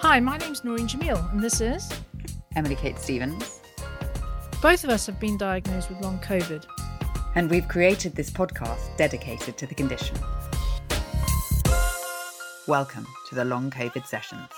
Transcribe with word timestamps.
Hi, 0.00 0.20
my 0.20 0.36
name's 0.36 0.62
Noreen 0.62 0.86
Jamil, 0.86 1.28
and 1.32 1.40
this 1.40 1.60
is 1.60 1.92
Emily 2.54 2.76
Kate 2.76 3.00
Stevens. 3.00 3.60
Both 4.62 4.84
of 4.84 4.90
us 4.90 5.06
have 5.06 5.18
been 5.18 5.36
diagnosed 5.36 5.90
with 5.90 6.00
long 6.00 6.20
COVID. 6.20 6.64
And 7.34 7.50
we've 7.50 7.66
created 7.66 8.14
this 8.14 8.30
podcast 8.30 8.96
dedicated 8.96 9.58
to 9.58 9.66
the 9.66 9.74
condition. 9.74 10.16
Welcome 12.68 13.08
to 13.28 13.34
the 13.34 13.44
Long 13.44 13.72
COVID 13.72 14.06
Sessions. 14.06 14.48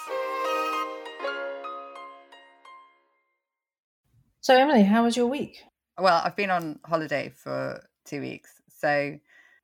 So, 4.42 4.54
Emily, 4.54 4.82
how 4.82 5.04
was 5.04 5.16
your 5.16 5.28
week? 5.28 5.62
Well, 5.98 6.20
I've 6.22 6.36
been 6.36 6.50
on 6.50 6.80
holiday 6.84 7.32
for 7.34 7.82
two 8.04 8.20
weeks. 8.20 8.50
So 8.68 9.18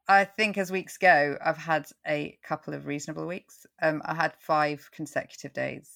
I 0.09 0.25
think 0.25 0.57
as 0.57 0.71
weeks 0.71 0.99
go, 0.99 1.37
I've 1.45 1.57
had 1.57 1.89
a 2.07 2.39
couple 2.45 2.75
of 2.75 2.87
reasonable 2.87 3.27
weeks. 3.27 3.67
Um, 3.83 4.03
I 4.05 4.15
had 4.15 4.35
five 4.39 4.89
consecutive 4.93 5.53
days 5.53 5.91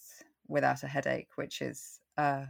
without 0.49 0.83
a 0.83 0.89
headache, 0.89 1.29
which 1.37 1.63
is 1.63 2.01
uh, 2.19 2.47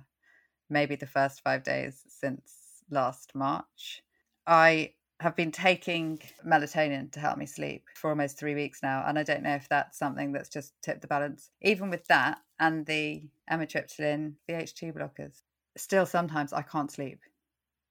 maybe 0.71 0.97
the 0.97 1.07
first 1.07 1.43
five 1.43 1.62
days 1.62 2.02
since 2.09 2.83
last 2.91 3.33
March. 3.35 4.02
I 4.47 4.95
have 5.21 5.37
been 5.37 5.52
taking 5.52 6.19
melatonin 6.47 7.12
to 7.12 7.21
help 7.21 7.37
me 7.37 7.45
sleep 7.45 7.85
for 7.95 8.09
almost 8.09 8.38
three 8.38 8.55
weeks 8.55 8.83
now. 8.83 9.05
And 9.07 9.19
I 9.19 9.23
don't 9.23 9.43
know 9.43 9.55
if 9.55 9.69
that's 9.69 9.99
something 9.99 10.33
that's 10.33 10.49
just 10.49 10.73
tipped 10.83 11.02
the 11.02 11.09
balance. 11.09 11.51
Even 11.61 11.91
with 11.91 12.07
that 12.07 12.38
and 12.59 12.87
the 12.87 13.29
amitriptyline, 13.51 14.33
the 14.49 14.55
H2 14.55 14.95
blockers, 14.95 15.43
still 15.77 16.07
sometimes 16.07 16.55
I 16.55 16.63
can't 16.63 16.91
sleep. 16.91 17.21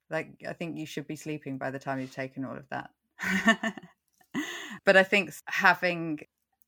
Like, 0.10 0.44
I 0.48 0.54
think 0.54 0.76
you 0.76 0.88
should 0.88 1.06
be 1.06 1.16
sleeping 1.16 1.60
by 1.60 1.70
the 1.70 1.78
time 1.78 2.00
you've 2.00 2.12
taken 2.12 2.46
all 2.46 2.58
of 2.58 2.68
that. 2.72 2.90
but 4.86 4.98
I 4.98 5.04
think 5.04 5.34
having 5.48 6.20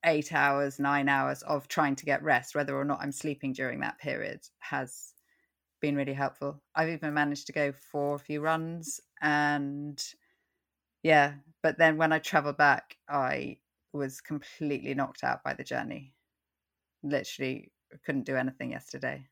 eight 0.06 0.34
hours, 0.34 0.80
nine 0.80 1.10
hours 1.10 1.42
of 1.44 1.68
trying 1.68 1.96
to 1.96 2.06
get 2.06 2.24
rest, 2.24 2.56
whether 2.56 2.76
or 2.76 2.86
not 2.86 3.00
I'm 3.02 3.12
sleeping 3.12 3.54
during 3.54 3.82
that 3.82 4.00
period, 4.00 4.42
has 4.60 5.14
been 5.80 5.96
really 5.96 6.14
helpful. 6.14 6.62
I've 6.76 6.90
even 6.90 7.14
managed 7.14 7.48
to 7.48 7.54
go 7.54 7.72
for 7.72 8.16
a 8.16 8.20
few 8.20 8.42
runs 8.42 9.00
and 9.22 10.02
yeah, 11.04 11.34
but 11.64 11.78
then 11.78 11.98
when 11.98 12.14
I 12.14 12.20
traveled 12.20 12.58
back, 12.58 12.98
I 13.10 13.58
was 13.94 14.22
completely 14.22 14.94
knocked 14.94 15.24
out 15.24 15.44
by 15.44 15.54
the 15.54 15.64
journey. 15.64 16.14
Literally 17.04 17.72
couldn't 18.06 18.26
do 18.26 18.36
anything 18.36 18.72
yesterday. 18.72 19.26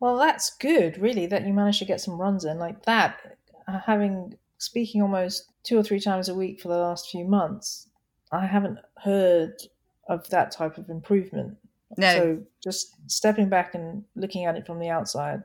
Well, 0.00 0.16
that's 0.16 0.56
good, 0.56 0.96
really, 0.98 1.26
that 1.26 1.44
you 1.44 1.52
managed 1.52 1.80
to 1.80 1.84
get 1.84 2.00
some 2.00 2.20
runs 2.20 2.44
in 2.44 2.58
like 2.58 2.84
that. 2.84 3.18
Uh, 3.66 3.80
having 3.84 4.34
speaking 4.58 5.02
almost 5.02 5.46
two 5.62 5.78
or 5.78 5.82
three 5.82 6.00
times 6.00 6.28
a 6.28 6.34
week 6.34 6.60
for 6.60 6.68
the 6.68 6.76
last 6.76 7.10
few 7.10 7.24
months, 7.24 7.88
I 8.30 8.46
haven't 8.46 8.78
heard 9.02 9.54
of 10.08 10.28
that 10.30 10.50
type 10.50 10.78
of 10.78 10.88
improvement. 10.90 11.56
No. 11.96 12.14
So 12.14 12.38
just 12.62 12.96
stepping 13.10 13.48
back 13.48 13.74
and 13.74 14.04
looking 14.14 14.44
at 14.44 14.56
it 14.56 14.66
from 14.66 14.78
the 14.78 14.90
outside, 14.90 15.42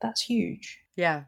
that's 0.00 0.22
huge. 0.22 0.80
Yeah. 0.96 1.24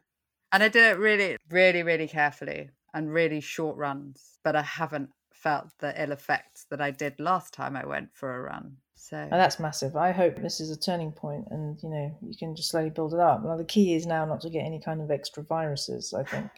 And 0.50 0.62
I 0.62 0.68
did 0.68 0.84
it 0.84 0.98
really, 0.98 1.36
really, 1.50 1.82
really 1.82 2.08
carefully 2.08 2.70
and 2.94 3.12
really 3.12 3.40
short 3.40 3.76
runs, 3.76 4.38
but 4.42 4.56
I 4.56 4.62
haven't 4.62 5.10
felt 5.30 5.66
the 5.78 6.02
ill 6.02 6.12
effects 6.12 6.66
that 6.70 6.80
I 6.80 6.90
did 6.90 7.20
last 7.20 7.54
time 7.54 7.76
I 7.76 7.86
went 7.86 8.08
for 8.12 8.34
a 8.34 8.40
run. 8.42 8.76
So 8.94 9.16
and 9.16 9.32
that's 9.32 9.60
massive. 9.60 9.96
I 9.96 10.10
hope 10.10 10.42
this 10.42 10.60
is 10.60 10.70
a 10.70 10.78
turning 10.78 11.12
point, 11.12 11.46
and 11.50 11.80
you 11.82 11.88
know 11.88 12.18
you 12.20 12.36
can 12.36 12.56
just 12.56 12.70
slowly 12.70 12.90
build 12.90 13.14
it 13.14 13.20
up. 13.20 13.44
Now 13.44 13.56
the 13.56 13.64
key 13.64 13.94
is 13.94 14.06
now 14.06 14.24
not 14.24 14.40
to 14.40 14.50
get 14.50 14.64
any 14.64 14.80
kind 14.80 15.00
of 15.00 15.10
extra 15.10 15.44
viruses. 15.44 16.12
I 16.12 16.24
think. 16.24 16.50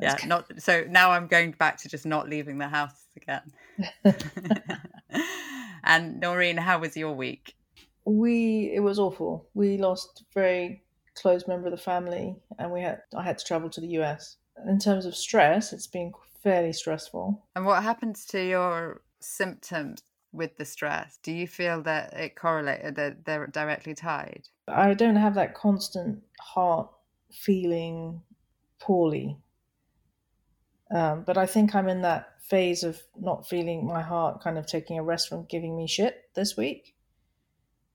Yeah, 0.00 0.16
not 0.26 0.50
so. 0.58 0.84
Now 0.88 1.10
I'm 1.10 1.26
going 1.26 1.52
back 1.52 1.78
to 1.78 1.88
just 1.88 2.06
not 2.06 2.28
leaving 2.28 2.58
the 2.58 2.68
house 2.68 3.06
again. 3.16 3.42
and 5.84 6.20
Noreen, 6.20 6.56
how 6.56 6.78
was 6.78 6.96
your 6.96 7.14
week? 7.14 7.54
We 8.04 8.72
it 8.74 8.80
was 8.80 8.98
awful. 8.98 9.48
We 9.54 9.78
lost 9.78 10.20
a 10.22 10.24
very 10.34 10.82
close 11.14 11.48
member 11.48 11.66
of 11.66 11.72
the 11.72 11.78
family, 11.78 12.36
and 12.58 12.70
we 12.72 12.82
had 12.82 13.00
I 13.16 13.22
had 13.22 13.38
to 13.38 13.44
travel 13.44 13.70
to 13.70 13.80
the 13.80 13.98
US. 14.00 14.36
In 14.66 14.78
terms 14.78 15.06
of 15.06 15.14
stress, 15.14 15.72
it's 15.72 15.86
been 15.86 16.12
fairly 16.42 16.72
stressful. 16.72 17.42
And 17.54 17.66
what 17.66 17.82
happens 17.82 18.24
to 18.26 18.42
your 18.42 19.02
symptoms 19.20 20.00
with 20.32 20.56
the 20.56 20.64
stress? 20.64 21.18
Do 21.22 21.32
you 21.32 21.48
feel 21.48 21.82
that 21.82 22.12
it 22.14 22.36
correlated 22.36 22.98
uh, 22.98 23.02
that 23.02 23.24
they're 23.24 23.46
directly 23.46 23.94
tied? 23.94 24.48
I 24.68 24.94
don't 24.94 25.16
have 25.16 25.34
that 25.34 25.54
constant 25.54 26.22
heart 26.40 26.88
feeling 27.32 28.22
poorly. 28.78 29.36
Um, 30.94 31.24
but 31.26 31.36
I 31.36 31.46
think 31.46 31.74
I'm 31.74 31.88
in 31.88 32.02
that 32.02 32.40
phase 32.42 32.84
of 32.84 33.02
not 33.18 33.48
feeling 33.48 33.86
my 33.86 34.02
heart 34.02 34.42
kind 34.42 34.56
of 34.56 34.66
taking 34.66 34.98
a 34.98 35.02
rest 35.02 35.28
from 35.28 35.46
giving 35.46 35.76
me 35.76 35.88
shit 35.88 36.30
this 36.34 36.56
week. 36.56 36.94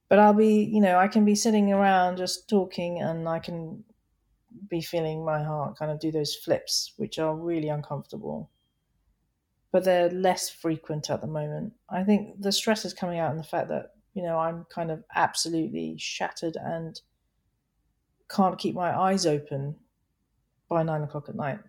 But 0.09 0.19
I'll 0.19 0.34
be, 0.34 0.64
you 0.64 0.81
know, 0.81 0.97
I 0.97 1.08
can 1.08 1.24
be 1.24 1.36
sitting 1.36 1.72
around 1.72 2.18
just 2.18 2.50
talking 2.50 3.00
and 3.00 3.30
I 3.30 3.40
can 3.40 3.84
be 4.69 4.81
feeling 4.81 5.24
my 5.24 5.42
heart 5.42 5.78
kind 5.78 5.90
of 5.90 6.00
do 6.02 6.12
those 6.12 6.36
flips, 6.36 6.94
which 6.98 7.18
are 7.18 7.36
really 7.36 7.69
uncomfortable. 7.69 8.50
But 9.72 9.86
they're 9.86 10.09
less 10.09 10.50
frequent 10.50 11.09
at 11.09 11.22
the 11.22 11.28
moment. 11.28 11.72
I 11.90 12.03
think 12.03 12.42
the 12.42 12.52
stress 12.52 12.84
is 12.84 12.94
coming 12.94 13.19
out 13.19 13.31
in 13.31 13.38
the 13.38 13.44
fact 13.44 13.69
that, 13.69 13.92
you 14.13 14.22
know, 14.22 14.38
I'm 14.38 14.66
kind 14.66 14.92
of 14.92 15.02
absolutely 15.16 15.96
shattered 15.98 16.58
and 16.58 17.00
can't 18.30 18.59
keep 18.59 18.75
my 18.75 18.98
eyes 18.98 19.25
open 19.25 19.75
by 20.71 20.81
nine 20.83 21.03
o'clock 21.03 21.27
at 21.27 21.35
night. 21.35 21.59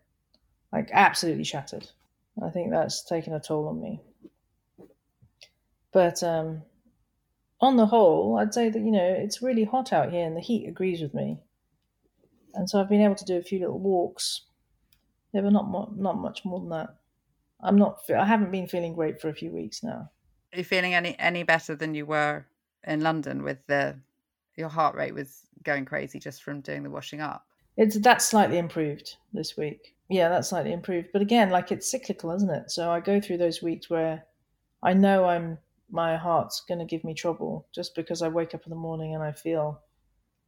Like 0.72 0.88
absolutely 0.92 1.44
shattered. 1.44 1.88
I 2.42 2.48
think 2.50 2.70
that's 2.70 3.04
taken 3.04 3.34
a 3.34 3.40
toll 3.40 3.68
on 3.68 3.82
me. 3.82 4.00
But 5.92 6.22
um, 6.22 6.62
on 7.60 7.76
the 7.76 7.84
whole, 7.84 8.38
I'd 8.38 8.54
say 8.54 8.70
that 8.70 8.78
you 8.78 8.92
know 8.92 9.04
it's 9.18 9.42
really 9.42 9.64
hot 9.64 9.92
out 9.92 10.12
here, 10.12 10.24
and 10.24 10.36
the 10.36 10.40
heat 10.40 10.68
agrees 10.68 11.02
with 11.02 11.12
me. 11.12 11.40
And 12.54 12.70
so 12.70 12.80
I've 12.80 12.88
been 12.88 13.02
able 13.02 13.16
to 13.16 13.24
do 13.24 13.36
a 13.36 13.42
few 13.42 13.58
little 13.58 13.78
walks. 13.78 14.42
Yeah, 15.34 15.42
but 15.42 15.52
not 15.52 15.68
mo- 15.68 15.92
not 15.96 16.16
much 16.16 16.44
more 16.44 16.60
than 16.60 16.70
that. 16.70 16.94
I'm 17.60 17.76
not. 17.76 18.02
I 18.16 18.24
haven't 18.24 18.52
been 18.52 18.68
feeling 18.68 18.94
great 18.94 19.20
for 19.20 19.28
a 19.28 19.34
few 19.34 19.50
weeks 19.50 19.82
now. 19.82 20.10
Are 20.52 20.58
you 20.58 20.64
feeling 20.64 20.94
any 20.94 21.18
any 21.18 21.42
better 21.42 21.74
than 21.74 21.94
you 21.94 22.06
were 22.06 22.46
in 22.84 23.00
London 23.00 23.42
with 23.42 23.58
the 23.66 23.98
your 24.56 24.68
heart 24.68 24.94
rate 24.94 25.12
was 25.12 25.40
going 25.64 25.86
crazy 25.86 26.20
just 26.20 26.44
from 26.44 26.60
doing 26.60 26.84
the 26.84 26.90
washing 26.90 27.20
up? 27.20 27.46
It's 27.76 27.98
that's 27.98 28.28
slightly 28.28 28.58
improved 28.58 29.16
this 29.32 29.56
week. 29.56 29.94
Yeah, 30.08 30.28
that's 30.28 30.50
slightly 30.50 30.72
improved. 30.72 31.08
But 31.12 31.22
again, 31.22 31.50
like 31.50 31.72
it's 31.72 31.90
cyclical, 31.90 32.32
isn't 32.32 32.50
it? 32.50 32.70
So 32.70 32.90
I 32.90 33.00
go 33.00 33.20
through 33.20 33.38
those 33.38 33.62
weeks 33.62 33.88
where 33.88 34.24
I 34.82 34.92
know 34.92 35.24
I'm 35.24 35.58
my 35.90 36.16
heart's 36.16 36.62
going 36.66 36.78
to 36.78 36.86
give 36.86 37.04
me 37.04 37.14
trouble 37.14 37.66
just 37.72 37.94
because 37.94 38.22
I 38.22 38.28
wake 38.28 38.54
up 38.54 38.64
in 38.64 38.70
the 38.70 38.76
morning 38.76 39.14
and 39.14 39.22
I 39.22 39.32
feel 39.32 39.80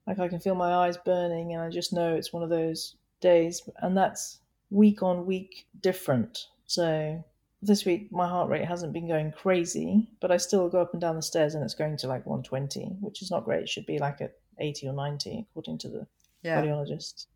like 0.06 0.18
I 0.18 0.28
can 0.28 0.40
feel 0.40 0.54
my 0.54 0.74
eyes 0.74 0.96
burning 0.96 1.52
and 1.52 1.62
I 1.62 1.68
just 1.68 1.92
know 1.92 2.14
it's 2.14 2.32
one 2.32 2.42
of 2.42 2.48
those 2.48 2.96
days 3.20 3.62
and 3.78 3.96
that's 3.96 4.40
week 4.70 5.02
on 5.02 5.26
week 5.26 5.66
different. 5.80 6.46
So 6.66 7.22
this 7.62 7.84
week 7.84 8.10
my 8.10 8.26
heart 8.26 8.48
rate 8.50 8.64
hasn't 8.64 8.94
been 8.94 9.08
going 9.08 9.32
crazy, 9.32 10.08
but 10.20 10.30
I 10.30 10.38
still 10.38 10.68
go 10.68 10.80
up 10.80 10.92
and 10.92 11.00
down 11.00 11.16
the 11.16 11.22
stairs 11.22 11.54
and 11.54 11.62
it's 11.62 11.74
going 11.74 11.96
to 11.98 12.08
like 12.08 12.26
120, 12.26 12.96
which 13.00 13.22
is 13.22 13.30
not 13.30 13.44
great. 13.44 13.62
It 13.62 13.68
should 13.68 13.86
be 13.86 13.98
like 13.98 14.20
at 14.20 14.34
80 14.58 14.88
or 14.88 14.92
90 14.94 15.46
according 15.50 15.78
to 15.78 15.88
the 15.88 16.06
yeah. 16.44 16.62
cardiologist. 16.62 17.26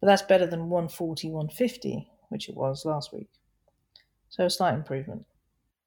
But 0.00 0.08
that's 0.08 0.22
better 0.22 0.46
than 0.46 0.68
140, 0.68 1.30
150, 1.30 2.08
which 2.30 2.48
it 2.48 2.56
was 2.56 2.84
last 2.84 3.12
week. 3.12 3.28
So 4.28 4.44
a 4.44 4.50
slight 4.50 4.74
improvement. 4.74 5.24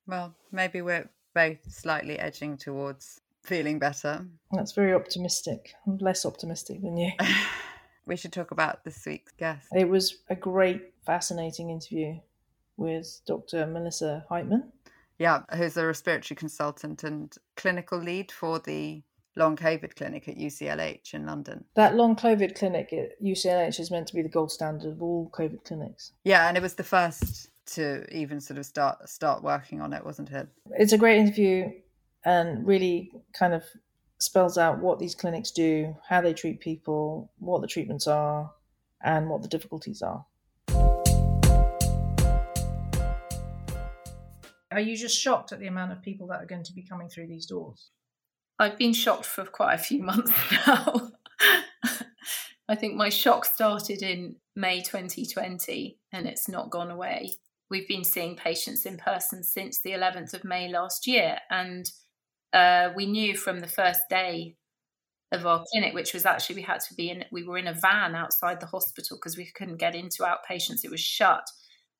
Well, 0.07 0.33
maybe 0.51 0.81
we're 0.81 1.09
both 1.33 1.57
slightly 1.69 2.17
edging 2.17 2.57
towards 2.57 3.19
feeling 3.43 3.79
better. 3.79 4.25
That's 4.51 4.71
very 4.71 4.93
optimistic. 4.93 5.73
I'm 5.85 5.97
less 5.97 6.25
optimistic 6.25 6.81
than 6.81 6.97
you. 6.97 7.11
we 8.05 8.15
should 8.15 8.31
talk 8.31 8.51
about 8.51 8.83
this 8.83 9.05
week's 9.05 9.33
guest. 9.33 9.67
It 9.75 9.89
was 9.89 10.17
a 10.29 10.35
great, 10.35 10.93
fascinating 11.05 11.69
interview 11.69 12.19
with 12.77 13.21
Dr. 13.27 13.65
Melissa 13.67 14.25
Heightman. 14.29 14.71
Yeah, 15.19 15.41
who's 15.55 15.77
a 15.77 15.85
respiratory 15.85 16.35
consultant 16.35 17.03
and 17.03 17.35
clinical 17.55 17.99
lead 17.99 18.31
for 18.31 18.59
the 18.59 19.01
long 19.37 19.55
COVID 19.55 19.95
clinic 19.95 20.27
at 20.27 20.37
UCLH 20.37 21.13
in 21.13 21.25
London. 21.25 21.63
That 21.75 21.95
long 21.95 22.15
COVID 22.15 22.55
clinic 22.55 22.91
at 22.93 23.21
UCLH 23.21 23.79
is 23.79 23.91
meant 23.91 24.07
to 24.07 24.15
be 24.15 24.21
the 24.21 24.29
gold 24.29 24.51
standard 24.51 24.91
of 24.91 25.01
all 25.01 25.31
COVID 25.33 25.63
clinics. 25.63 26.11
Yeah, 26.23 26.47
and 26.47 26.57
it 26.57 26.63
was 26.63 26.73
the 26.73 26.83
first 26.83 27.49
to 27.67 28.05
even 28.15 28.39
sort 28.39 28.57
of 28.57 28.65
start 28.65 29.07
start 29.09 29.43
working 29.43 29.81
on 29.81 29.93
it, 29.93 30.03
wasn't 30.03 30.31
it? 30.31 30.47
It's 30.71 30.93
a 30.93 30.97
great 30.97 31.19
interview 31.19 31.71
and 32.25 32.65
really 32.65 33.11
kind 33.33 33.53
of 33.53 33.63
spells 34.19 34.57
out 34.57 34.79
what 34.79 34.99
these 34.99 35.15
clinics 35.15 35.51
do, 35.51 35.95
how 36.07 36.21
they 36.21 36.33
treat 36.33 36.59
people, 36.59 37.31
what 37.39 37.61
the 37.61 37.67
treatments 37.67 38.07
are, 38.07 38.51
and 39.03 39.29
what 39.29 39.41
the 39.41 39.47
difficulties 39.47 40.01
are. 40.01 40.25
Are 44.71 44.81
you 44.81 44.97
just 44.97 45.17
shocked 45.17 45.51
at 45.53 45.59
the 45.59 45.67
amount 45.67 45.91
of 45.91 46.01
people 46.01 46.27
that 46.27 46.41
are 46.41 46.45
going 46.45 46.63
to 46.63 46.73
be 46.73 46.83
coming 46.83 47.09
through 47.09 47.27
these 47.27 47.45
doors? 47.45 47.91
I've 48.59 48.77
been 48.77 48.93
shocked 48.93 49.25
for 49.25 49.45
quite 49.45 49.75
a 49.75 49.77
few 49.77 50.03
months 50.03 50.31
now. 50.67 51.11
I 52.69 52.75
think 52.75 52.95
my 52.95 53.09
shock 53.09 53.45
started 53.45 54.01
in 54.01 54.35
May 54.55 54.81
2020 54.81 55.99
and 56.11 56.27
it's 56.27 56.49
not 56.49 56.69
gone 56.69 56.91
away. 56.91 57.31
We've 57.69 57.87
been 57.87 58.03
seeing 58.03 58.35
patients 58.35 58.85
in 58.85 58.97
person 58.97 59.43
since 59.43 59.81
the 59.81 59.91
11th 59.91 60.33
of 60.33 60.43
May 60.43 60.69
last 60.69 61.05
year, 61.05 61.37
and 61.49 61.85
uh, 62.53 62.91
we 62.95 63.05
knew 63.05 63.35
from 63.35 63.59
the 63.59 63.67
first 63.67 64.01
day 64.09 64.55
of 65.33 65.45
our 65.45 65.63
clinic, 65.71 65.93
which 65.93 66.13
was 66.13 66.25
actually 66.25 66.55
we 66.55 66.61
had 66.61 66.79
to 66.79 66.93
be 66.93 67.09
in, 67.09 67.25
we 67.29 67.43
were 67.43 67.57
in 67.57 67.67
a 67.67 67.73
van 67.73 68.15
outside 68.15 68.61
the 68.61 68.67
hospital 68.67 69.17
because 69.17 69.35
we 69.35 69.51
couldn't 69.53 69.77
get 69.77 69.95
into 69.95 70.23
outpatients, 70.23 70.85
it 70.85 70.91
was 70.91 71.01
shut. 71.01 71.43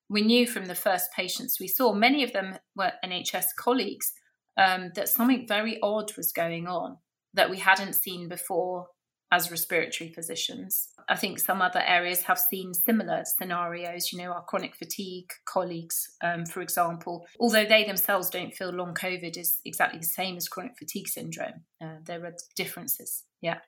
We 0.10 0.22
knew 0.22 0.48
from 0.48 0.68
the 0.68 0.76
first 0.76 1.12
patients 1.12 1.60
we 1.60 1.68
saw, 1.68 1.94
many 1.94 2.24
of 2.24 2.32
them 2.32 2.58
were 2.78 2.94
NHS 3.04 3.48
colleagues, 3.58 4.14
um, 4.58 4.92
that 4.96 5.10
something 5.10 5.48
very 5.48 5.80
odd 5.82 6.16
was 6.18 6.32
going 6.32 6.68
on 6.68 6.98
that 7.34 7.50
we 7.50 7.58
hadn't 7.58 7.94
seen 7.94 8.28
before 8.28 8.88
as 9.32 9.52
respiratory 9.52 10.12
physicians. 10.14 10.90
I 11.10 11.16
think 11.16 11.40
some 11.40 11.62
other 11.62 11.82
areas 11.86 12.24
have 12.24 12.40
seen 12.40 12.74
similar 12.74 13.24
scenarios. 13.26 14.12
You 14.12 14.20
know, 14.20 14.32
our 14.32 14.44
chronic 14.44 14.76
fatigue 14.76 15.30
colleagues, 15.46 16.16
um, 16.24 16.46
for 16.46 16.62
example, 16.62 17.26
although 17.40 17.66
they 17.66 17.84
themselves 17.84 18.30
don't 18.30 18.54
feel 18.54 18.70
long 18.70 18.94
COVID 18.94 19.38
is 19.38 19.60
exactly 19.66 20.00
the 20.00 20.06
same 20.06 20.38
as 20.38 20.48
chronic 20.48 20.78
fatigue 20.78 21.08
syndrome, 21.08 21.66
uh, 21.82 21.98
there 22.04 22.26
are 22.26 22.36
differences. 22.56 23.24
Yeah. 23.42 23.60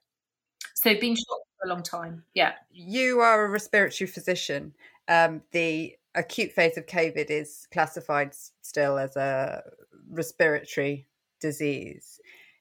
So 0.76 0.98
being 1.00 1.16
shot 1.16 1.40
for 1.58 1.68
a 1.68 1.70
long 1.70 1.84
time. 1.84 2.24
Yeah. 2.34 2.54
You 2.72 3.20
are 3.20 3.46
a 3.46 3.50
respiratory 3.50 4.08
physician. 4.08 4.74
Um, 5.08 5.42
the 5.52 5.96
acute 6.20 6.52
phase 6.52 6.78
of 6.78 6.86
COVID 6.86 7.32
is 7.32 7.66
classified 7.72 8.34
still 8.62 8.98
as 9.00 9.16
a 9.16 9.64
respiratory 10.12 11.08
disease. 11.40 12.20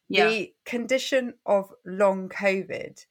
Yeah. 0.08 0.28
The 0.28 0.54
condition 0.64 1.34
of 1.44 1.70
long 1.84 2.28
COVID, 2.28 3.04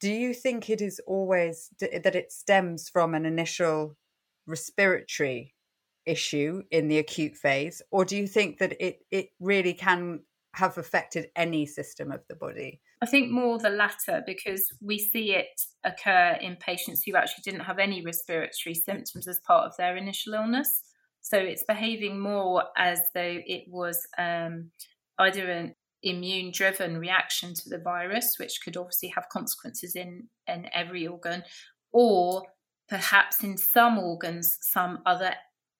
do 0.00 0.12
you 0.12 0.34
think 0.34 0.68
it 0.68 0.82
is 0.82 1.00
always 1.06 1.70
that 1.78 2.14
it 2.14 2.32
stems 2.32 2.88
from 2.88 3.14
an 3.14 3.24
initial 3.24 3.96
respiratory 4.46 5.54
issue 6.04 6.62
in 6.70 6.88
the 6.88 6.98
acute 6.98 7.36
phase, 7.36 7.80
or 7.90 8.04
do 8.04 8.16
you 8.16 8.26
think 8.26 8.58
that 8.58 8.74
it, 8.84 9.06
it 9.10 9.28
really 9.40 9.72
can 9.72 10.20
have 10.54 10.76
affected 10.76 11.30
any 11.36 11.64
system 11.64 12.10
of 12.10 12.20
the 12.28 12.34
body? 12.34 12.80
I 13.02 13.06
think 13.06 13.32
more 13.32 13.58
the 13.58 13.68
latter 13.68 14.22
because 14.24 14.64
we 14.80 14.96
see 14.96 15.34
it 15.34 15.60
occur 15.82 16.38
in 16.40 16.54
patients 16.54 17.02
who 17.02 17.16
actually 17.16 17.42
didn't 17.42 17.66
have 17.66 17.80
any 17.80 18.00
respiratory 18.00 18.74
symptoms 18.74 19.26
as 19.26 19.40
part 19.40 19.66
of 19.66 19.76
their 19.76 19.96
initial 19.96 20.34
illness. 20.34 20.84
So 21.20 21.36
it's 21.36 21.64
behaving 21.64 22.20
more 22.20 22.62
as 22.76 23.00
though 23.12 23.38
it 23.44 23.64
was 23.68 24.06
um, 24.18 24.70
either 25.18 25.50
an 25.50 25.74
immune 26.04 26.52
driven 26.52 26.96
reaction 26.98 27.54
to 27.54 27.68
the 27.68 27.78
virus, 27.78 28.36
which 28.38 28.60
could 28.64 28.76
obviously 28.76 29.08
have 29.08 29.28
consequences 29.32 29.96
in, 29.96 30.28
in 30.46 30.68
every 30.72 31.04
organ, 31.04 31.42
or 31.92 32.44
perhaps 32.88 33.42
in 33.42 33.58
some 33.58 33.98
organs, 33.98 34.58
some 34.60 35.00
other 35.04 35.34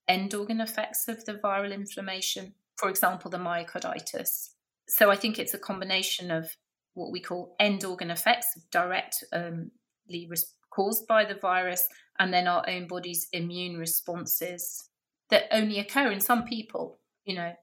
end 0.09 0.33
organ 0.33 0.59
effects 0.59 1.07
of 1.07 1.23
the 1.23 1.35
viral 1.35 1.73
inflammation, 1.73 2.53
for 2.75 2.89
example, 2.89 3.31
the 3.31 3.37
myocarditis. 3.37 4.49
So 4.89 5.09
I 5.09 5.15
think 5.15 5.39
it's 5.39 5.53
a 5.53 5.59
combination 5.59 6.29
of 6.29 6.57
what 6.93 7.11
we 7.11 7.19
call 7.19 7.55
end 7.59 7.83
organ 7.83 8.11
effects, 8.11 8.59
directly 8.71 10.29
caused 10.69 11.07
by 11.07 11.25
the 11.25 11.35
virus, 11.35 11.87
and 12.19 12.33
then 12.33 12.47
our 12.47 12.67
own 12.67 12.87
body's 12.87 13.27
immune 13.31 13.77
responses 13.77 14.89
that 15.29 15.43
only 15.51 15.79
occur 15.79 16.11
in 16.11 16.19
some 16.19 16.43
people. 16.43 16.99
You 17.25 17.35
know 17.35 17.53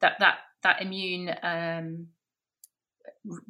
that 0.00 0.14
that 0.20 0.38
that 0.62 0.82
immune 0.82 1.34
um, 1.42 2.08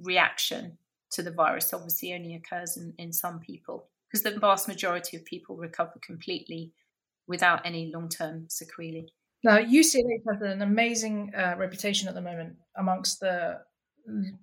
reaction 0.02 0.79
to 1.11 1.23
the 1.23 1.31
virus 1.31 1.73
obviously 1.73 2.12
only 2.12 2.34
occurs 2.34 2.76
in, 2.76 2.93
in 2.99 3.12
some 3.12 3.41
people 3.41 3.88
because 4.08 4.23
the 4.23 4.38
vast 4.38 4.69
majority 4.69 5.17
of 5.17 5.25
people 5.25 5.56
recover 5.56 5.94
completely 6.02 6.73
without 7.26 7.64
any 7.64 7.91
long 7.93 8.08
term 8.08 8.46
sequelae. 8.49 9.08
Now, 9.44 9.58
UCLH 9.58 10.25
has 10.32 10.43
an 10.43 10.62
amazing 10.62 11.32
uh, 11.37 11.55
reputation 11.56 12.08
at 12.08 12.14
the 12.14 12.20
moment 12.20 12.56
amongst 12.76 13.20
the 13.20 13.61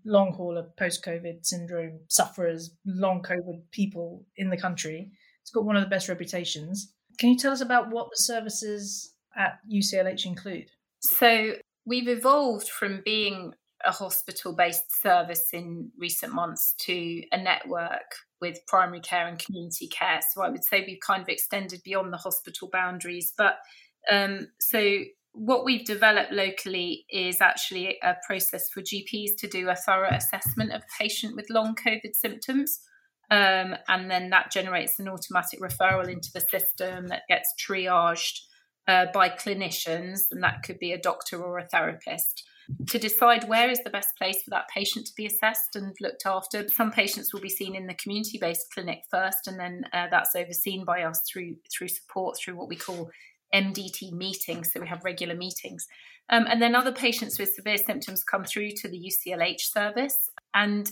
long 0.04 0.34
hauler 0.34 0.68
post 0.78 1.04
COVID 1.04 1.46
syndrome 1.46 2.00
sufferers, 2.08 2.72
long 2.86 3.22
COVID 3.22 3.62
people 3.72 4.26
in 4.38 4.50
the 4.50 4.58
country. 4.58 5.12
It's 5.42 5.52
got 5.52 5.66
one 5.66 5.76
of 5.76 5.84
the 5.84 5.90
best 5.90 6.10
reputations. 6.10 6.94
Can 7.20 7.30
you 7.30 7.38
tell 7.38 7.52
us 7.52 7.62
about 7.62 7.90
what 7.90 8.10
the 8.10 8.18
services 8.18 9.14
at 9.38 9.60
UCLH 9.72 10.26
include? 10.26 10.70
So, 11.00 11.54
we've 11.86 12.08
evolved 12.08 12.68
from 12.68 13.02
being 13.06 13.54
a 13.86 13.92
hospital 13.92 14.54
based 14.54 15.02
service 15.02 15.50
in 15.54 15.92
recent 15.98 16.34
months 16.34 16.74
to 16.80 17.24
a 17.32 17.38
network 17.38 18.16
with 18.42 18.66
primary 18.68 19.00
care 19.00 19.28
and 19.28 19.40
community 19.40 19.88
care. 19.88 20.20
So 20.34 20.42
I 20.42 20.50
would 20.50 20.64
say 20.64 20.84
we've 20.86 21.00
kind 21.06 21.22
of 21.22 21.30
extended 21.30 21.82
beyond 21.84 22.12
the 22.12 22.18
hospital 22.18 22.70
boundaries. 22.72 23.34
But 23.38 23.58
um, 24.12 24.48
so 24.60 25.00
what 25.36 25.66
we've 25.66 25.86
developed 25.86 26.32
locally 26.32 27.06
is 27.10 27.42
actually 27.42 27.98
a 28.02 28.16
process 28.26 28.70
for 28.70 28.82
GPs 28.82 29.32
to 29.40 29.48
do 29.48 29.70
a 29.70 29.76
thorough 29.76 30.10
assessment 30.10 30.72
of 30.72 30.82
a 30.82 31.04
patient 31.04 31.36
with 31.36 31.50
long 31.50 31.76
COVID 31.76 32.16
symptoms. 32.16 32.80
Um, 33.30 33.76
and 33.88 34.10
then 34.10 34.30
that 34.30 34.52
generates 34.52 35.00
an 35.00 35.10
automatic 35.10 35.60
referral 35.60 36.08
into 36.08 36.30
the 36.34 36.42
system 36.42 37.08
that 37.08 37.24
gets 37.28 37.54
triaged 37.60 38.40
uh, 38.88 39.08
by 39.14 39.30
clinicians, 39.30 40.20
and 40.32 40.44
that 40.44 40.64
could 40.64 40.80
be 40.80 40.92
a 40.92 41.02
doctor 41.02 41.42
or 41.42 41.58
a 41.58 41.68
therapist 41.68 42.44
to 42.88 42.98
decide 42.98 43.48
where 43.48 43.70
is 43.70 43.80
the 43.84 43.90
best 43.90 44.16
place 44.18 44.42
for 44.42 44.50
that 44.50 44.68
patient 44.70 45.06
to 45.06 45.14
be 45.16 45.26
assessed 45.26 45.76
and 45.76 45.96
looked 46.02 46.26
after. 46.26 46.68
Some 46.70 46.92
patients 46.92 47.34
will 47.34 47.42
be 47.42 47.50
seen 47.50 47.76
in 47.76 47.88
the 47.88 47.94
community-based 47.94 48.72
clinic 48.74 49.04
first, 49.12 49.48
and 49.48 49.60
then 49.60 49.84
uh, 49.94 50.08
that's 50.10 50.36
overseen 50.36 50.86
by 50.86 51.04
us 51.04 51.22
through 51.32 51.56
through 51.72 51.90
support 51.90 52.38
through 52.38 52.56
what 52.56 52.70
we 52.70 52.76
call 52.76 53.10
MDT 53.54 54.12
meetings. 54.12 54.72
So 54.72 54.80
we 54.80 54.88
have 54.88 55.04
regular 55.04 55.36
meetings, 55.36 55.86
um, 56.30 56.46
and 56.48 56.62
then 56.62 56.76
other 56.76 56.92
patients 56.92 57.40
with 57.40 57.54
severe 57.54 57.78
symptoms 57.78 58.24
come 58.24 58.44
through 58.44 58.72
to 58.78 58.90
the 58.90 59.00
UCLH 59.00 59.62
service. 59.62 60.16
And 60.54 60.92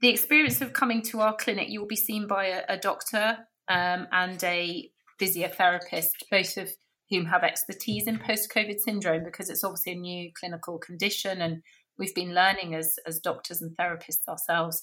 the 0.00 0.08
experience 0.08 0.60
of 0.60 0.72
coming 0.72 1.02
to 1.02 1.20
our 1.20 1.36
clinic, 1.36 1.68
you 1.68 1.80
will 1.80 1.86
be 1.86 1.96
seen 1.96 2.26
by 2.26 2.46
a, 2.46 2.62
a 2.68 2.76
doctor 2.76 3.38
um, 3.68 4.06
and 4.12 4.42
a 4.44 4.90
physiotherapist, 5.20 6.10
both 6.30 6.56
of 6.56 6.70
whom 7.10 7.26
have 7.26 7.42
expertise 7.42 8.06
in 8.06 8.18
post 8.18 8.50
COVID 8.54 8.78
syndrome 8.78 9.24
because 9.24 9.50
it's 9.50 9.64
obviously 9.64 9.92
a 9.92 9.96
new 9.96 10.30
clinical 10.38 10.78
condition 10.78 11.42
and 11.42 11.62
we've 11.98 12.14
been 12.14 12.34
learning 12.34 12.74
as, 12.74 12.96
as 13.06 13.18
doctors 13.18 13.60
and 13.60 13.76
therapists 13.76 14.28
ourselves. 14.28 14.82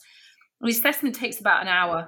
The 0.61 0.69
assessment 0.69 1.15
takes 1.15 1.39
about 1.39 1.61
an 1.61 1.67
hour. 1.69 2.07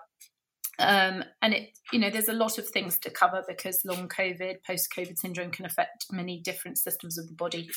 Um, 0.79 1.23
and 1.41 1.53
it, 1.53 1.77
you 1.91 1.99
know, 1.99 2.09
there's 2.09 2.29
a 2.29 2.33
lot 2.33 2.57
of 2.57 2.67
things 2.67 2.97
to 2.99 3.09
cover 3.09 3.43
because 3.47 3.83
long 3.85 4.07
COVID, 4.07 4.63
post 4.65 4.89
COVID 4.95 5.17
syndrome 5.17 5.51
can 5.51 5.65
affect 5.65 6.05
many 6.11 6.39
different 6.39 6.77
systems 6.77 7.17
of 7.17 7.27
the 7.27 7.35
body. 7.35 7.69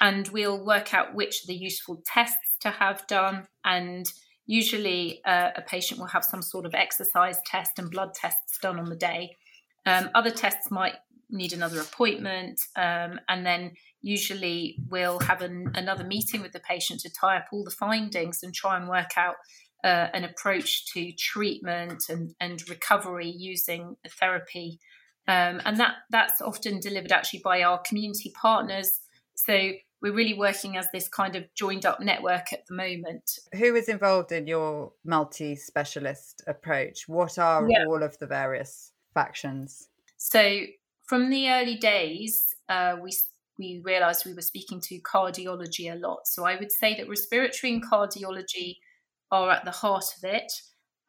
And 0.00 0.28
we'll 0.28 0.64
work 0.64 0.92
out 0.92 1.14
which 1.14 1.44
are 1.44 1.46
the 1.46 1.54
useful 1.54 2.02
tests 2.04 2.56
to 2.60 2.70
have 2.70 3.06
done. 3.06 3.46
And 3.64 4.06
usually, 4.46 5.20
uh, 5.24 5.50
a 5.56 5.62
patient 5.62 6.00
will 6.00 6.08
have 6.08 6.24
some 6.24 6.42
sort 6.42 6.66
of 6.66 6.74
exercise 6.74 7.38
test 7.46 7.78
and 7.78 7.90
blood 7.90 8.14
tests 8.14 8.58
done 8.60 8.78
on 8.78 8.90
the 8.90 8.96
day. 8.96 9.36
Um, 9.86 10.10
other 10.14 10.30
tests 10.30 10.70
might 10.70 10.94
need 11.30 11.52
another 11.52 11.80
appointment, 11.80 12.60
um, 12.76 13.18
and 13.28 13.44
then 13.44 13.72
usually 14.02 14.76
we'll 14.88 15.18
have 15.20 15.42
an, 15.42 15.72
another 15.74 16.04
meeting 16.04 16.42
with 16.42 16.52
the 16.52 16.60
patient 16.60 17.00
to 17.00 17.10
tie 17.10 17.36
up 17.36 17.46
all 17.52 17.64
the 17.64 17.70
findings 17.70 18.42
and 18.42 18.54
try 18.54 18.76
and 18.76 18.88
work 18.88 19.16
out 19.16 19.36
uh, 19.84 20.08
an 20.14 20.24
approach 20.24 20.86
to 20.94 21.12
treatment 21.12 22.04
and, 22.08 22.34
and 22.40 22.66
recovery 22.68 23.28
using 23.28 23.96
therapy. 24.18 24.80
Um, 25.28 25.60
and 25.64 25.76
that 25.78 25.96
that's 26.10 26.40
often 26.40 26.80
delivered 26.80 27.12
actually 27.12 27.42
by 27.44 27.62
our 27.62 27.78
community 27.78 28.32
partners. 28.40 28.90
So 29.34 29.72
we're 30.00 30.14
really 30.14 30.34
working 30.34 30.76
as 30.76 30.88
this 30.92 31.08
kind 31.08 31.36
of 31.36 31.44
joined 31.54 31.86
up 31.86 32.00
network 32.00 32.52
at 32.52 32.66
the 32.66 32.74
moment. 32.74 33.38
Who 33.54 33.74
is 33.74 33.88
involved 33.88 34.32
in 34.32 34.46
your 34.46 34.92
multi 35.04 35.54
specialist 35.54 36.42
approach? 36.46 37.08
What 37.08 37.38
are 37.38 37.68
yeah. 37.68 37.84
all 37.86 38.02
of 38.02 38.18
the 38.18 38.26
various 38.26 38.92
factions? 39.12 39.88
So 40.16 40.60
from 41.06 41.30
the 41.30 41.50
early 41.50 41.76
days, 41.76 42.54
uh, 42.68 42.96
we 43.02 43.12
we 43.58 43.80
realized 43.84 44.26
we 44.26 44.34
were 44.34 44.42
speaking 44.42 44.80
to 44.80 44.98
cardiology 45.00 45.92
a 45.92 45.96
lot. 45.96 46.26
So 46.26 46.44
I 46.44 46.56
would 46.56 46.72
say 46.72 46.96
that 46.96 47.08
respiratory 47.08 47.72
and 47.74 47.84
cardiology 47.84 48.78
are 49.34 49.50
at 49.50 49.64
the 49.64 49.70
heart 49.70 50.04
of 50.16 50.24
it. 50.24 50.52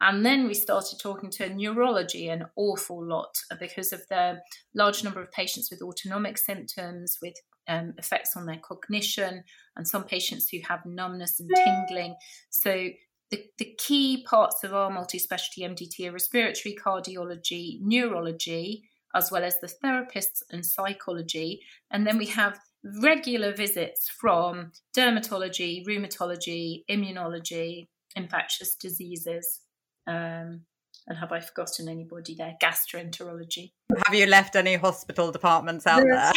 And 0.01 0.25
then 0.25 0.47
we 0.47 0.53
started 0.53 0.99
talking 0.99 1.29
to 1.31 1.53
neurology 1.53 2.27
an 2.27 2.45
awful 2.57 3.05
lot 3.05 3.33
because 3.59 3.93
of 3.93 4.01
the 4.09 4.39
large 4.73 5.03
number 5.03 5.21
of 5.21 5.31
patients 5.31 5.69
with 5.71 5.81
autonomic 5.81 6.37
symptoms, 6.37 7.17
with 7.21 7.35
um, 7.67 7.93
effects 7.97 8.35
on 8.35 8.45
their 8.45 8.59
cognition, 8.61 9.43
and 9.77 9.87
some 9.87 10.03
patients 10.03 10.49
who 10.49 10.59
have 10.67 10.85
numbness 10.85 11.39
and 11.39 11.49
tingling. 11.55 12.15
So 12.49 12.89
the, 13.31 13.43
the 13.57 13.73
key 13.77 14.25
parts 14.27 14.63
of 14.63 14.73
our 14.73 14.89
multi 14.89 15.17
specialty 15.17 15.61
MDT 15.61 16.09
are 16.09 16.13
respiratory, 16.13 16.75
cardiology, 16.75 17.79
neurology, 17.81 18.83
as 19.15 19.31
well 19.31 19.43
as 19.43 19.59
the 19.59 19.71
therapists 19.83 20.43
and 20.51 20.65
psychology. 20.65 21.61
And 21.89 22.05
then 22.05 22.17
we 22.17 22.27
have 22.27 22.59
regular 23.01 23.53
visits 23.53 24.09
from 24.09 24.71
dermatology, 24.95 25.85
rheumatology, 25.87 26.83
immunology, 26.89 27.87
infectious 28.15 28.75
diseases. 28.75 29.61
Um, 30.07 30.61
and 31.07 31.17
have 31.19 31.31
I 31.31 31.39
forgotten 31.39 31.87
anybody 31.87 32.35
there? 32.35 32.55
Gastroenterology. 32.61 33.73
Have 34.05 34.15
you 34.15 34.25
left 34.25 34.55
any 34.55 34.75
hospital 34.75 35.31
departments 35.31 35.85
out 35.85 36.03
there? 36.03 36.31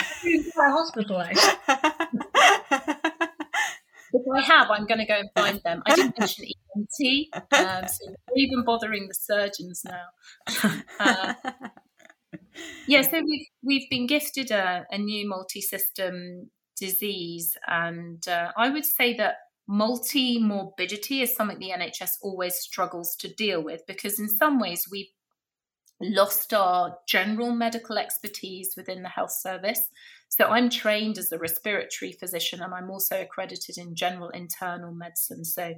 hospital, 0.56 1.20
if 4.12 4.23
I 4.35 4.40
have, 4.42 4.70
I'm 4.70 4.87
going 4.87 4.99
to 4.99 5.06
go 5.06 5.14
and 5.14 5.30
find 5.35 5.61
them. 5.64 5.82
I 5.87 5.94
didn't 5.94 6.18
mention 6.18 6.47
ENT, 6.76 7.28
um, 7.52 7.88
so 7.88 8.14
even 8.37 8.64
bothering 8.64 9.08
the 9.08 9.14
surgeons 9.14 9.82
now. 9.85 10.75
uh, 11.00 11.35
yeah, 12.87 13.02
so 13.02 13.23
we've 13.23 13.47
we've 13.62 13.90
been 13.90 14.06
gifted 14.06 14.50
a, 14.50 14.85
a 14.90 14.99
new 14.99 15.28
multi-system 15.28 16.50
disease, 16.78 17.56
and 17.66 18.26
uh, 18.28 18.52
I 18.56 18.70
would 18.70 18.85
say 18.85 19.16
that 19.16 19.37
multi 19.68 20.38
morbidity 20.38 21.20
is 21.20 21.37
something 21.37 21.58
the 21.58 21.70
NHS 21.70 22.12
always 22.22 22.56
struggles 22.56 23.14
to 23.16 23.32
deal 23.32 23.62
with 23.62 23.87
because 23.87 24.18
in 24.18 24.28
some 24.28 24.58
ways 24.58 24.88
we've 24.90 25.10
lost 26.00 26.54
our 26.54 26.96
general 27.06 27.52
medical 27.52 27.98
expertise 27.98 28.75
within 28.76 29.02
the 29.02 29.08
health 29.08 29.32
service. 29.32 29.90
So 30.28 30.46
I'm 30.46 30.70
trained 30.70 31.18
as 31.18 31.32
a 31.32 31.38
respiratory 31.38 32.12
physician 32.12 32.62
and 32.62 32.72
I'm 32.72 32.90
also 32.90 33.20
accredited 33.20 33.76
in 33.76 33.94
general 33.94 34.30
internal 34.30 34.92
medicine. 34.92 35.44
So 35.44 35.75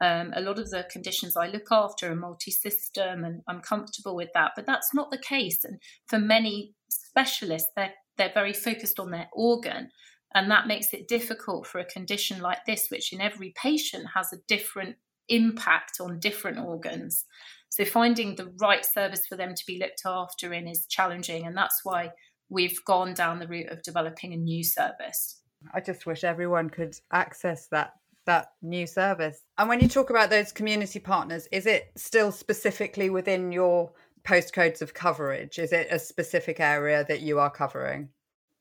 um, 0.00 0.32
a 0.34 0.40
lot 0.40 0.58
of 0.58 0.70
the 0.70 0.86
conditions 0.90 1.36
I 1.36 1.48
look 1.48 1.70
after 1.70 2.10
are 2.10 2.16
multi 2.16 2.50
system 2.50 3.24
and 3.24 3.42
I'm 3.48 3.60
comfortable 3.60 4.16
with 4.16 4.30
that. 4.34 4.52
But 4.56 4.66
that's 4.66 4.94
not 4.94 5.10
the 5.10 5.18
case. 5.18 5.64
And 5.64 5.80
for 6.08 6.18
many 6.18 6.72
specialists, 6.88 7.70
they're, 7.76 7.94
they're 8.16 8.32
very 8.32 8.52
focused 8.52 8.98
on 8.98 9.10
their 9.10 9.28
organ. 9.32 9.90
And 10.34 10.50
that 10.50 10.66
makes 10.66 10.92
it 10.92 11.08
difficult 11.08 11.66
for 11.66 11.78
a 11.78 11.84
condition 11.84 12.40
like 12.40 12.64
this, 12.66 12.88
which 12.90 13.12
in 13.12 13.20
every 13.20 13.54
patient 13.56 14.06
has 14.14 14.32
a 14.32 14.38
different 14.46 14.96
impact 15.28 16.00
on 16.00 16.20
different 16.20 16.58
organs. 16.58 17.24
So 17.70 17.84
finding 17.84 18.34
the 18.34 18.52
right 18.60 18.84
service 18.84 19.26
for 19.26 19.36
them 19.36 19.54
to 19.54 19.66
be 19.66 19.78
looked 19.78 20.02
after 20.04 20.52
in 20.52 20.66
is 20.66 20.86
challenging. 20.86 21.46
And 21.46 21.56
that's 21.56 21.80
why 21.84 22.10
we've 22.48 22.82
gone 22.84 23.14
down 23.14 23.38
the 23.38 23.48
route 23.48 23.70
of 23.70 23.82
developing 23.82 24.32
a 24.32 24.36
new 24.36 24.64
service. 24.64 25.40
I 25.74 25.80
just 25.80 26.06
wish 26.06 26.24
everyone 26.24 26.70
could 26.70 26.96
access 27.12 27.66
that 27.68 27.94
that 28.26 28.52
new 28.60 28.86
service. 28.86 29.42
And 29.56 29.70
when 29.70 29.80
you 29.80 29.88
talk 29.88 30.10
about 30.10 30.28
those 30.28 30.52
community 30.52 30.98
partners, 30.98 31.48
is 31.50 31.64
it 31.64 31.90
still 31.96 32.30
specifically 32.30 33.08
within 33.08 33.50
your 33.52 33.90
postcodes 34.22 34.82
of 34.82 34.92
coverage? 34.92 35.58
Is 35.58 35.72
it 35.72 35.88
a 35.90 35.98
specific 35.98 36.60
area 36.60 37.06
that 37.08 37.22
you 37.22 37.38
are 37.38 37.50
covering? 37.50 38.10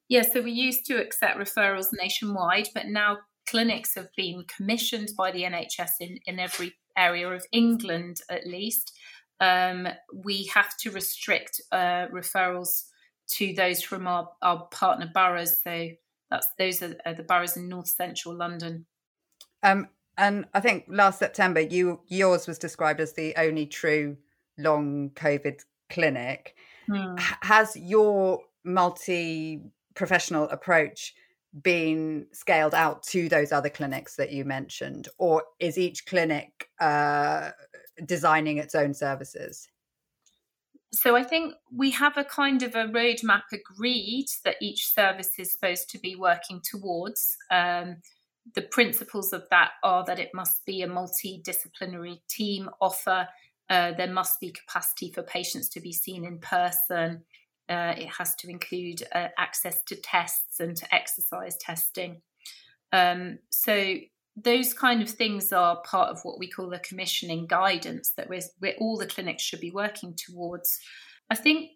Yes, 0.09 0.27
yeah, 0.27 0.33
so 0.33 0.41
we 0.41 0.51
used 0.51 0.85
to 0.87 1.01
accept 1.01 1.37
referrals 1.37 1.87
nationwide, 1.91 2.69
but 2.73 2.87
now 2.87 3.17
clinics 3.47 3.95
have 3.95 4.09
been 4.15 4.43
commissioned 4.45 5.09
by 5.17 5.31
the 5.31 5.43
NHS 5.43 5.91
in, 5.99 6.19
in 6.25 6.39
every 6.39 6.73
area 6.95 7.29
of 7.29 7.45
England 7.51 8.21
at 8.29 8.45
least. 8.45 8.93
Um, 9.39 9.87
we 10.13 10.45
have 10.53 10.75
to 10.77 10.91
restrict 10.91 11.61
uh, 11.71 12.07
referrals 12.07 12.85
to 13.35 13.53
those 13.53 13.81
from 13.83 14.07
our, 14.07 14.29
our 14.41 14.67
partner 14.71 15.09
boroughs. 15.13 15.61
So 15.61 15.89
that's 16.29 16.47
those 16.57 16.81
are, 16.81 16.95
are 17.05 17.13
the 17.13 17.23
boroughs 17.23 17.57
in 17.57 17.67
north 17.67 17.87
central 17.87 18.35
London. 18.35 18.85
Um, 19.63 19.89
and 20.17 20.45
I 20.53 20.59
think 20.59 20.85
last 20.87 21.19
September, 21.19 21.61
you 21.61 22.01
yours 22.07 22.47
was 22.47 22.57
described 22.57 22.99
as 22.99 23.13
the 23.13 23.35
only 23.37 23.67
true 23.67 24.17
long 24.57 25.11
COVID 25.11 25.63
clinic. 25.89 26.55
Hmm. 26.87 27.15
Has 27.41 27.75
your 27.75 28.41
multi 28.63 29.61
professional 29.98 30.46
approach 30.50 31.13
been 31.63 32.27
scaled 32.32 32.74
out 32.74 33.01
to 33.01 33.27
those 33.27 33.51
other 33.51 33.70
clinics 33.70 34.16
that 34.16 34.32
you 34.32 34.46
mentioned, 34.46 35.10
or 35.18 35.44
is 35.60 35.77
each 35.77 36.06
clinic 36.06 36.70
uh, 36.80 37.51
designing 38.06 38.58
its 38.58 38.75
own 38.75 38.94
services? 38.94 39.68
So 40.94 41.16
I 41.16 41.24
think 41.24 41.56
we 41.75 41.92
have 41.92 42.16
a 42.16 42.24
kind 42.24 42.63
of 42.63 42.75
a 42.75 42.86
roadmap 42.86 43.44
agreed 43.51 44.27
that 44.46 44.56
each 44.62 44.88
service 44.88 45.32
is 45.38 45.51
supposed 45.51 45.89
to 45.89 46.00
be 46.00 46.16
working 46.16 46.62
towards. 46.63 47.36
Um, 47.51 47.98
the 48.56 48.62
principles 48.62 49.34
of 49.34 49.44
that 49.51 49.72
are 49.84 50.06
that 50.06 50.20
it 50.20 50.30
must 50.34 50.66
be 50.66 50.82
a 50.82 50.88
multidisciplinary 50.88 52.20
team 52.30 52.70
offer. 52.80 53.27
Uh, 53.70 53.92
there 53.94 54.12
must 54.12 54.39
be 54.39 54.51
capacity 54.51 55.12
for 55.12 55.24
patients 55.24 55.68
to 55.70 55.82
be 55.82 55.92
seen 55.92 56.24
in 56.24 56.39
person. 56.39 57.24
Uh, 57.69 57.93
it 57.97 58.07
has 58.07 58.36
to 58.36 58.50
include 58.50 59.03
uh, 59.13 59.27
access 59.38 59.81
to 59.83 59.95
tests 59.95 60.59
and 60.59 60.75
to 60.77 60.95
exercise 60.95 61.57
testing. 61.57 62.21
Um, 62.93 63.39
so 63.50 63.95
those 64.36 64.74
kind 64.74 65.01
of 65.01 65.09
things 65.09 65.51
are 65.51 65.81
part 65.81 66.09
of 66.09 66.21
what 66.24 66.39
we 66.39 66.50
call 66.50 66.69
the 66.69 66.79
commissioning 66.79 67.47
guidance 67.47 68.13
that 68.15 68.29
we're, 68.29 68.41
we're, 68.62 68.75
all 68.79 68.97
the 68.97 69.07
clinics 69.07 69.43
should 69.43 69.59
be 69.59 69.71
working 69.71 70.15
towards. 70.15 70.79
I 71.29 71.36
think 71.36 71.71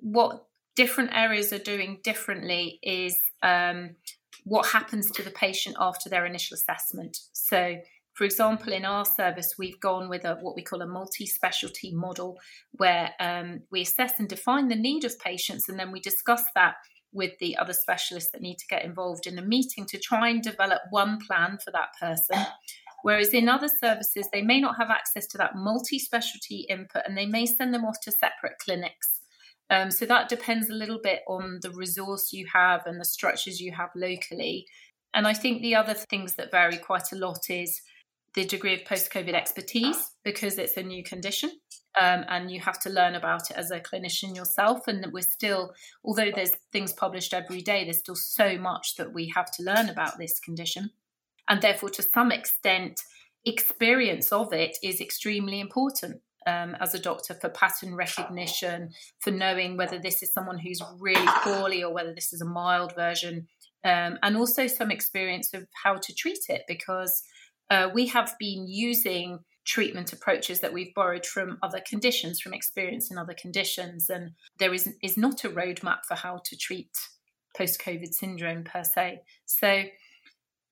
what 0.00 0.46
different 0.76 1.10
areas 1.14 1.52
are 1.52 1.58
doing 1.58 2.00
differently 2.04 2.78
is 2.82 3.18
um, 3.42 3.96
what 4.44 4.68
happens 4.68 5.10
to 5.12 5.22
the 5.22 5.30
patient 5.30 5.76
after 5.80 6.08
their 6.08 6.26
initial 6.26 6.54
assessment. 6.54 7.16
So 7.32 7.76
for 8.14 8.24
example, 8.24 8.72
in 8.72 8.84
our 8.84 9.04
service, 9.04 9.54
we've 9.58 9.80
gone 9.80 10.08
with 10.08 10.24
a, 10.24 10.34
what 10.36 10.54
we 10.54 10.62
call 10.62 10.82
a 10.82 10.86
multi 10.86 11.26
specialty 11.26 11.92
model 11.94 12.38
where 12.72 13.10
um, 13.20 13.62
we 13.70 13.82
assess 13.82 14.18
and 14.18 14.28
define 14.28 14.68
the 14.68 14.76
need 14.76 15.04
of 15.04 15.18
patients 15.18 15.68
and 15.68 15.78
then 15.78 15.92
we 15.92 16.00
discuss 16.00 16.42
that 16.54 16.74
with 17.12 17.32
the 17.40 17.56
other 17.56 17.72
specialists 17.72 18.30
that 18.32 18.42
need 18.42 18.56
to 18.56 18.66
get 18.68 18.84
involved 18.84 19.26
in 19.26 19.38
a 19.38 19.42
meeting 19.42 19.86
to 19.86 19.98
try 19.98 20.28
and 20.28 20.42
develop 20.42 20.80
one 20.90 21.18
plan 21.26 21.58
for 21.64 21.70
that 21.70 21.88
person. 22.00 22.46
Whereas 23.02 23.30
in 23.30 23.48
other 23.48 23.68
services, 23.68 24.28
they 24.32 24.42
may 24.42 24.60
not 24.60 24.76
have 24.76 24.90
access 24.90 25.26
to 25.28 25.38
that 25.38 25.56
multi 25.56 25.98
specialty 25.98 26.66
input 26.68 27.02
and 27.06 27.16
they 27.16 27.26
may 27.26 27.46
send 27.46 27.74
them 27.74 27.84
off 27.84 28.00
to 28.02 28.12
separate 28.12 28.58
clinics. 28.58 29.20
Um, 29.70 29.90
so 29.90 30.04
that 30.06 30.28
depends 30.28 30.68
a 30.68 30.74
little 30.74 31.00
bit 31.02 31.20
on 31.26 31.58
the 31.62 31.70
resource 31.70 32.32
you 32.32 32.46
have 32.52 32.86
and 32.86 33.00
the 33.00 33.04
structures 33.04 33.60
you 33.60 33.72
have 33.72 33.90
locally. 33.96 34.66
And 35.14 35.26
I 35.26 35.32
think 35.32 35.62
the 35.62 35.74
other 35.74 35.94
things 35.94 36.34
that 36.34 36.50
vary 36.50 36.76
quite 36.76 37.12
a 37.12 37.16
lot 37.16 37.50
is 37.50 37.80
the 38.34 38.44
degree 38.44 38.74
of 38.74 38.84
post 38.84 39.12
COVID 39.12 39.34
expertise 39.34 40.12
because 40.24 40.58
it's 40.58 40.76
a 40.76 40.82
new 40.82 41.04
condition 41.04 41.50
um, 42.00 42.24
and 42.28 42.50
you 42.50 42.60
have 42.60 42.80
to 42.80 42.90
learn 42.90 43.14
about 43.14 43.50
it 43.50 43.56
as 43.56 43.70
a 43.70 43.80
clinician 43.80 44.34
yourself. 44.34 44.88
And 44.88 45.06
we're 45.12 45.22
still, 45.22 45.74
although 46.04 46.30
there's 46.34 46.52
things 46.72 46.92
published 46.92 47.34
every 47.34 47.60
day, 47.60 47.84
there's 47.84 47.98
still 47.98 48.16
so 48.16 48.56
much 48.56 48.96
that 48.96 49.12
we 49.12 49.32
have 49.34 49.50
to 49.52 49.62
learn 49.62 49.88
about 49.88 50.18
this 50.18 50.40
condition. 50.40 50.90
And 51.48 51.60
therefore, 51.60 51.90
to 51.90 52.02
some 52.02 52.32
extent, 52.32 52.98
experience 53.44 54.32
of 54.32 54.52
it 54.52 54.78
is 54.82 55.00
extremely 55.00 55.60
important. 55.60 56.20
Um, 56.44 56.74
as 56.80 56.92
a 56.92 56.98
doctor, 56.98 57.34
for 57.34 57.50
pattern 57.50 57.94
recognition, 57.94 58.90
for 59.20 59.30
knowing 59.30 59.76
whether 59.76 60.00
this 60.00 60.24
is 60.24 60.32
someone 60.32 60.58
who's 60.58 60.82
really 60.98 61.24
poorly 61.44 61.84
or 61.84 61.94
whether 61.94 62.12
this 62.12 62.32
is 62.32 62.40
a 62.40 62.44
mild 62.44 62.96
version, 62.96 63.46
um, 63.84 64.18
and 64.24 64.36
also 64.36 64.66
some 64.66 64.90
experience 64.90 65.54
of 65.54 65.68
how 65.84 65.94
to 65.94 66.12
treat 66.12 66.40
it 66.48 66.62
because 66.66 67.22
uh, 67.72 67.88
we 67.94 68.06
have 68.06 68.34
been 68.38 68.66
using 68.68 69.38
treatment 69.64 70.12
approaches 70.12 70.60
that 70.60 70.74
we've 70.74 70.92
borrowed 70.94 71.24
from 71.24 71.56
other 71.62 71.80
conditions, 71.88 72.38
from 72.38 72.52
experience 72.52 73.10
in 73.10 73.16
other 73.16 73.32
conditions, 73.32 74.10
and 74.10 74.32
there 74.58 74.74
is 74.74 74.90
is 75.02 75.16
not 75.16 75.42
a 75.44 75.48
roadmap 75.48 76.00
for 76.06 76.14
how 76.14 76.38
to 76.44 76.54
treat 76.54 76.90
post 77.56 77.80
COVID 77.80 78.12
syndrome 78.12 78.62
per 78.62 78.84
se. 78.84 79.22
So 79.46 79.84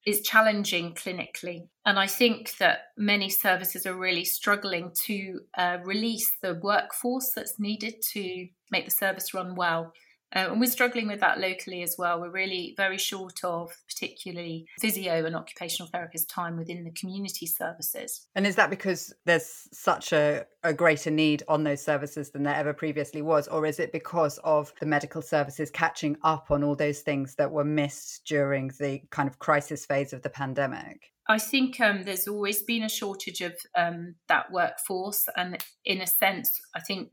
it's 0.04 0.28
challenging 0.28 0.92
clinically, 0.94 1.68
and 1.86 1.98
I 1.98 2.06
think 2.06 2.58
that 2.58 2.78
many 2.98 3.30
services 3.30 3.86
are 3.86 3.96
really 3.96 4.26
struggling 4.26 4.92
to 5.06 5.40
uh, 5.56 5.78
release 5.82 6.30
the 6.42 6.60
workforce 6.62 7.32
that's 7.34 7.58
needed 7.58 7.94
to 8.12 8.46
make 8.70 8.84
the 8.84 8.90
service 8.90 9.32
run 9.32 9.54
well. 9.54 9.94
Uh, 10.34 10.48
and 10.50 10.60
we're 10.60 10.70
struggling 10.70 11.08
with 11.08 11.20
that 11.20 11.40
locally 11.40 11.82
as 11.82 11.96
well. 11.98 12.20
We're 12.20 12.30
really 12.30 12.74
very 12.76 12.98
short 12.98 13.42
of 13.42 13.72
particularly 13.88 14.66
physio 14.80 15.24
and 15.24 15.34
occupational 15.34 15.90
therapist 15.90 16.30
time 16.30 16.56
within 16.56 16.84
the 16.84 16.92
community 16.92 17.46
services. 17.46 18.26
And 18.34 18.46
is 18.46 18.56
that 18.56 18.70
because 18.70 19.12
there's 19.26 19.68
such 19.72 20.12
a, 20.12 20.46
a 20.62 20.72
greater 20.72 21.10
need 21.10 21.42
on 21.48 21.64
those 21.64 21.82
services 21.82 22.30
than 22.30 22.44
there 22.44 22.54
ever 22.54 22.72
previously 22.72 23.22
was? 23.22 23.48
Or 23.48 23.66
is 23.66 23.80
it 23.80 23.92
because 23.92 24.38
of 24.44 24.72
the 24.80 24.86
medical 24.86 25.22
services 25.22 25.70
catching 25.70 26.16
up 26.22 26.50
on 26.50 26.62
all 26.62 26.76
those 26.76 27.00
things 27.00 27.34
that 27.36 27.50
were 27.50 27.64
missed 27.64 28.22
during 28.26 28.70
the 28.78 29.00
kind 29.10 29.28
of 29.28 29.38
crisis 29.38 29.84
phase 29.86 30.12
of 30.12 30.22
the 30.22 30.30
pandemic? 30.30 31.10
I 31.28 31.38
think 31.38 31.80
um, 31.80 32.02
there's 32.04 32.26
always 32.26 32.62
been 32.62 32.82
a 32.82 32.88
shortage 32.88 33.40
of 33.40 33.54
um, 33.76 34.16
that 34.28 34.50
workforce. 34.50 35.26
And 35.36 35.58
in 35.84 36.00
a 36.00 36.06
sense, 36.06 36.60
I 36.74 36.80
think 36.80 37.10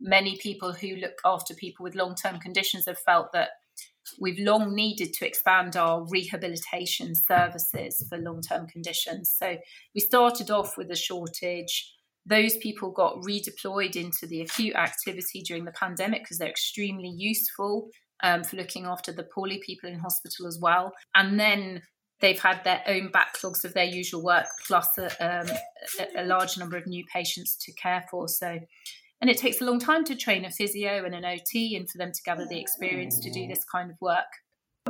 many 0.00 0.36
people 0.38 0.72
who 0.72 0.96
look 0.96 1.18
after 1.24 1.54
people 1.54 1.84
with 1.84 1.94
long 1.94 2.14
term 2.14 2.38
conditions 2.38 2.86
have 2.86 2.98
felt 2.98 3.32
that 3.32 3.50
we've 4.20 4.38
long 4.38 4.74
needed 4.74 5.12
to 5.14 5.26
expand 5.26 5.76
our 5.76 6.06
rehabilitation 6.08 7.14
services 7.14 8.04
for 8.08 8.18
long 8.18 8.40
term 8.40 8.66
conditions. 8.66 9.34
So 9.36 9.56
we 9.94 10.00
started 10.00 10.50
off 10.50 10.76
with 10.76 10.90
a 10.90 10.96
shortage. 10.96 11.92
Those 12.26 12.56
people 12.56 12.90
got 12.90 13.20
redeployed 13.20 13.96
into 13.96 14.26
the 14.26 14.40
acute 14.40 14.76
activity 14.76 15.42
during 15.42 15.64
the 15.64 15.72
pandemic 15.72 16.22
because 16.22 16.38
they're 16.38 16.48
extremely 16.48 17.12
useful 17.14 17.90
um, 18.22 18.44
for 18.44 18.56
looking 18.56 18.86
after 18.86 19.12
the 19.12 19.24
poorly 19.34 19.60
people 19.64 19.90
in 19.90 19.98
hospital 19.98 20.46
as 20.46 20.58
well. 20.60 20.92
And 21.14 21.38
then 21.38 21.82
they've 22.20 22.40
had 22.40 22.64
their 22.64 22.82
own 22.86 23.10
backlogs 23.12 23.64
of 23.64 23.74
their 23.74 23.84
usual 23.84 24.22
work 24.22 24.46
plus 24.66 24.88
a, 24.96 25.06
um, 25.20 25.46
a 26.16 26.24
large 26.24 26.56
number 26.56 26.76
of 26.76 26.86
new 26.86 27.04
patients 27.12 27.56
to 27.56 27.72
care 27.74 28.04
for. 28.10 28.28
So 28.28 28.58
and 29.24 29.30
it 29.30 29.38
takes 29.38 29.62
a 29.62 29.64
long 29.64 29.78
time 29.78 30.04
to 30.04 30.14
train 30.14 30.44
a 30.44 30.50
physio 30.50 31.02
and 31.02 31.14
an 31.14 31.24
OT 31.24 31.76
and 31.76 31.88
for 31.88 31.96
them 31.96 32.12
to 32.12 32.22
gather 32.24 32.44
the 32.44 32.60
experience 32.60 33.18
to 33.18 33.30
do 33.30 33.46
this 33.46 33.64
kind 33.64 33.90
of 33.90 33.96
work. 33.98 34.26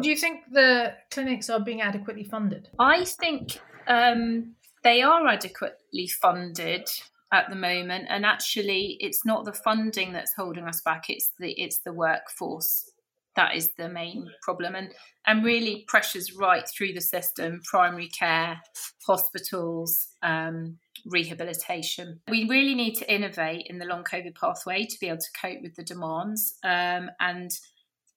Do 0.03 0.09
you 0.09 0.17
think 0.17 0.41
the 0.51 0.95
clinics 1.13 1.49
are 1.49 1.61
being 1.61 1.83
adequately 1.83 2.25
funded? 2.25 2.69
I 2.81 3.05
think 3.05 3.61
um, 3.87 4.57
they 4.83 5.03
are 5.03 5.25
adequately 5.29 6.09
funded 6.09 6.91
at 7.31 7.49
the 7.49 7.55
moment, 7.55 8.07
and 8.09 8.27
actually, 8.27 8.97
it's 8.99 9.25
not 9.25 9.45
the 9.45 9.53
funding 9.53 10.13
that's 10.13 10.35
holding 10.35 10.65
us 10.65 10.81
back; 10.81 11.05
it's 11.09 11.31
the 11.39 11.53
it's 11.53 11.79
the 11.85 11.93
workforce 11.93 12.91
that 13.37 13.55
is 13.55 13.71
the 13.79 13.89
main 13.89 14.29
problem, 14.43 14.75
and 14.75 14.93
and 15.29 15.45
really 15.45 15.85
pressures 15.87 16.33
right 16.35 16.69
through 16.69 16.93
the 16.93 17.01
system: 17.01 17.61
primary 17.71 18.09
care, 18.09 18.61
hospitals, 19.07 20.09
um, 20.25 20.81
rehabilitation. 21.07 22.21
We 22.29 22.49
really 22.49 22.75
need 22.75 22.95
to 22.97 23.13
innovate 23.13 23.67
in 23.69 23.79
the 23.79 23.85
long 23.85 24.05
COVID 24.05 24.35
pathway 24.35 24.87
to 24.87 24.97
be 25.01 25.09
able 25.09 25.19
to 25.19 25.41
cope 25.41 25.63
with 25.63 25.75
the 25.75 25.85
demands, 25.85 26.57
um, 26.65 27.11
and 27.21 27.51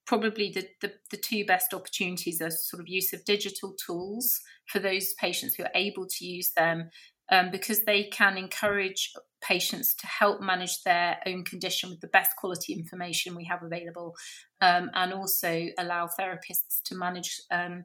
probably 0.06 0.52
the, 0.52 0.68
the, 0.82 0.94
the, 1.12 1.18
two 1.18 1.46
best 1.46 1.74
opportunities 1.74 2.42
are 2.42 2.50
sort 2.50 2.80
of 2.80 2.88
use 2.88 3.12
of 3.12 3.26
digital 3.26 3.76
tools 3.86 4.40
for 4.66 4.80
those 4.80 5.14
patients 5.16 5.56
who 5.56 5.64
are 5.64 5.72
able 5.76 6.08
to 6.08 6.26
use 6.26 6.54
them 6.56 6.90
um, 7.30 7.52
because 7.52 7.82
they 7.82 8.06
can 8.06 8.38
encourage 8.38 9.12
patients 9.42 9.94
to 9.96 10.08
help 10.08 10.42
manage 10.42 10.82
their 10.84 11.18
own 11.26 11.44
condition 11.44 11.90
with 11.90 12.00
the 12.00 12.08
best 12.08 12.36
quality 12.38 12.74
information 12.74 13.36
we 13.36 13.44
have 13.44 13.64
available 13.64 14.16
um, 14.62 14.90
and 14.94 15.14
also 15.14 15.68
allow 15.78 16.08
therapists 16.20 16.82
to 16.86 16.96
manage 16.96 17.42
um, 17.52 17.84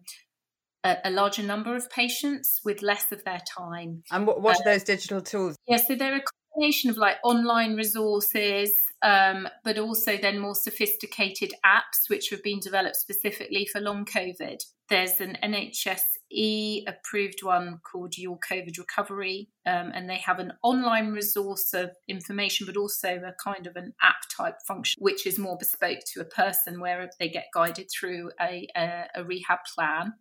a, 0.85 0.97
a, 1.05 1.11
larger 1.11 1.43
number 1.43 1.77
of 1.77 1.91
patients 1.91 2.61
with 2.65 2.83
less 2.83 3.12
of 3.12 3.25
their 3.25 3.41
time. 3.57 4.03
And 4.11 4.27
what, 4.27 4.41
what 4.41 4.57
are 4.57 4.69
uh, 4.69 4.73
those 4.73 4.85
digital 4.85 5.21
tools? 5.21 5.57
Yeah, 5.67 5.77
so 5.79 5.95
they're 5.95 6.17
a 6.17 6.23
combination 6.55 6.91
of 6.91 6.97
like 6.97 7.17
online 7.25 7.77
resources, 7.77 8.75
um, 9.03 9.49
but 9.65 9.79
also 9.79 10.17
then 10.17 10.39
more 10.39 10.55
sophisticated 10.55 11.53
apps 11.65 12.09
which 12.09 12.31
have 12.31 12.43
been 12.43 12.61
developed 12.61 12.97
specifically 12.97 13.67
for 13.71 13.81
long 13.81 14.05
COVID. 14.05 14.59
There's 14.89 15.21
an 15.21 15.39
NHSE 15.43 16.83
approved 16.87 17.43
one 17.43 17.81
called 17.91 18.19
Your 18.19 18.39
COVID 18.39 18.77
Recovery, 18.77 19.49
um, 19.65 19.91
and 19.95 20.09
they 20.09 20.19
have 20.19 20.39
an 20.39 20.53
online 20.62 21.12
resource 21.12 21.73
of 21.73 21.91
information, 22.09 22.67
but 22.67 22.77
also 22.77 23.09
a 23.09 23.33
kind 23.43 23.67
of 23.67 23.77
an 23.77 23.95
app 24.03 24.29
type 24.37 24.57
function, 24.67 25.01
which 25.01 25.27
is 25.27 25.39
more 25.39 25.57
bespoke 25.57 26.01
to 26.12 26.21
a 26.21 26.25
person 26.25 26.81
where 26.81 27.09
they 27.19 27.29
get 27.29 27.47
guided 27.55 27.89
through 27.91 28.31
a, 28.41 28.69
a, 28.77 29.05
a 29.17 29.25
rehab 29.25 29.61
plan. 29.75 30.12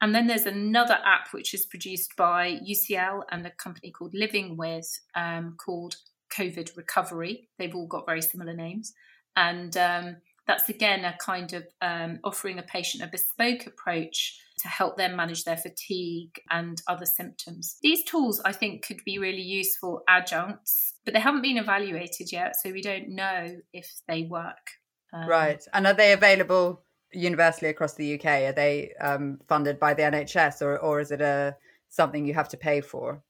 And 0.00 0.14
then 0.14 0.26
there's 0.26 0.46
another 0.46 0.98
app 1.04 1.28
which 1.32 1.52
is 1.52 1.66
produced 1.66 2.16
by 2.16 2.58
UCL 2.68 3.22
and 3.30 3.46
a 3.46 3.50
company 3.50 3.90
called 3.90 4.14
Living 4.14 4.56
With 4.56 4.88
um, 5.14 5.56
called 5.62 5.96
COVID 6.36 6.76
Recovery. 6.76 7.48
They've 7.58 7.74
all 7.74 7.86
got 7.86 8.06
very 8.06 8.22
similar 8.22 8.54
names. 8.54 8.92
And 9.36 9.76
um, 9.76 10.16
that's 10.46 10.68
again 10.68 11.04
a 11.04 11.16
kind 11.18 11.52
of 11.52 11.64
um, 11.80 12.18
offering 12.24 12.58
a 12.58 12.62
patient 12.62 13.04
a 13.04 13.06
bespoke 13.06 13.66
approach 13.66 14.38
to 14.58 14.68
help 14.68 14.96
them 14.96 15.16
manage 15.16 15.44
their 15.44 15.56
fatigue 15.56 16.40
and 16.50 16.82
other 16.88 17.06
symptoms. 17.06 17.76
These 17.82 18.04
tools, 18.04 18.40
I 18.44 18.52
think, 18.52 18.84
could 18.84 19.00
be 19.04 19.18
really 19.18 19.42
useful 19.42 20.02
adjuncts, 20.08 20.94
but 21.04 21.14
they 21.14 21.20
haven't 21.20 21.42
been 21.42 21.56
evaluated 21.56 22.32
yet, 22.32 22.56
so 22.56 22.70
we 22.70 22.82
don't 22.82 23.10
know 23.10 23.56
if 23.72 23.90
they 24.06 24.24
work. 24.24 24.70
Um, 25.12 25.28
right. 25.28 25.62
And 25.72 25.86
are 25.86 25.94
they 25.94 26.12
available 26.12 26.82
universally 27.12 27.70
across 27.70 27.94
the 27.94 28.14
UK? 28.14 28.24
Are 28.24 28.52
they 28.52 28.92
um, 29.00 29.40
funded 29.48 29.78
by 29.78 29.94
the 29.94 30.02
NHS 30.02 30.62
or, 30.62 30.78
or 30.78 31.00
is 31.00 31.10
it 31.10 31.20
a 31.20 31.56
something 31.88 32.24
you 32.24 32.34
have 32.34 32.48
to 32.50 32.56
pay 32.56 32.80
for? 32.80 33.22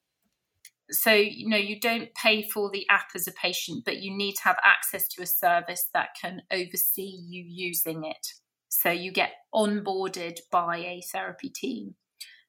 So, 0.90 1.12
you 1.12 1.48
know, 1.48 1.56
you 1.56 1.78
don't 1.78 2.12
pay 2.14 2.42
for 2.42 2.70
the 2.70 2.86
app 2.88 3.10
as 3.14 3.28
a 3.28 3.32
patient, 3.32 3.84
but 3.84 3.98
you 3.98 4.14
need 4.14 4.34
to 4.34 4.42
have 4.44 4.58
access 4.64 5.06
to 5.08 5.22
a 5.22 5.26
service 5.26 5.86
that 5.94 6.10
can 6.20 6.42
oversee 6.50 7.16
you 7.28 7.44
using 7.46 8.04
it. 8.04 8.26
So 8.68 8.90
you 8.90 9.12
get 9.12 9.32
onboarded 9.54 10.38
by 10.50 10.78
a 10.78 11.02
therapy 11.12 11.48
team. 11.48 11.94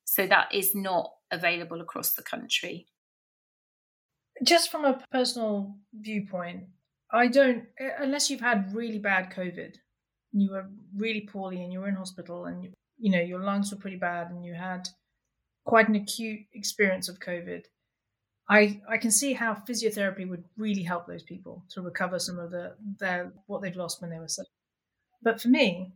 So 0.05 0.27
that 0.27 0.53
is 0.53 0.73
not 0.75 1.11
available 1.31 1.81
across 1.81 2.13
the 2.13 2.23
country. 2.23 2.87
Just 4.43 4.71
from 4.71 4.85
a 4.85 4.99
personal 5.11 5.75
viewpoint, 5.93 6.63
I 7.11 7.27
don't, 7.27 7.65
unless 7.99 8.29
you've 8.29 8.41
had 8.41 8.73
really 8.73 8.97
bad 8.97 9.31
COVID, 9.31 9.75
you 10.33 10.51
were 10.51 10.65
really 10.95 11.21
poorly 11.21 11.63
and 11.63 11.71
you 11.71 11.79
were 11.79 11.89
in 11.89 11.95
hospital 11.95 12.45
and 12.45 12.63
you, 12.63 12.71
you 12.97 13.11
know 13.11 13.21
your 13.21 13.39
lungs 13.39 13.71
were 13.71 13.77
pretty 13.77 13.97
bad 13.97 14.29
and 14.29 14.45
you 14.45 14.53
had 14.53 14.87
quite 15.65 15.89
an 15.89 15.95
acute 15.95 16.41
experience 16.53 17.09
of 17.09 17.19
covid 17.19 17.63
i 18.49 18.79
i 18.89 18.97
can 18.97 19.11
see 19.11 19.33
how 19.33 19.53
physiotherapy 19.53 20.27
would 20.27 20.43
really 20.57 20.83
help 20.83 21.05
those 21.07 21.23
people 21.23 21.63
to 21.69 21.81
recover 21.81 22.19
some 22.19 22.39
of 22.39 22.51
the 22.51 22.73
their 22.99 23.33
what 23.47 23.61
they've 23.61 23.75
lost 23.75 24.01
when 24.01 24.09
they 24.09 24.19
were 24.19 24.27
sick. 24.27 24.47
But 25.21 25.41
for 25.41 25.49
me 25.49 25.93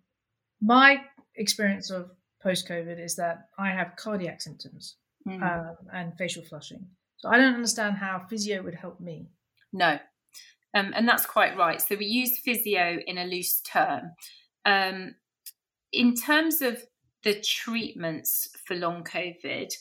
my 0.61 1.01
experience 1.35 1.89
of 1.89 2.11
post 2.41 2.67
covid 2.67 3.03
is 3.03 3.15
that 3.15 3.47
i 3.57 3.69
have 3.69 3.95
cardiac 3.95 4.41
symptoms 4.41 4.97
mm. 5.27 5.41
um, 5.41 5.75
and 5.93 6.17
facial 6.17 6.43
flushing. 6.43 6.85
So 7.17 7.29
i 7.29 7.37
don't 7.37 7.55
understand 7.55 7.95
how 7.95 8.25
physio 8.29 8.61
would 8.61 8.75
help 8.75 8.99
me. 8.99 9.29
No 9.73 9.99
um, 10.75 10.91
and 10.93 11.07
that's 11.07 11.25
quite 11.25 11.57
right. 11.57 11.81
So 11.81 11.95
we 11.95 12.05
use 12.05 12.37
physio 12.37 12.99
in 13.07 13.17
a 13.17 13.25
loose 13.25 13.61
term. 13.61 14.11
Um, 14.65 15.15
in 15.93 16.13
terms 16.13 16.61
of 16.61 16.83
the 17.23 17.41
treatments 17.41 18.49
for 18.67 18.75
long 18.75 19.03
COVID, 19.03 19.71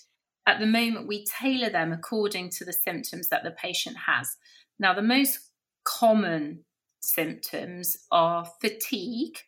at 0.47 0.61
the 0.61 0.67
moment 0.67 1.09
we 1.09 1.27
tailor 1.27 1.69
them 1.69 1.93
according 1.93 2.51
to 2.51 2.65
the 2.65 2.73
symptoms 2.73 3.29
that 3.29 3.43
the 3.43 3.51
patient 3.51 3.97
has. 4.07 4.37
Now, 4.79 4.95
the 4.95 5.03
most 5.03 5.41
common 5.85 6.65
symptoms 7.03 7.97
are 8.13 8.47
fatigue 8.61 9.39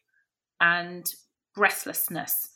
and 0.60 1.06
breathlessness. 1.54 2.48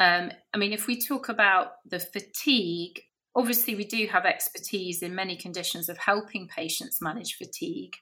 Um, 0.00 0.32
I 0.52 0.58
mean, 0.58 0.72
if 0.72 0.88
we 0.88 1.00
talk 1.00 1.28
about 1.28 1.72
the 1.88 2.00
fatigue, 2.00 3.00
obviously 3.36 3.76
we 3.76 3.84
do 3.84 4.08
have 4.08 4.24
expertise 4.24 5.02
in 5.02 5.14
many 5.14 5.36
conditions 5.36 5.88
of 5.88 5.98
helping 5.98 6.48
patients 6.48 7.00
manage 7.00 7.36
fatigue 7.36 7.94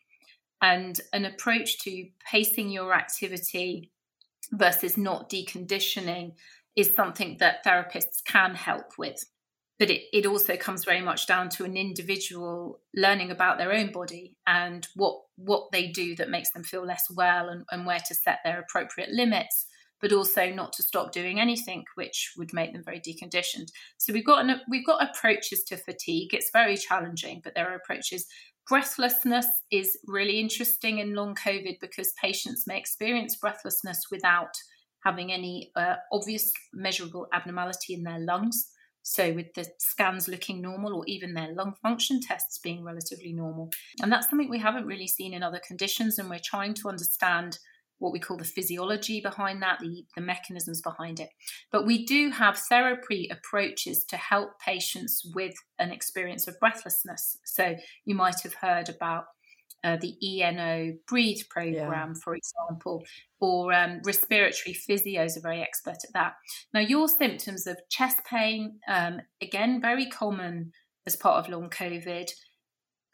and 0.63 1.01
an 1.13 1.25
approach 1.25 1.81
to 1.81 2.07
pacing 2.31 2.71
your 2.71 2.95
activity 2.95 3.91
versus 4.53 4.97
not 4.97 5.29
deconditioning 5.29 6.35
is 6.77 6.95
something 6.95 7.37
that 7.41 7.65
therapists 7.65 8.25
can 8.25 8.55
help 8.55 8.97
with. 8.97 9.25
But 9.79 9.91
it, 9.91 10.03
it 10.13 10.27
also 10.27 10.57
comes 10.57 10.85
very 10.85 11.01
much 11.01 11.27
down 11.27 11.49
to 11.51 11.65
an 11.65 11.77
individual 11.77 12.81
learning 12.95 13.33
about 13.33 13.59
their 13.59 13.73
own 13.73 13.91
body 13.91 14.37
and 14.47 14.87
what 14.95 15.17
what 15.37 15.73
they 15.73 15.89
do 15.89 16.15
that 16.17 16.31
makes 16.31 16.53
them 16.53 16.63
feel 16.63 16.87
less 16.87 17.07
well 17.11 17.49
and, 17.49 17.65
and 17.73 17.85
where 17.85 17.99
to 18.07 18.15
set 18.15 18.39
their 18.45 18.61
appropriate 18.61 19.11
limits, 19.11 19.67
but 20.01 20.13
also 20.13 20.51
not 20.51 20.73
to 20.75 20.85
stop 20.85 21.11
doing 21.11 21.41
anything 21.41 21.83
which 21.97 22.33
would 22.37 22.53
make 22.53 22.73
them 22.73 22.85
very 22.85 23.01
deconditioned. 23.01 23.73
So 23.99 24.13
we've 24.13 24.25
got 24.25 24.45
an, 24.45 24.61
we've 24.69 24.87
got 24.87 25.03
approaches 25.03 25.65
to 25.65 25.77
fatigue. 25.77 26.33
It's 26.33 26.51
very 26.53 26.77
challenging, 26.77 27.41
but 27.43 27.55
there 27.57 27.69
are 27.69 27.75
approaches 27.75 28.27
Breathlessness 28.69 29.47
is 29.71 29.99
really 30.07 30.39
interesting 30.39 30.99
in 30.99 31.15
long 31.15 31.35
COVID 31.35 31.79
because 31.81 32.13
patients 32.21 32.65
may 32.67 32.79
experience 32.79 33.37
breathlessness 33.37 34.07
without 34.11 34.55
having 35.05 35.33
any 35.33 35.73
uh, 35.77 35.97
obvious 36.13 36.53
measurable 36.73 37.27
abnormality 37.33 37.95
in 37.95 38.05
their 38.05 38.21
lungs. 38.21 38.69
So, 39.05 39.33
with 39.33 39.53
the 39.55 39.67
scans 39.79 40.29
looking 40.29 40.63
normal 40.63 40.95
or 40.95 41.05
even 41.09 41.35
their 41.35 41.53
lung 41.53 41.75
function 41.83 42.21
tests 42.21 42.61
being 42.63 42.85
relatively 42.85 43.33
normal. 43.33 43.71
And 44.01 44.13
that's 44.13 44.31
something 44.31 44.49
we 44.49 44.61
haven't 44.61 44.87
really 44.87 45.09
seen 45.09 45.35
in 45.35 45.43
other 45.43 45.61
conditions. 45.67 46.19
And 46.19 46.31
we're 46.31 46.39
trying 46.39 46.75
to 46.75 46.89
understand 46.89 47.59
what 48.03 48.13
we 48.13 48.19
call 48.19 48.37
the 48.37 48.45
physiology 48.45 49.21
behind 49.21 49.63
that, 49.63 49.79
the, 49.81 50.05
the 50.17 50.21
mechanisms 50.21 50.83
behind 50.83 51.21
it. 51.21 51.29
But 51.71 51.87
we 51.87 52.05
do 52.05 52.31
have 52.31 52.59
therapy 52.59 53.31
approaches 53.31 54.05
to 54.07 54.17
help 54.17 54.59
patients 54.59 55.23
with 55.35 55.55
an 55.79 55.93
experience 55.93 56.49
of 56.49 56.59
breathlessness. 56.59 57.39
So 57.45 57.77
you 58.05 58.17
might 58.17 58.41
have 58.43 58.55
heard 58.55 58.89
about 58.89 59.27
uh, 59.85 59.99
the 60.01 60.17
ENO 60.21 60.95
Breathe 61.07 61.43
program, 61.49 62.13
yeah. 62.15 62.21
for 62.25 62.35
example, 62.35 63.05
or 63.41 63.73
um, 63.73 64.01
respiratory 64.05 64.75
physios 64.75 65.37
are 65.37 65.43
very 65.43 65.61
expert 65.61 65.99
at 66.05 66.13
that. 66.15 66.35
Now, 66.75 66.81
your 66.81 67.09
symptoms 67.09 67.69
of 67.69 67.79
chest 67.89 68.19
pain, 68.29 68.81
um, 68.89 69.21
again, 69.41 69.81
very 69.81 70.07
common 70.07 70.73
as 71.07 71.17
part 71.17 71.45
of 71.45 71.51
long 71.51 71.71
COVID, 71.71 72.31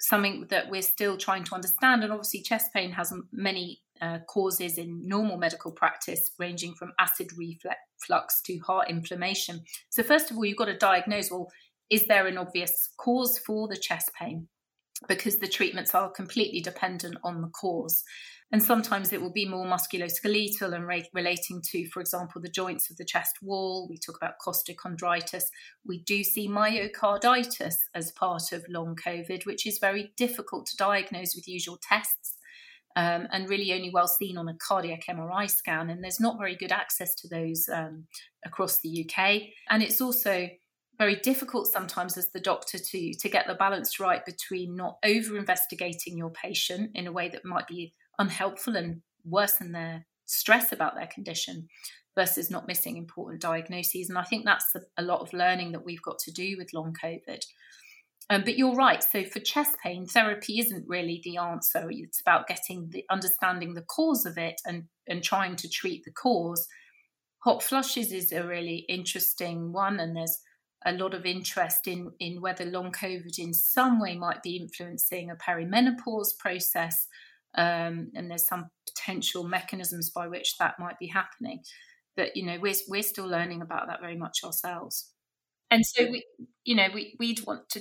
something 0.01 0.47
that 0.51 0.71
we're 0.71 0.83
still 0.83 1.17
trying 1.17 1.45
to 1.45 1.55
understand. 1.55 2.05
And 2.05 2.13
obviously, 2.13 2.43
chest 2.43 2.73
pain 2.75 2.93
has 2.93 3.13
many 3.33 3.81
uh, 4.01 4.19
causes 4.29 4.79
in 4.79 5.07
normal 5.07 5.37
medical 5.37 5.73
practice, 5.73 6.31
ranging 6.39 6.75
from 6.75 6.93
acid 6.99 7.31
reflux 7.37 8.43
to 8.43 8.59
heart 8.59 8.91
inflammation. 8.91 9.63
So, 9.91 10.03
first 10.03 10.31
of 10.31 10.37
all, 10.37 10.45
you've 10.45 10.59
got 10.59 10.67
to 10.67 10.77
diagnose 10.77 11.31
well, 11.31 11.51
is 11.91 12.07
there 12.07 12.27
an 12.27 12.39
obvious 12.39 12.91
cause 12.99 13.39
for 13.39 13.69
the 13.69 13.77
chest 13.77 14.11
pain? 14.19 14.49
Because 15.07 15.39
the 15.39 15.49
treatments 15.49 15.95
are 15.95 16.11
completely 16.11 16.61
dependent 16.61 17.17
on 17.23 17.41
the 17.41 17.49
cause. 17.49 18.03
And 18.51 18.63
sometimes 18.63 19.13
it 19.13 19.21
will 19.21 19.33
be 19.33 19.47
more 19.47 19.67
musculoskeletal 19.67 20.73
and 20.73 20.87
re- 20.87 21.09
relating 21.13 21.61
to, 21.71 21.87
for 21.91 22.01
example, 22.01 22.41
the 22.41 22.49
joints 22.49 22.91
of 22.91 22.97
the 22.97 23.05
chest 23.05 23.37
wall. 23.43 23.87
We 23.89 23.99
talk 23.99 24.17
about 24.17 24.39
costochondritis. 24.45 25.45
We 25.87 26.03
do 26.05 26.25
see 26.25 26.49
myocarditis 26.49 27.75
as 27.95 28.13
part 28.13 28.53
of 28.53 28.65
long 28.69 28.97
COVID, 28.97 29.45
which 29.45 29.67
is 29.67 29.79
very 29.79 30.13
difficult 30.17 30.67
to 30.67 30.77
diagnose 30.77 31.35
with 31.35 31.47
usual 31.47 31.79
tests 31.83 32.38
um, 32.97 33.29
and 33.31 33.49
really 33.49 33.73
only 33.73 33.91
well 33.91 34.09
seen 34.09 34.37
on 34.37 34.49
a 34.49 34.55
cardiac 34.55 35.05
MRI 35.09 35.49
scan. 35.51 35.91
And 35.91 36.03
there's 36.03 36.21
not 36.21 36.39
very 36.39 36.57
good 36.57 36.73
access 36.73 37.15
to 37.17 37.29
those 37.29 37.69
um, 37.73 38.07
across 38.45 38.81
the 38.81 39.05
UK. 39.09 39.43
And 39.71 39.83
it's 39.83 40.01
also 40.01 40.49
very 40.99 41.15
difficult 41.17 41.69
sometimes 41.69 42.17
as 42.17 42.31
the 42.31 42.41
doctor 42.41 42.79
to 42.79 43.15
to 43.15 43.29
get 43.29 43.47
the 43.47 43.55
balance 43.55 44.01
right 44.01 44.25
between 44.27 44.75
not 44.77 44.99
over 45.05 45.39
investigating 45.39 46.19
your 46.19 46.31
patient 46.31 46.91
in 46.95 47.07
a 47.07 47.13
way 47.13 47.29
that 47.29 47.45
might 47.45 47.69
be 47.69 47.95
unhelpful 48.19 48.77
and 48.77 49.01
worsen 49.25 49.73
their 49.73 50.05
stress 50.27 50.73
about 50.73 50.95
their 50.97 51.07
condition 51.07 51.69
versus 52.17 52.51
not 52.51 52.67
missing 52.67 52.97
important 52.97 53.41
diagnoses 53.41 54.09
and 54.09 54.19
i 54.19 54.25
think 54.25 54.45
that's 54.45 54.75
a, 54.75 54.81
a 54.99 55.03
lot 55.03 55.21
of 55.21 55.33
learning 55.33 55.73
that 55.73 55.85
we've 55.85 56.03
got 56.03 56.19
to 56.19 56.33
do 56.33 56.57
with 56.59 56.75
long 56.75 56.93
covid 56.93 57.43
um, 58.31 58.43
but 58.45 58.59
you're 58.59 58.75
right. 58.75 59.03
So 59.03 59.25
for 59.25 59.41
chest 59.41 59.77
pain, 59.83 60.07
therapy 60.07 60.61
isn't 60.61 60.87
really 60.87 61.21
the 61.25 61.39
answer. 61.39 61.89
It's 61.91 62.21
about 62.21 62.47
getting 62.47 62.91
the 62.91 63.05
understanding 63.11 63.75
the 63.75 63.83
cause 63.83 64.27
of 64.27 64.37
it 64.37 64.61
and 64.67 64.85
and 65.07 65.23
trying 65.23 65.57
to 65.57 65.69
treat 65.69 66.05
the 66.05 66.13
cause. 66.13 66.67
Hot 67.45 67.63
flushes 67.63 68.13
is 68.13 68.33
a 68.33 68.47
really 68.47 68.85
interesting 68.89 69.73
one, 69.73 69.99
and 69.99 70.15
there's 70.15 70.39
a 70.85 70.93
lot 70.93 71.15
of 71.15 71.25
interest 71.25 71.87
in 71.87 72.13
in 72.21 72.43
whether 72.43 72.67
long 72.67 72.93
COVID 72.93 73.39
in 73.39 73.55
some 73.55 73.99
way 73.99 74.17
might 74.17 74.43
be 74.43 74.57
influencing 74.57 75.31
a 75.31 75.37
perimenopause 75.37 76.37
process, 76.39 77.07
um, 77.57 78.11
and 78.15 78.31
there's 78.31 78.47
some 78.47 78.69
potential 78.87 79.45
mechanisms 79.45 80.11
by 80.11 80.29
which 80.29 80.59
that 80.59 80.79
might 80.79 80.99
be 80.99 81.07
happening. 81.07 81.63
But 82.15 82.37
you 82.37 82.45
know, 82.45 82.59
we're 82.61 82.75
we're 82.89 83.03
still 83.03 83.27
learning 83.27 83.63
about 83.63 83.87
that 83.87 84.03
very 84.03 84.17
much 84.17 84.41
ourselves. 84.45 85.11
And 85.71 85.85
so 85.85 86.05
we, 86.11 86.25
you 86.65 86.75
know, 86.75 86.89
we 86.93 87.15
we'd 87.19 87.47
want 87.47 87.69
to 87.71 87.81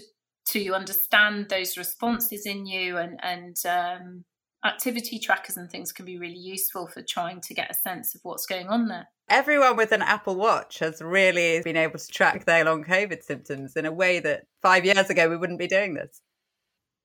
to 0.49 0.73
understand 0.73 1.49
those 1.49 1.77
responses 1.77 2.45
in 2.45 2.65
you 2.65 2.97
and 2.97 3.19
and 3.23 3.55
um, 3.67 4.25
activity 4.65 5.19
trackers 5.19 5.57
and 5.57 5.69
things 5.69 5.91
can 5.91 6.05
be 6.05 6.17
really 6.17 6.37
useful 6.37 6.87
for 6.87 7.01
trying 7.01 7.41
to 7.41 7.53
get 7.53 7.71
a 7.71 7.73
sense 7.73 8.15
of 8.15 8.21
what's 8.23 8.45
going 8.45 8.67
on 8.67 8.87
there. 8.87 9.07
Everyone 9.29 9.75
with 9.75 9.91
an 9.91 10.01
Apple 10.01 10.35
Watch 10.35 10.79
has 10.79 11.01
really 11.01 11.61
been 11.61 11.77
able 11.77 11.99
to 11.99 12.07
track 12.07 12.45
their 12.45 12.63
long 12.63 12.83
COVID 12.83 13.23
symptoms 13.23 13.75
in 13.75 13.85
a 13.85 13.91
way 13.91 14.19
that 14.19 14.45
five 14.61 14.85
years 14.85 15.09
ago 15.09 15.29
we 15.29 15.37
wouldn't 15.37 15.59
be 15.59 15.67
doing 15.67 15.93
this. 15.93 16.21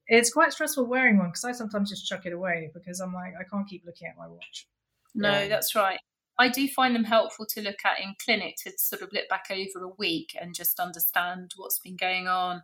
It's 0.06 0.32
quite 0.32 0.52
stressful 0.52 0.86
wearing 0.86 1.18
one 1.18 1.28
because 1.28 1.44
I 1.44 1.52
sometimes 1.52 1.90
just 1.90 2.06
chuck 2.06 2.26
it 2.26 2.32
away 2.32 2.70
because 2.74 3.00
I'm 3.00 3.14
like, 3.14 3.34
I 3.38 3.44
can't 3.44 3.68
keep 3.68 3.82
looking 3.84 4.08
at 4.08 4.16
my 4.16 4.28
watch. 4.28 4.66
No, 5.14 5.30
yeah. 5.30 5.48
that's 5.48 5.74
right. 5.74 5.98
I 6.38 6.48
do 6.48 6.66
find 6.68 6.94
them 6.94 7.04
helpful 7.04 7.46
to 7.50 7.60
look 7.60 7.78
at 7.84 8.00
in 8.00 8.14
clinic 8.24 8.56
to 8.64 8.72
sort 8.76 9.02
of 9.02 9.10
look 9.12 9.28
back 9.28 9.46
over 9.50 9.84
a 9.84 9.94
week 9.98 10.36
and 10.40 10.54
just 10.54 10.80
understand 10.80 11.52
what's 11.56 11.78
been 11.78 11.96
going 11.96 12.26
on. 12.26 12.62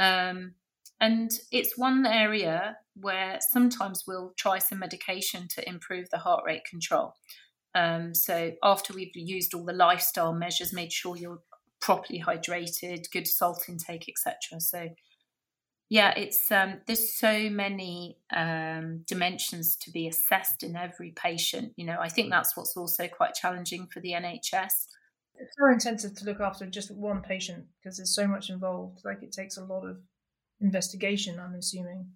Um, 0.00 0.54
and 0.98 1.30
it's 1.52 1.78
one 1.78 2.06
area 2.06 2.78
where 2.94 3.38
sometimes 3.50 4.04
we'll 4.06 4.32
try 4.36 4.58
some 4.58 4.80
medication 4.80 5.46
to 5.48 5.68
improve 5.68 6.10
the 6.10 6.18
heart 6.18 6.42
rate 6.44 6.64
control. 6.64 7.14
Um, 7.74 8.14
so 8.14 8.52
after 8.62 8.92
we've 8.92 9.14
used 9.14 9.54
all 9.54 9.64
the 9.64 9.72
lifestyle 9.72 10.32
measures, 10.32 10.72
made 10.72 10.92
sure 10.92 11.16
you're 11.16 11.42
properly 11.80 12.20
hydrated, 12.20 13.10
good 13.12 13.26
salt 13.26 13.64
intake, 13.68 14.08
etc. 14.08 14.60
So 14.60 14.88
yeah, 15.88 16.14
it's 16.16 16.50
um, 16.50 16.80
there's 16.86 17.12
so 17.12 17.50
many 17.50 18.16
um, 18.34 19.02
dimensions 19.06 19.76
to 19.76 19.90
be 19.90 20.08
assessed 20.08 20.62
in 20.62 20.76
every 20.76 21.10
patient. 21.10 21.72
You 21.76 21.86
know, 21.86 21.98
I 22.00 22.08
think 22.08 22.30
that's 22.30 22.56
what's 22.56 22.76
also 22.76 23.06
quite 23.08 23.34
challenging 23.34 23.86
for 23.86 24.00
the 24.00 24.12
NHS. 24.12 24.86
It's 25.40 25.56
very 25.58 25.72
intensive 25.72 26.14
to 26.16 26.24
look 26.24 26.40
after 26.40 26.66
just 26.66 26.94
one 26.94 27.22
patient 27.22 27.64
because 27.82 27.96
there's 27.96 28.14
so 28.14 28.26
much 28.26 28.50
involved. 28.50 29.00
Like 29.04 29.22
it 29.22 29.32
takes 29.32 29.56
a 29.56 29.64
lot 29.64 29.86
of 29.86 29.96
investigation. 30.60 31.40
I'm 31.40 31.54
assuming. 31.54 32.10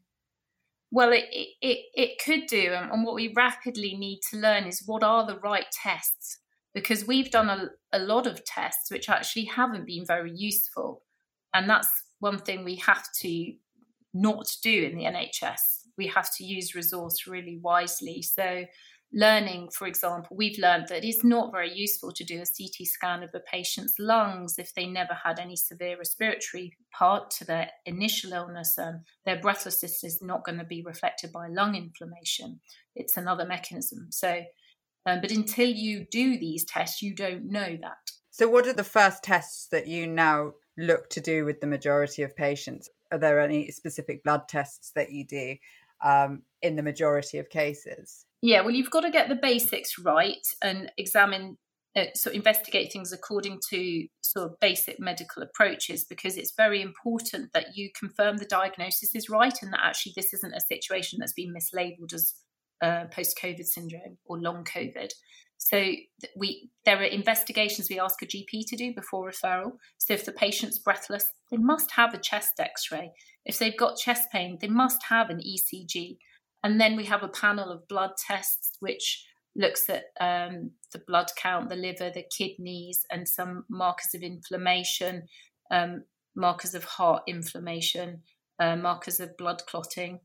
Well, 0.90 1.12
it, 1.12 1.24
it, 1.32 1.78
it 1.94 2.22
could 2.24 2.46
do. 2.46 2.72
And 2.72 3.04
what 3.04 3.14
we 3.14 3.32
rapidly 3.34 3.96
need 3.96 4.20
to 4.30 4.36
learn 4.38 4.64
is 4.64 4.82
what 4.86 5.02
are 5.02 5.26
the 5.26 5.38
right 5.38 5.66
tests? 5.82 6.38
Because 6.74 7.06
we've 7.06 7.30
done 7.30 7.48
a, 7.48 7.70
a 7.92 7.98
lot 7.98 8.26
of 8.26 8.44
tests 8.44 8.90
which 8.90 9.08
actually 9.08 9.46
haven't 9.46 9.86
been 9.86 10.04
very 10.06 10.32
useful. 10.34 11.02
And 11.54 11.68
that's 11.68 11.88
one 12.20 12.38
thing 12.38 12.64
we 12.64 12.76
have 12.76 13.04
to 13.22 13.52
not 14.12 14.46
do 14.62 14.84
in 14.84 14.96
the 14.96 15.04
NHS. 15.04 15.58
We 15.96 16.06
have 16.08 16.32
to 16.36 16.44
use 16.44 16.74
resource 16.74 17.26
really 17.26 17.58
wisely. 17.62 18.22
So 18.22 18.64
learning, 19.14 19.68
for 19.70 19.86
example, 19.86 20.36
we've 20.36 20.58
learned 20.58 20.88
that 20.88 21.04
it's 21.04 21.22
not 21.22 21.52
very 21.52 21.72
useful 21.72 22.10
to 22.10 22.24
do 22.24 22.42
a 22.42 22.44
CT 22.44 22.86
scan 22.86 23.22
of 23.22 23.30
a 23.32 23.40
patient's 23.40 23.94
lungs 23.98 24.58
if 24.58 24.74
they 24.74 24.86
never 24.86 25.14
had 25.14 25.38
any 25.38 25.54
severe 25.54 25.96
respiratory 25.96 26.76
part 26.92 27.30
to 27.30 27.44
their 27.44 27.70
initial 27.86 28.32
illness. 28.32 28.76
Um, 28.76 29.04
their 29.24 29.40
breathlessness 29.40 30.02
is 30.02 30.20
not 30.20 30.44
going 30.44 30.58
to 30.58 30.64
be 30.64 30.82
reflected 30.82 31.30
by 31.32 31.46
lung 31.46 31.76
inflammation. 31.76 32.60
It's 32.96 33.16
another 33.16 33.46
mechanism. 33.46 34.08
So, 34.10 34.42
um, 35.06 35.20
but 35.20 35.30
until 35.30 35.68
you 35.68 36.06
do 36.10 36.36
these 36.36 36.64
tests, 36.64 37.00
you 37.00 37.14
don't 37.14 37.50
know 37.50 37.78
that. 37.80 38.10
So, 38.30 38.48
what 38.48 38.66
are 38.66 38.72
the 38.72 38.82
first 38.82 39.22
tests 39.22 39.68
that 39.70 39.86
you 39.86 40.08
now 40.08 40.54
look 40.76 41.08
to 41.10 41.20
do 41.20 41.44
with 41.44 41.60
the 41.60 41.68
majority 41.68 42.22
of 42.22 42.34
patients? 42.34 42.90
Are 43.12 43.18
there 43.18 43.38
any 43.38 43.70
specific 43.70 44.24
blood 44.24 44.48
tests 44.48 44.90
that 44.96 45.12
you 45.12 45.24
do 45.24 45.54
um, 46.04 46.42
in 46.62 46.74
the 46.74 46.82
majority 46.82 47.38
of 47.38 47.48
cases? 47.48 48.26
Yeah, 48.44 48.60
well, 48.60 48.74
you've 48.74 48.90
got 48.90 49.00
to 49.00 49.10
get 49.10 49.30
the 49.30 49.36
basics 49.36 49.98
right 49.98 50.46
and 50.60 50.92
examine, 50.98 51.56
uh, 51.96 52.12
so 52.14 52.30
investigate 52.30 52.92
things 52.92 53.10
according 53.10 53.60
to 53.70 54.06
sort 54.20 54.50
of 54.50 54.60
basic 54.60 55.00
medical 55.00 55.42
approaches 55.42 56.04
because 56.04 56.36
it's 56.36 56.52
very 56.54 56.82
important 56.82 57.54
that 57.54 57.68
you 57.74 57.88
confirm 57.98 58.36
the 58.36 58.44
diagnosis 58.44 59.14
is 59.14 59.30
right 59.30 59.54
and 59.62 59.72
that 59.72 59.80
actually 59.82 60.12
this 60.14 60.34
isn't 60.34 60.52
a 60.52 60.60
situation 60.60 61.18
that's 61.18 61.32
been 61.32 61.54
mislabeled 61.54 62.12
as 62.12 62.34
uh, 62.82 63.04
post-COVID 63.10 63.64
syndrome 63.64 64.18
or 64.26 64.38
long 64.38 64.62
COVID. 64.62 65.10
So 65.56 65.92
we 66.36 66.68
there 66.84 66.98
are 66.98 67.04
investigations 67.04 67.88
we 67.88 67.98
ask 67.98 68.20
a 68.20 68.26
GP 68.26 68.66
to 68.66 68.76
do 68.76 68.92
before 68.94 69.30
referral. 69.30 69.78
So 69.96 70.12
if 70.12 70.26
the 70.26 70.32
patient's 70.32 70.78
breathless, 70.78 71.32
they 71.50 71.56
must 71.56 71.92
have 71.92 72.12
a 72.12 72.18
chest 72.18 72.60
X-ray. 72.60 73.12
If 73.46 73.58
they've 73.58 73.74
got 73.74 73.96
chest 73.96 74.28
pain, 74.30 74.58
they 74.60 74.68
must 74.68 75.04
have 75.08 75.30
an 75.30 75.38
ECG. 75.40 76.18
And 76.64 76.80
then 76.80 76.96
we 76.96 77.04
have 77.04 77.22
a 77.22 77.28
panel 77.28 77.70
of 77.70 77.86
blood 77.86 78.12
tests 78.16 78.72
which 78.80 79.24
looks 79.54 79.88
at 79.88 80.04
um, 80.18 80.72
the 80.92 80.98
blood 81.06 81.30
count, 81.36 81.68
the 81.68 81.76
liver, 81.76 82.10
the 82.10 82.24
kidneys, 82.36 83.04
and 83.10 83.28
some 83.28 83.66
markers 83.68 84.14
of 84.14 84.22
inflammation, 84.22 85.28
um, 85.70 86.04
markers 86.34 86.74
of 86.74 86.84
heart 86.84 87.22
inflammation, 87.28 88.22
uh, 88.58 88.76
markers 88.76 89.20
of 89.20 89.36
blood 89.36 89.62
clotting. 89.66 90.20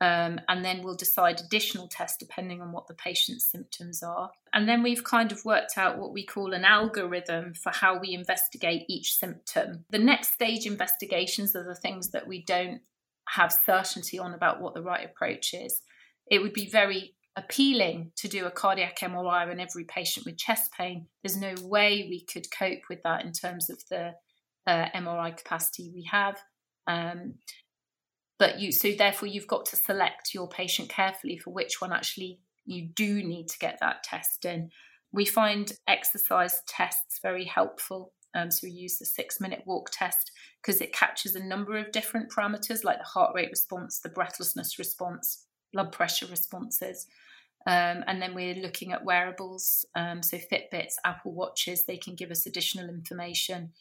Um, 0.00 0.40
and 0.48 0.64
then 0.64 0.82
we'll 0.82 0.96
decide 0.96 1.40
additional 1.40 1.86
tests 1.86 2.16
depending 2.18 2.60
on 2.60 2.72
what 2.72 2.88
the 2.88 2.94
patient's 2.94 3.48
symptoms 3.48 4.02
are. 4.02 4.30
And 4.52 4.68
then 4.68 4.82
we've 4.82 5.04
kind 5.04 5.30
of 5.30 5.44
worked 5.44 5.78
out 5.78 5.98
what 5.98 6.12
we 6.12 6.24
call 6.24 6.54
an 6.54 6.64
algorithm 6.64 7.54
for 7.54 7.70
how 7.70 8.00
we 8.00 8.12
investigate 8.12 8.84
each 8.88 9.14
symptom. 9.14 9.84
The 9.90 10.00
next 10.00 10.32
stage 10.32 10.66
investigations 10.66 11.54
are 11.54 11.62
the 11.62 11.76
things 11.76 12.10
that 12.10 12.26
we 12.26 12.42
don't 12.42 12.80
have 13.34 13.52
certainty 13.64 14.18
on 14.18 14.34
about 14.34 14.60
what 14.60 14.74
the 14.74 14.82
right 14.82 15.04
approach 15.04 15.54
is. 15.54 15.80
It 16.30 16.40
would 16.40 16.52
be 16.52 16.68
very 16.68 17.14
appealing 17.36 18.12
to 18.16 18.28
do 18.28 18.44
a 18.44 18.50
cardiac 18.50 18.98
MRI 18.98 19.50
on 19.50 19.58
every 19.58 19.84
patient 19.84 20.26
with 20.26 20.36
chest 20.36 20.72
pain. 20.76 21.06
There's 21.22 21.36
no 21.36 21.54
way 21.62 22.06
we 22.08 22.24
could 22.24 22.46
cope 22.50 22.82
with 22.90 23.02
that 23.04 23.24
in 23.24 23.32
terms 23.32 23.70
of 23.70 23.82
the 23.90 24.12
uh, 24.66 24.86
MRI 24.94 25.36
capacity 25.36 25.90
we 25.94 26.04
have. 26.10 26.38
Um, 26.86 27.34
but 28.38 28.60
you, 28.60 28.72
so 28.72 28.92
therefore, 28.92 29.28
you've 29.28 29.46
got 29.46 29.66
to 29.66 29.76
select 29.76 30.34
your 30.34 30.48
patient 30.48 30.88
carefully 30.88 31.38
for 31.38 31.52
which 31.52 31.80
one 31.80 31.92
actually 31.92 32.40
you 32.64 32.88
do 32.94 33.22
need 33.22 33.48
to 33.48 33.58
get 33.58 33.78
that 33.80 34.02
test 34.02 34.44
in. 34.44 34.70
We 35.12 35.24
find 35.24 35.72
exercise 35.86 36.62
tests 36.66 37.18
very 37.22 37.44
helpful. 37.44 38.12
Um, 38.34 38.50
so 38.50 38.60
we 38.64 38.70
use 38.70 38.98
the 38.98 39.06
six 39.06 39.40
minute 39.40 39.62
walk 39.64 39.90
test 39.92 40.32
because 40.62 40.80
it 40.80 40.92
captures 40.92 41.34
a 41.34 41.44
number 41.44 41.76
of 41.76 41.90
different 41.92 42.30
parameters 42.30 42.84
like 42.84 42.98
the 42.98 43.04
heart 43.04 43.32
rate 43.34 43.50
response, 43.50 44.00
the 44.00 44.08
breathlessness 44.08 44.78
response, 44.78 45.46
blood 45.72 45.90
pressure 45.90 46.26
responses. 46.26 47.06
Um, 47.66 48.02
and 48.06 48.20
then 48.20 48.34
we're 48.34 48.54
looking 48.54 48.92
at 48.92 49.04
wearables, 49.04 49.84
um, 49.94 50.22
so 50.22 50.36
Fitbits, 50.36 50.94
Apple 51.04 51.32
Watches, 51.32 51.84
they 51.84 51.96
can 51.96 52.14
give 52.14 52.30
us 52.30 52.46
additional 52.46 52.88
information. 52.88 53.72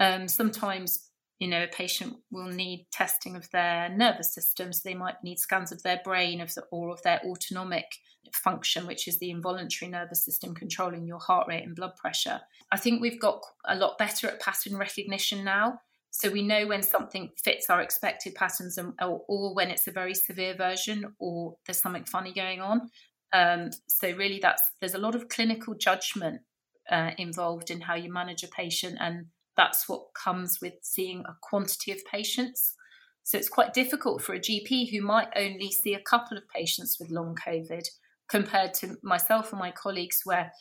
Um, 0.00 0.28
sometimes, 0.28 1.08
you 1.38 1.48
know, 1.48 1.62
a 1.62 1.68
patient 1.68 2.16
will 2.30 2.50
need 2.50 2.86
testing 2.92 3.34
of 3.34 3.50
their 3.50 3.88
nervous 3.88 4.34
system, 4.34 4.72
so 4.72 4.80
they 4.84 4.94
might 4.94 5.16
need 5.24 5.38
scans 5.38 5.72
of 5.72 5.82
their 5.82 6.00
brain 6.04 6.40
of 6.40 6.54
the, 6.54 6.62
or 6.70 6.90
of 6.90 7.02
their 7.02 7.20
autonomic 7.26 7.86
function, 8.34 8.86
which 8.86 9.08
is 9.08 9.18
the 9.18 9.30
involuntary 9.30 9.90
nervous 9.90 10.24
system 10.24 10.54
controlling 10.54 11.06
your 11.06 11.18
heart 11.18 11.48
rate 11.48 11.64
and 11.64 11.74
blood 11.74 11.96
pressure. 11.96 12.40
I 12.70 12.76
think 12.76 13.00
we've 13.00 13.20
got 13.20 13.42
a 13.66 13.76
lot 13.76 13.98
better 13.98 14.28
at 14.28 14.40
pattern 14.40 14.76
recognition 14.76 15.42
now. 15.42 15.80
So 16.14 16.30
we 16.30 16.42
know 16.42 16.66
when 16.66 16.82
something 16.82 17.30
fits 17.42 17.70
our 17.70 17.80
expected 17.80 18.34
patterns 18.34 18.76
and, 18.76 18.92
or, 19.00 19.22
or, 19.28 19.54
when 19.54 19.70
it's 19.70 19.88
a 19.88 19.92
very 19.92 20.14
severe 20.14 20.54
version 20.54 21.14
or 21.18 21.56
there's 21.66 21.80
something 21.80 22.04
funny 22.04 22.34
going 22.34 22.60
on. 22.60 22.90
Um, 23.32 23.70
so 23.88 24.12
really 24.12 24.38
that's 24.40 24.62
there's 24.80 24.94
a 24.94 24.98
lot 24.98 25.14
of 25.14 25.30
clinical 25.30 25.74
judgment 25.74 26.42
uh, 26.90 27.12
involved 27.16 27.70
in 27.70 27.80
how 27.80 27.94
you 27.94 28.12
manage 28.12 28.44
a 28.44 28.48
patient 28.48 28.98
and 29.00 29.26
that's 29.56 29.88
what 29.88 30.12
comes 30.14 30.58
with 30.60 30.74
seeing 30.82 31.20
a 31.20 31.36
quantity 31.40 31.92
of 31.92 32.04
patients. 32.04 32.74
So 33.22 33.38
it's 33.38 33.48
quite 33.48 33.72
difficult 33.72 34.22
for 34.22 34.34
a 34.34 34.40
GP 34.40 34.90
who 34.90 35.00
might 35.00 35.28
only 35.34 35.70
see 35.70 35.94
a 35.94 36.00
couple 36.00 36.36
of 36.36 36.48
patients 36.54 36.98
with 37.00 37.10
long 37.10 37.36
COVID 37.36 37.86
compared 38.28 38.74
to 38.74 38.96
myself 39.02 39.50
and 39.50 39.60
my 39.60 39.70
colleagues, 39.70 40.20
where 40.24 40.52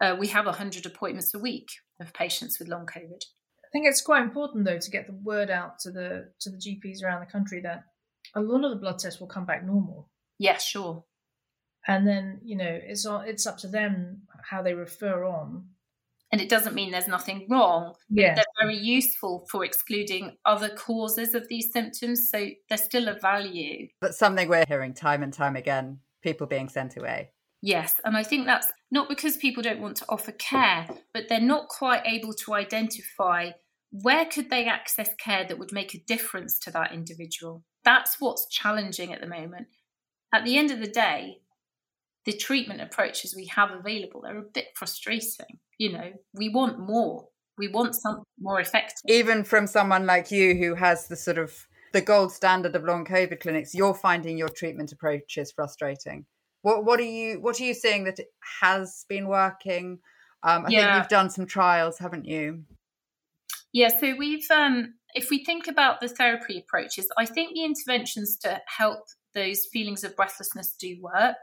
uh, 0.00 0.16
we 0.18 0.28
have 0.28 0.46
100 0.46 0.84
appointments 0.86 1.32
a 1.34 1.38
week 1.38 1.68
of 2.00 2.12
patients 2.12 2.58
with 2.58 2.68
long 2.68 2.86
COVID. 2.86 3.22
I 3.70 3.72
think 3.72 3.86
it's 3.86 4.02
quite 4.02 4.22
important 4.22 4.64
though 4.64 4.78
to 4.78 4.90
get 4.90 5.06
the 5.06 5.12
word 5.12 5.48
out 5.48 5.78
to 5.80 5.92
the 5.92 6.32
to 6.40 6.50
the 6.50 6.56
GPs 6.56 7.04
around 7.04 7.20
the 7.20 7.30
country 7.30 7.60
that 7.60 7.84
a 8.34 8.40
lot 8.40 8.64
of 8.64 8.70
the 8.70 8.76
blood 8.76 8.98
tests 8.98 9.20
will 9.20 9.28
come 9.28 9.46
back 9.46 9.64
normal. 9.64 10.08
Yeah, 10.38 10.58
sure. 10.58 11.04
And 11.86 12.06
then 12.06 12.40
you 12.42 12.56
know 12.56 12.80
it's 12.82 13.06
it's 13.08 13.46
up 13.46 13.58
to 13.58 13.68
them 13.68 14.22
how 14.42 14.62
they 14.62 14.74
refer 14.74 15.24
on. 15.24 15.66
And 16.32 16.40
it 16.40 16.48
doesn't 16.48 16.74
mean 16.74 16.90
there's 16.90 17.08
nothing 17.08 17.46
wrong. 17.48 17.94
Yeah, 18.08 18.34
they're 18.34 18.44
very 18.60 18.76
useful 18.76 19.46
for 19.50 19.64
excluding 19.64 20.36
other 20.44 20.68
causes 20.70 21.34
of 21.34 21.48
these 21.48 21.72
symptoms. 21.72 22.28
So 22.28 22.48
they're 22.68 22.78
still 22.78 23.06
a 23.06 23.18
value. 23.18 23.88
But 24.00 24.14
something 24.14 24.48
we're 24.48 24.64
hearing 24.66 24.94
time 24.94 25.22
and 25.22 25.32
time 25.32 25.54
again. 25.54 26.00
People 26.22 26.48
being 26.48 26.68
sent 26.68 26.96
away. 26.96 27.30
Yes, 27.62 28.00
and 28.04 28.16
I 28.16 28.22
think 28.22 28.46
that's 28.46 28.68
not 28.90 29.08
because 29.08 29.36
people 29.36 29.62
don't 29.62 29.80
want 29.80 29.96
to 29.98 30.06
offer 30.08 30.32
care, 30.32 30.88
but 31.12 31.24
they're 31.28 31.40
not 31.40 31.68
quite 31.68 32.02
able 32.06 32.32
to 32.32 32.54
identify 32.54 33.50
where 33.90 34.24
could 34.24 34.50
they 34.50 34.66
access 34.66 35.10
care 35.16 35.44
that 35.46 35.58
would 35.58 35.72
make 35.72 35.94
a 35.94 36.02
difference 36.06 36.58
to 36.60 36.70
that 36.70 36.92
individual. 36.92 37.64
That's 37.84 38.16
what's 38.20 38.48
challenging 38.48 39.12
at 39.12 39.20
the 39.20 39.26
moment. 39.26 39.66
At 40.32 40.44
the 40.44 40.56
end 40.56 40.70
of 40.70 40.80
the 40.80 40.86
day, 40.86 41.38
the 42.24 42.32
treatment 42.32 42.80
approaches 42.80 43.34
we 43.34 43.46
have 43.46 43.70
available 43.70 44.24
are 44.26 44.38
a 44.38 44.42
bit 44.42 44.68
frustrating. 44.74 45.58
You 45.78 45.92
know, 45.92 46.12
we 46.32 46.48
want 46.48 46.78
more. 46.78 47.28
We 47.58 47.68
want 47.68 47.94
something 47.94 48.24
more 48.38 48.60
effective. 48.60 49.02
Even 49.08 49.44
from 49.44 49.66
someone 49.66 50.06
like 50.06 50.30
you 50.30 50.54
who 50.54 50.74
has 50.74 51.08
the 51.08 51.16
sort 51.16 51.38
of 51.38 51.66
the 51.92 52.00
gold 52.00 52.32
standard 52.32 52.76
of 52.76 52.84
long 52.84 53.04
COVID 53.04 53.40
clinics, 53.40 53.74
you're 53.74 53.94
finding 53.94 54.38
your 54.38 54.48
treatment 54.48 54.92
approaches 54.92 55.52
frustrating. 55.52 56.26
What 56.62 56.84
what 56.84 57.00
are 57.00 57.04
you 57.04 57.40
what 57.40 57.60
are 57.60 57.64
you 57.64 57.74
seeing 57.74 58.04
that 58.04 58.20
has 58.60 59.04
been 59.08 59.28
working? 59.28 60.00
Um, 60.42 60.66
I 60.66 60.70
yeah. 60.70 60.80
think 60.80 60.96
you've 60.96 61.08
done 61.08 61.30
some 61.30 61.46
trials, 61.46 61.98
haven't 61.98 62.24
you? 62.24 62.64
Yeah, 63.72 63.88
so 63.88 64.14
we've 64.18 64.50
um, 64.50 64.94
if 65.14 65.30
we 65.30 65.44
think 65.44 65.68
about 65.68 66.00
the 66.00 66.08
therapy 66.08 66.58
approaches, 66.58 67.06
I 67.18 67.26
think 67.26 67.54
the 67.54 67.64
interventions 67.64 68.36
to 68.38 68.60
help 68.66 69.00
those 69.34 69.66
feelings 69.72 70.04
of 70.04 70.16
breathlessness 70.16 70.74
do 70.78 70.98
work. 71.00 71.36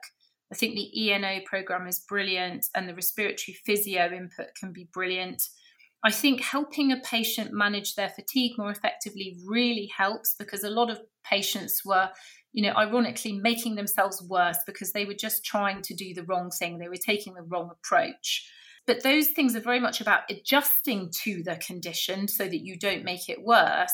I 0.51 0.55
think 0.55 0.75
the 0.75 1.09
ENO 1.09 1.41
program 1.45 1.87
is 1.87 1.99
brilliant 1.99 2.65
and 2.73 2.87
the 2.87 2.95
respiratory 2.95 3.57
physio 3.65 4.11
input 4.11 4.47
can 4.57 4.71
be 4.71 4.87
brilliant. 4.93 5.41
I 6.03 6.11
think 6.11 6.41
helping 6.41 6.91
a 6.91 6.97
patient 6.97 7.51
manage 7.51 7.95
their 7.95 8.09
fatigue 8.09 8.57
more 8.57 8.71
effectively 8.71 9.37
really 9.45 9.89
helps 9.97 10.35
because 10.37 10.63
a 10.63 10.69
lot 10.69 10.89
of 10.89 10.99
patients 11.25 11.81
were 11.83 12.09
you 12.57 12.63
know, 12.63 12.73
ironically 12.75 13.33
making 13.33 13.75
themselves 13.75 14.19
worse 14.23 14.57
because 14.65 14.91
they 14.91 15.05
were 15.05 15.13
just 15.13 15.45
trying 15.45 15.79
to 15.83 15.93
do 15.93 16.15
the 16.15 16.23
wrong 16.23 16.49
thing. 16.49 16.79
They 16.79 16.89
were 16.89 16.95
taking 16.95 17.35
the 17.35 17.43
wrong 17.43 17.69
approach. 17.69 18.51
But 18.87 19.03
those 19.03 19.27
things 19.27 19.55
are 19.55 19.59
very 19.59 19.79
much 19.79 20.01
about 20.01 20.21
adjusting 20.27 21.11
to 21.21 21.43
the 21.43 21.57
condition 21.57 22.27
so 22.27 22.45
that 22.45 22.65
you 22.65 22.75
don't 22.75 23.03
make 23.03 23.29
it 23.29 23.43
worse. 23.43 23.93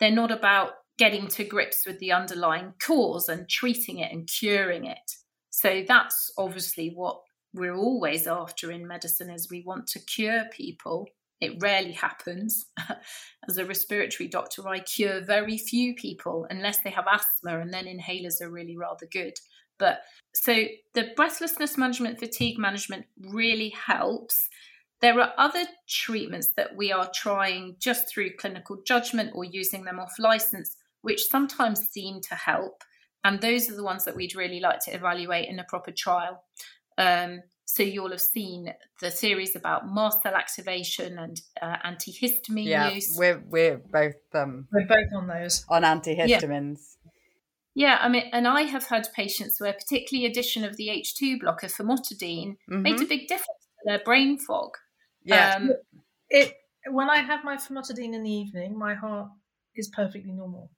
They're 0.00 0.10
not 0.10 0.30
about 0.30 0.70
getting 0.96 1.28
to 1.28 1.44
grips 1.44 1.84
with 1.86 1.98
the 1.98 2.12
underlying 2.12 2.72
cause 2.82 3.28
and 3.28 3.46
treating 3.46 3.98
it 3.98 4.10
and 4.10 4.26
curing 4.26 4.86
it. 4.86 5.16
So 5.50 5.84
that's 5.86 6.32
obviously 6.38 6.92
what 6.94 7.20
we're 7.52 7.76
always 7.76 8.26
after 8.26 8.72
in 8.72 8.88
medicine 8.88 9.28
is 9.28 9.50
we 9.50 9.64
want 9.66 9.86
to 9.88 10.00
cure 10.00 10.44
people 10.50 11.08
it 11.40 11.60
rarely 11.60 11.92
happens. 11.92 12.66
As 13.48 13.58
a 13.58 13.64
respiratory 13.64 14.28
doctor, 14.28 14.66
I 14.68 14.80
cure 14.80 15.20
very 15.20 15.56
few 15.56 15.94
people 15.94 16.46
unless 16.50 16.80
they 16.80 16.90
have 16.90 17.06
asthma, 17.10 17.60
and 17.60 17.72
then 17.72 17.86
inhalers 17.86 18.40
are 18.40 18.50
really 18.50 18.76
rather 18.76 19.06
good. 19.06 19.34
But 19.78 20.00
so 20.34 20.64
the 20.94 21.10
breathlessness 21.16 21.78
management, 21.78 22.18
fatigue 22.18 22.58
management 22.58 23.06
really 23.20 23.70
helps. 23.70 24.48
There 25.00 25.20
are 25.20 25.32
other 25.38 25.64
treatments 25.88 26.48
that 26.56 26.74
we 26.76 26.90
are 26.90 27.08
trying 27.14 27.76
just 27.78 28.12
through 28.12 28.36
clinical 28.36 28.78
judgment 28.84 29.30
or 29.34 29.44
using 29.44 29.84
them 29.84 30.00
off 30.00 30.18
license, 30.18 30.76
which 31.02 31.28
sometimes 31.28 31.88
seem 31.88 32.20
to 32.22 32.34
help. 32.34 32.82
And 33.22 33.40
those 33.40 33.70
are 33.70 33.76
the 33.76 33.84
ones 33.84 34.04
that 34.04 34.16
we'd 34.16 34.34
really 34.34 34.58
like 34.58 34.80
to 34.80 34.90
evaluate 34.94 35.48
in 35.48 35.60
a 35.60 35.64
proper 35.64 35.92
trial. 35.92 36.42
Um, 36.96 37.42
so 37.70 37.82
you'll 37.82 38.12
have 38.12 38.20
seen 38.22 38.72
the 39.02 39.10
series 39.10 39.54
about 39.54 39.86
mast 39.86 40.22
cell 40.22 40.34
activation 40.34 41.18
and 41.18 41.38
uh, 41.60 41.76
antihistamine 41.84 42.64
yeah, 42.64 42.88
use. 42.88 43.14
We're 43.14 43.44
we're 43.46 43.76
both 43.76 44.14
um 44.32 44.68
we're 44.72 44.86
both 44.86 45.12
on 45.14 45.26
those 45.26 45.66
on 45.68 45.82
antihistamines. 45.82 46.96
Yeah. 47.74 47.88
yeah. 47.88 47.98
I 48.00 48.08
mean, 48.08 48.22
and 48.32 48.48
I 48.48 48.62
have 48.62 48.86
had 48.86 49.06
patients 49.14 49.60
where 49.60 49.74
particularly 49.74 50.24
addition 50.24 50.64
of 50.64 50.78
the 50.78 50.88
H2 50.88 51.40
blocker 51.40 51.66
famotidine 51.66 52.56
mm-hmm. 52.70 52.80
made 52.80 53.02
a 53.02 53.04
big 53.04 53.28
difference 53.28 53.66
to 53.80 53.84
their 53.84 53.98
brain 53.98 54.38
fog. 54.38 54.70
Yeah, 55.24 55.56
um, 55.56 55.72
it 56.30 56.54
when 56.90 57.10
I 57.10 57.18
have 57.18 57.44
my 57.44 57.56
famotidine 57.56 58.14
in 58.14 58.22
the 58.22 58.32
evening, 58.32 58.78
my 58.78 58.94
heart 58.94 59.28
is 59.76 59.88
perfectly 59.88 60.32
normal. 60.32 60.70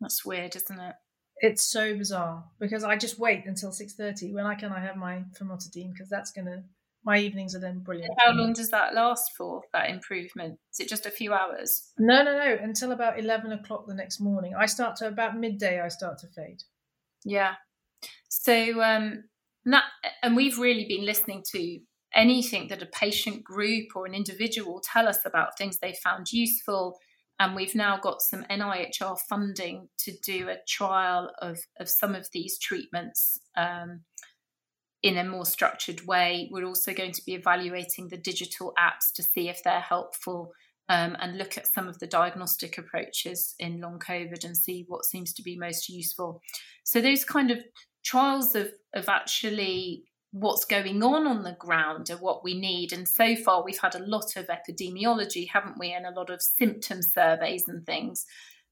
That's 0.00 0.24
weird, 0.24 0.56
isn't 0.56 0.80
it? 0.80 0.94
It's 1.38 1.62
so 1.62 1.96
bizarre 1.96 2.44
because 2.58 2.84
I 2.84 2.96
just 2.96 3.18
wait 3.18 3.44
until 3.46 3.72
six 3.72 3.94
thirty. 3.94 4.32
When 4.32 4.46
I 4.46 4.54
can, 4.54 4.72
I 4.72 4.80
have 4.80 4.96
my 4.96 5.24
famotidine 5.38 5.92
because 5.92 6.08
that's 6.08 6.30
gonna. 6.30 6.64
My 7.06 7.18
evenings 7.18 7.54
are 7.54 7.60
then 7.60 7.80
brilliant. 7.80 8.14
How 8.18 8.32
long 8.32 8.54
does 8.54 8.70
that 8.70 8.94
last 8.94 9.32
for? 9.36 9.62
That 9.74 9.90
improvement 9.90 10.58
is 10.72 10.80
it 10.80 10.88
just 10.88 11.04
a 11.04 11.10
few 11.10 11.34
hours? 11.34 11.92
No, 11.98 12.22
no, 12.22 12.32
no. 12.32 12.56
Until 12.62 12.92
about 12.92 13.18
eleven 13.18 13.52
o'clock 13.52 13.86
the 13.86 13.94
next 13.94 14.20
morning. 14.20 14.54
I 14.58 14.66
start 14.66 14.96
to 14.96 15.08
about 15.08 15.36
midday. 15.36 15.80
I 15.80 15.88
start 15.88 16.18
to 16.20 16.28
fade. 16.28 16.62
Yeah. 17.24 17.54
So 18.28 18.82
um, 18.82 19.24
that, 19.66 19.84
and 20.22 20.36
we've 20.36 20.58
really 20.58 20.86
been 20.86 21.04
listening 21.04 21.42
to 21.52 21.78
anything 22.14 22.68
that 22.68 22.82
a 22.82 22.86
patient 22.86 23.42
group 23.42 23.88
or 23.94 24.06
an 24.06 24.14
individual 24.14 24.80
tell 24.92 25.08
us 25.08 25.18
about 25.24 25.58
things 25.58 25.78
they 25.78 25.94
found 26.02 26.32
useful 26.32 26.96
and 27.40 27.56
we've 27.56 27.74
now 27.74 27.98
got 27.98 28.22
some 28.22 28.44
NIHR 28.50 29.18
funding 29.28 29.88
to 29.98 30.12
do 30.24 30.48
a 30.48 30.58
trial 30.68 31.30
of, 31.40 31.58
of 31.80 31.88
some 31.88 32.14
of 32.14 32.28
these 32.32 32.58
treatments 32.58 33.38
um, 33.56 34.02
in 35.02 35.18
a 35.18 35.24
more 35.24 35.44
structured 35.44 36.06
way. 36.06 36.48
We're 36.52 36.66
also 36.66 36.94
going 36.94 37.12
to 37.12 37.22
be 37.26 37.34
evaluating 37.34 38.08
the 38.08 38.16
digital 38.16 38.72
apps 38.78 39.12
to 39.16 39.22
see 39.22 39.48
if 39.48 39.62
they're 39.62 39.80
helpful 39.80 40.52
um, 40.88 41.16
and 41.20 41.38
look 41.38 41.58
at 41.58 41.66
some 41.66 41.88
of 41.88 41.98
the 41.98 42.06
diagnostic 42.06 42.78
approaches 42.78 43.54
in 43.58 43.80
long 43.80 43.98
COVID 43.98 44.44
and 44.44 44.56
see 44.56 44.84
what 44.86 45.04
seems 45.04 45.32
to 45.34 45.42
be 45.42 45.56
most 45.56 45.88
useful. 45.88 46.40
So, 46.84 47.00
those 47.00 47.24
kind 47.24 47.50
of 47.50 47.58
trials 48.04 48.54
of, 48.54 48.70
of 48.94 49.08
actually 49.08 50.04
what's 50.34 50.64
going 50.64 51.00
on 51.00 51.28
on 51.28 51.44
the 51.44 51.56
ground 51.60 52.10
and 52.10 52.20
what 52.20 52.42
we 52.42 52.58
need. 52.58 52.92
And 52.92 53.06
so 53.06 53.36
far, 53.36 53.62
we've 53.62 53.78
had 53.78 53.94
a 53.94 54.04
lot 54.04 54.34
of 54.34 54.48
epidemiology, 54.48 55.48
haven't 55.48 55.78
we, 55.78 55.92
and 55.92 56.04
a 56.04 56.10
lot 56.10 56.28
of 56.28 56.42
symptom 56.42 57.02
surveys 57.02 57.68
and 57.68 57.86
things. 57.86 58.26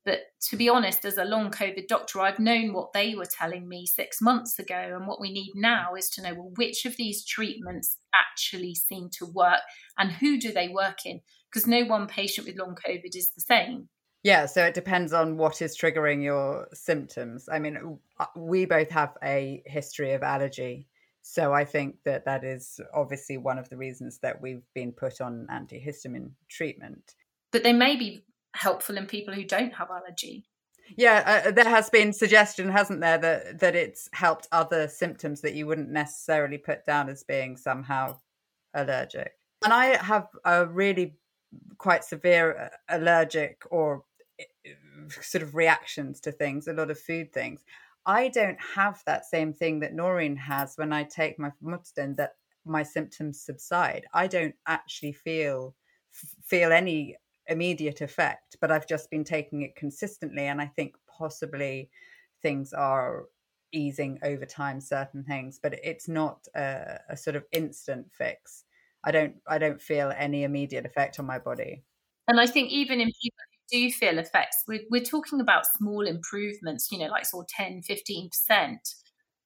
But 0.04 0.22
to 0.48 0.56
be 0.56 0.68
honest, 0.68 1.04
as 1.04 1.18
a 1.18 1.24
long 1.24 1.52
COVID 1.52 1.86
doctor, 1.86 2.20
I've 2.20 2.40
known 2.40 2.72
what 2.72 2.92
they 2.92 3.14
were 3.14 3.26
telling 3.26 3.68
me 3.68 3.86
six 3.86 4.20
months 4.20 4.58
ago. 4.58 4.96
And 4.96 5.06
what 5.06 5.20
we 5.20 5.32
need 5.32 5.52
now 5.54 5.94
is 5.94 6.10
to 6.10 6.22
know 6.22 6.34
well, 6.34 6.52
which 6.56 6.84
of 6.84 6.96
these 6.96 7.24
treatments 7.24 7.96
actually 8.12 8.74
seem 8.74 9.08
to 9.18 9.26
work 9.26 9.60
and 9.96 10.10
who 10.10 10.40
do 10.40 10.52
they 10.52 10.68
work 10.68 11.06
in? 11.06 11.20
Because 11.48 11.68
no 11.68 11.84
one 11.84 12.08
patient 12.08 12.48
with 12.48 12.58
long 12.58 12.74
COVID 12.74 13.14
is 13.14 13.30
the 13.36 13.40
same. 13.40 13.88
Yeah, 14.24 14.46
so 14.46 14.64
it 14.64 14.74
depends 14.74 15.12
on 15.12 15.36
what 15.36 15.62
is 15.62 15.78
triggering 15.78 16.24
your 16.24 16.66
symptoms. 16.72 17.48
I 17.50 17.60
mean, 17.60 17.98
uh, 18.18 18.26
we 18.36 18.64
both 18.66 18.90
have 18.90 19.16
a 19.22 19.62
history 19.66 20.14
of 20.14 20.24
allergy 20.24 20.88
so 21.22 21.52
I 21.52 21.64
think 21.64 21.96
that 22.04 22.24
that 22.24 22.44
is 22.44 22.80
obviously 22.92 23.38
one 23.38 23.58
of 23.58 23.68
the 23.68 23.76
reasons 23.76 24.18
that 24.18 24.42
we've 24.42 24.64
been 24.74 24.92
put 24.92 25.20
on 25.20 25.46
antihistamine 25.50 26.32
treatment. 26.48 27.14
But 27.52 27.62
they 27.62 27.72
may 27.72 27.96
be 27.96 28.24
helpful 28.54 28.96
in 28.96 29.06
people 29.06 29.32
who 29.32 29.44
don't 29.44 29.72
have 29.74 29.90
allergy. 29.90 30.44
Yeah, 30.96 31.44
uh, 31.46 31.50
there 31.52 31.68
has 31.68 31.88
been 31.88 32.12
suggestion, 32.12 32.68
hasn't 32.68 33.00
there, 33.00 33.18
that 33.18 33.60
that 33.60 33.76
it's 33.76 34.08
helped 34.12 34.48
other 34.52 34.88
symptoms 34.88 35.40
that 35.42 35.54
you 35.54 35.66
wouldn't 35.66 35.90
necessarily 35.90 36.58
put 36.58 36.84
down 36.84 37.08
as 37.08 37.22
being 37.22 37.56
somehow 37.56 38.18
allergic. 38.74 39.32
And 39.64 39.72
I 39.72 40.02
have 40.04 40.26
a 40.44 40.66
really 40.66 41.14
quite 41.78 42.04
severe 42.04 42.70
uh, 42.90 42.96
allergic 42.96 43.62
or 43.70 44.02
uh, 44.40 44.74
sort 45.20 45.42
of 45.42 45.54
reactions 45.54 46.20
to 46.22 46.32
things, 46.32 46.66
a 46.66 46.72
lot 46.72 46.90
of 46.90 46.98
food 46.98 47.32
things. 47.32 47.62
I 48.06 48.28
don't 48.28 48.58
have 48.74 49.02
that 49.06 49.24
same 49.26 49.52
thing 49.52 49.80
that 49.80 49.94
Noreen 49.94 50.36
has 50.36 50.76
when 50.76 50.92
I 50.92 51.04
take 51.04 51.38
my 51.38 51.50
famotidine 51.62 52.16
that 52.16 52.32
my 52.64 52.82
symptoms 52.82 53.40
subside. 53.40 54.06
I 54.12 54.26
don't 54.26 54.54
actually 54.66 55.12
feel 55.12 55.74
feel 56.10 56.72
any 56.72 57.16
immediate 57.46 58.00
effect, 58.00 58.56
but 58.60 58.70
I've 58.70 58.86
just 58.86 59.10
been 59.10 59.24
taking 59.24 59.62
it 59.62 59.76
consistently, 59.76 60.46
and 60.46 60.60
I 60.60 60.66
think 60.66 60.94
possibly 61.06 61.90
things 62.42 62.72
are 62.72 63.26
easing 63.72 64.18
over 64.22 64.44
time. 64.46 64.80
Certain 64.80 65.24
things, 65.24 65.58
but 65.62 65.74
it's 65.82 66.08
not 66.08 66.46
a, 66.54 66.98
a 67.08 67.16
sort 67.16 67.36
of 67.36 67.44
instant 67.52 68.12
fix. 68.12 68.64
I 69.04 69.10
don't 69.10 69.36
I 69.46 69.58
don't 69.58 69.80
feel 69.80 70.12
any 70.16 70.44
immediate 70.44 70.86
effect 70.86 71.18
on 71.18 71.26
my 71.26 71.38
body. 71.38 71.84
And 72.28 72.40
I 72.40 72.46
think 72.46 72.70
even 72.70 73.00
in 73.00 73.08
people 73.08 73.38
do 73.72 73.90
feel 73.90 74.18
effects, 74.18 74.62
we're, 74.68 74.82
we're 74.90 75.02
talking 75.02 75.40
about 75.40 75.66
small 75.78 76.06
improvements, 76.06 76.88
you 76.92 76.98
know, 76.98 77.06
like 77.06 77.26
sort 77.26 77.44
of 77.44 77.48
10, 77.48 77.82
15%. 77.88 78.76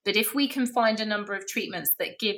But 0.04 0.16
if 0.16 0.34
we 0.34 0.48
can 0.48 0.66
find 0.66 1.00
a 1.00 1.06
number 1.06 1.34
of 1.34 1.46
treatments 1.46 1.92
that 1.98 2.18
give 2.18 2.36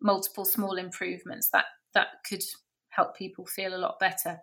multiple 0.00 0.44
small 0.44 0.76
improvements, 0.76 1.50
that 1.52 1.66
that 1.94 2.08
could 2.28 2.42
help 2.90 3.16
people 3.16 3.46
feel 3.46 3.74
a 3.74 3.78
lot 3.78 3.98
better. 3.98 4.38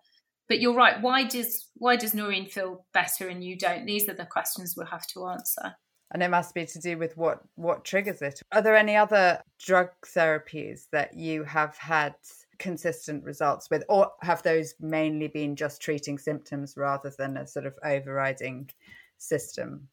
But 0.48 0.60
you're 0.60 0.76
right. 0.76 1.02
Why 1.02 1.24
does 1.24 1.70
why 1.76 1.96
does 1.96 2.14
Noreen 2.14 2.48
feel 2.48 2.86
better 2.94 3.28
and 3.28 3.44
you 3.44 3.58
don't? 3.58 3.86
These 3.86 4.08
are 4.10 4.14
the 4.14 4.26
questions 4.26 4.76
we'll 4.76 4.88
have 4.88 5.08
to 5.08 5.28
answer. 5.28 5.76
And 6.14 6.24
it 6.24 6.30
must 6.30 6.54
be 6.54 6.66
to 6.66 6.80
do 6.80 6.98
with 6.98 7.18
what 7.18 7.40
what 7.56 7.84
triggers 7.84 8.22
it. 8.22 8.42
Are 8.52 8.62
there 8.62 8.78
any 8.78 8.96
other 8.96 9.42
drug 9.60 9.90
therapies 10.06 10.84
that 10.92 11.16
you 11.16 11.44
have 11.44 11.76
had 11.78 12.16
consistent 12.60 13.24
results 13.24 13.70
with, 13.70 13.84
or 13.90 14.12
have 14.22 14.44
those 14.44 14.74
mainly 14.80 15.28
been 15.28 15.56
just 15.56 15.82
treating 15.82 16.18
symptoms 16.18 16.76
rather 16.78 17.12
than 17.18 17.38
a 17.38 17.48
sort 17.48 17.66
of 17.66 17.78
overriding 17.84 18.70
system? 19.18 19.90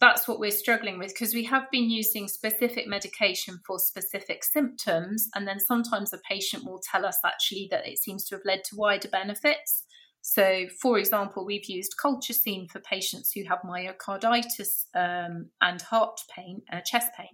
That's 0.00 0.28
what 0.28 0.38
we're 0.38 0.52
struggling 0.52 0.98
with 0.98 1.08
because 1.08 1.34
we 1.34 1.44
have 1.44 1.68
been 1.72 1.90
using 1.90 2.28
specific 2.28 2.86
medication 2.86 3.58
for 3.66 3.78
specific 3.80 4.44
symptoms, 4.44 5.28
and 5.34 5.46
then 5.46 5.58
sometimes 5.58 6.12
a 6.12 6.18
patient 6.18 6.64
will 6.64 6.80
tell 6.80 7.04
us 7.04 7.18
actually 7.24 7.68
that 7.70 7.86
it 7.86 7.98
seems 7.98 8.24
to 8.26 8.36
have 8.36 8.44
led 8.44 8.62
to 8.64 8.76
wider 8.76 9.08
benefits. 9.08 9.84
So, 10.20 10.66
for 10.80 10.98
example, 10.98 11.44
we've 11.44 11.68
used 11.68 11.94
colchicine 12.02 12.70
for 12.70 12.80
patients 12.80 13.32
who 13.32 13.44
have 13.48 13.60
myocarditis 13.62 14.84
um, 14.94 15.50
and 15.60 15.80
heart 15.82 16.20
pain, 16.34 16.62
uh, 16.72 16.80
chest 16.84 17.08
pain, 17.16 17.28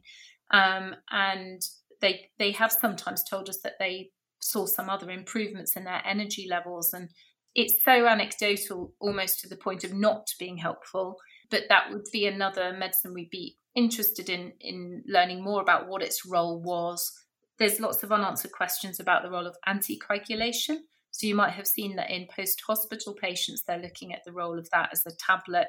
um, 0.53 0.95
and 1.11 1.61
they 2.01 2.31
they 2.39 2.53
have 2.53 2.73
sometimes 2.73 3.25
told 3.25 3.49
us 3.49 3.59
that 3.63 3.75
they 3.79 4.11
saw 4.45 4.67
some 4.67 4.91
other 4.91 5.11
improvements 5.11 5.75
in 5.75 5.85
their 5.85 6.03
energy 6.05 6.47
levels. 6.49 6.93
And 6.93 7.09
it's 7.55 7.83
so 7.83 8.07
anecdotal, 8.07 8.93
almost 9.01 9.41
to 9.41 9.49
the 9.49 9.57
point 9.57 9.85
of 9.85 9.95
not 9.95 10.27
being 10.39 10.59
helpful. 10.59 11.17
But 11.51 11.63
that 11.71 11.91
would 11.91 12.05
be 12.13 12.27
another 12.27 12.73
medicine 12.79 13.15
we'd 13.15 13.31
be 13.31 13.57
interested 13.75 14.29
in 14.29 14.53
in 14.61 15.03
learning 15.07 15.43
more 15.43 15.63
about 15.63 15.89
what 15.89 16.03
its 16.03 16.27
role 16.27 16.61
was. 16.61 17.11
There's 17.59 17.81
lots 17.81 18.03
of 18.03 18.13
unanswered 18.13 18.53
questions 18.53 19.01
about 19.01 19.23
the 19.23 19.31
role 19.31 19.47
of 19.47 19.57
anticoagulation. 19.67 20.79
So 21.11 21.27
you 21.27 21.35
might 21.35 21.53
have 21.53 21.67
seen 21.67 21.97
that 21.97 22.11
in 22.11 22.27
post-hospital 22.35 23.15
patients, 23.15 23.63
they're 23.63 23.79
looking 23.79 24.13
at 24.13 24.23
the 24.27 24.33
role 24.33 24.59
of 24.59 24.69
that 24.73 24.91
as 24.93 25.05
a 25.07 25.17
tablet. 25.25 25.69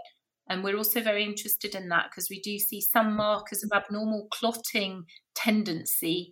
And 0.50 0.64
we're 0.64 0.78
also 0.78 1.02
very 1.02 1.24
interested 1.24 1.76
in 1.76 1.90
that 1.90 2.08
because 2.10 2.30
we 2.30 2.42
do 2.42 2.58
see 2.58 2.82
some 2.82 3.16
markers 3.16 3.64
of 3.64 3.72
abnormal 3.72 4.28
clotting 4.32 5.06
tendency 5.36 6.32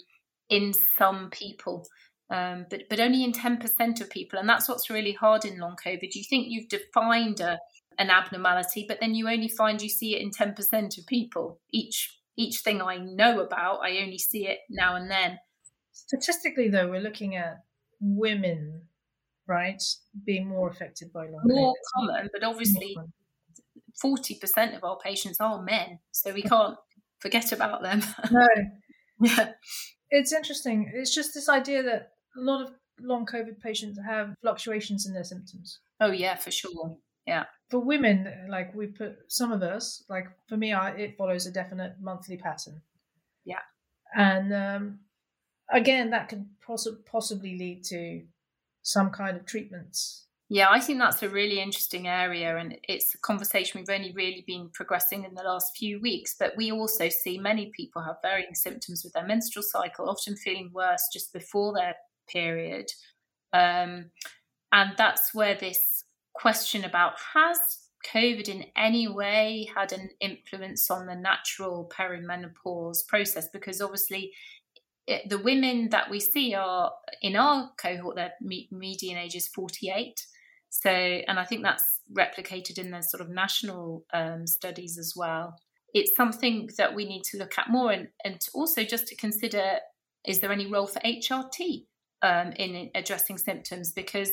in 0.49 0.73
some 0.73 1.29
people 1.29 1.85
um, 2.29 2.65
but 2.69 2.83
but 2.89 2.99
only 2.99 3.23
in 3.23 3.31
10% 3.31 4.01
of 4.01 4.09
people. 4.09 4.39
And 4.39 4.47
that's 4.47 4.67
what's 4.67 4.89
really 4.89 5.13
hard 5.13 5.45
in 5.45 5.59
long 5.59 5.75
COVID. 5.83 6.13
You 6.13 6.23
think 6.29 6.47
you've 6.49 6.69
defined 6.69 7.39
a, 7.39 7.59
an 7.97 8.09
abnormality, 8.09 8.85
but 8.87 8.99
then 8.99 9.15
you 9.15 9.29
only 9.29 9.49
find 9.49 9.81
you 9.81 9.89
see 9.89 10.15
it 10.15 10.21
in 10.21 10.31
10% 10.31 10.97
of 10.97 11.05
people. 11.07 11.59
Each 11.71 12.19
each 12.35 12.59
thing 12.61 12.81
I 12.81 12.97
know 12.97 13.41
about, 13.41 13.81
I 13.83 13.99
only 14.01 14.17
see 14.17 14.47
it 14.47 14.59
now 14.69 14.95
and 14.95 15.09
then. 15.11 15.37
Statistically, 15.91 16.69
though, 16.69 16.89
we're 16.89 16.99
looking 16.99 17.35
at 17.35 17.59
women, 18.01 18.81
right, 19.47 19.81
being 20.25 20.47
more 20.47 20.67
affected 20.67 21.13
by 21.13 21.25
long 21.25 21.41
More 21.43 21.73
COVID. 21.73 21.73
common, 21.95 22.29
but 22.33 22.43
obviously, 22.43 22.97
forty 24.01 24.39
percent 24.39 24.73
of 24.73 24.83
our 24.83 24.97
patients 24.97 25.39
are 25.39 25.61
men, 25.61 25.99
so 26.11 26.33
we 26.33 26.41
can't 26.41 26.75
forget 27.19 27.51
about 27.51 27.83
them. 27.83 28.01
No. 28.31 28.47
yeah. 29.21 29.51
It's 30.09 30.33
interesting. 30.33 30.91
It's 30.93 31.13
just 31.13 31.33
this 31.33 31.49
idea 31.49 31.83
that 31.83 32.12
a 32.35 32.41
lot 32.41 32.61
of 32.61 32.73
long 32.99 33.25
COVID 33.25 33.59
patients 33.59 33.99
have 34.03 34.35
fluctuations 34.41 35.05
in 35.05 35.13
their 35.13 35.23
symptoms. 35.23 35.79
Oh 35.99 36.11
yeah, 36.11 36.35
for 36.35 36.51
sure. 36.51 36.97
Yeah. 37.25 37.45
For 37.69 37.79
women, 37.79 38.27
like 38.49 38.75
we 38.75 38.87
put 38.87 39.17
some 39.29 39.51
of 39.51 39.63
us, 39.63 40.03
like 40.09 40.27
for 40.47 40.57
me, 40.57 40.73
I, 40.73 40.91
it 40.91 41.17
follows 41.17 41.47
a 41.47 41.51
definite 41.51 41.95
monthly 42.01 42.37
pattern. 42.37 42.81
Yeah. 43.45 43.61
And 44.15 44.53
um, 44.53 44.99
again, 45.71 46.11
that 46.11 46.29
could 46.29 46.45
poss- 46.65 46.87
possibly 47.09 47.57
lead 47.57 47.83
to 47.85 48.23
some 48.81 49.09
kind 49.09 49.37
of 49.37 49.45
treatments. 49.45 50.27
Yeah, 50.49 50.67
I 50.69 50.81
think 50.81 50.99
that's 50.99 51.23
a 51.23 51.29
really 51.29 51.59
interesting 51.59 52.07
area, 52.07 52.57
and 52.57 52.77
it's 52.87 53.15
a 53.15 53.17
conversation 53.17 53.79
we've 53.79 53.95
only 53.95 54.11
really 54.11 54.43
been 54.45 54.69
progressing 54.71 55.23
in 55.23 55.33
the 55.33 55.41
last 55.41 55.75
few 55.75 55.99
weeks. 55.99 56.35
But 56.37 56.55
we 56.57 56.71
also 56.71 57.09
see 57.09 57.39
many 57.39 57.71
people 57.75 58.03
have 58.03 58.17
varying 58.21 58.53
symptoms 58.53 59.03
with 59.03 59.13
their 59.13 59.25
menstrual 59.25 59.63
cycle, 59.63 60.09
often 60.09 60.35
feeling 60.35 60.69
worse 60.71 61.07
just 61.11 61.33
before 61.33 61.73
their 61.73 61.95
period. 62.27 62.87
Um, 63.51 64.11
and 64.71 64.93
that's 64.97 65.33
where 65.33 65.55
this 65.55 66.03
question 66.33 66.83
about 66.83 67.13
has 67.33 67.57
COVID 68.11 68.49
in 68.49 68.65
any 68.75 69.07
way 69.07 69.69
had 69.75 69.93
an 69.93 70.09
influence 70.19 70.89
on 70.91 71.05
the 71.05 71.15
natural 71.15 71.89
perimenopause 71.95 73.07
process? 73.07 73.47
Because 73.53 73.81
obviously, 73.81 74.33
it, 75.07 75.29
the 75.29 75.37
women 75.37 75.89
that 75.89 76.09
we 76.09 76.19
see 76.19 76.53
are 76.53 76.91
in 77.21 77.35
our 77.35 77.71
cohort, 77.77 78.15
their 78.15 78.33
median 78.41 79.17
age 79.17 79.35
is 79.35 79.47
48. 79.47 80.25
So, 80.69 80.89
and 80.89 81.39
I 81.39 81.45
think 81.45 81.63
that's 81.63 82.01
replicated 82.11 82.77
in 82.79 82.91
the 82.91 83.01
sort 83.01 83.21
of 83.21 83.29
national 83.29 84.05
um, 84.13 84.47
studies 84.47 84.97
as 84.97 85.13
well. 85.15 85.55
It's 85.93 86.15
something 86.15 86.69
that 86.77 86.95
we 86.95 87.05
need 87.05 87.23
to 87.25 87.37
look 87.37 87.53
at 87.59 87.69
more 87.69 87.91
and, 87.91 88.07
and 88.25 88.41
also 88.53 88.83
just 88.83 89.07
to 89.07 89.15
consider 89.15 89.77
is 90.25 90.39
there 90.39 90.53
any 90.53 90.71
role 90.71 90.87
for 90.87 90.99
HRT? 91.01 91.85
Um, 92.23 92.53
in 92.53 92.89
addressing 92.95 93.37
symptoms 93.37 93.91
because 93.91 94.31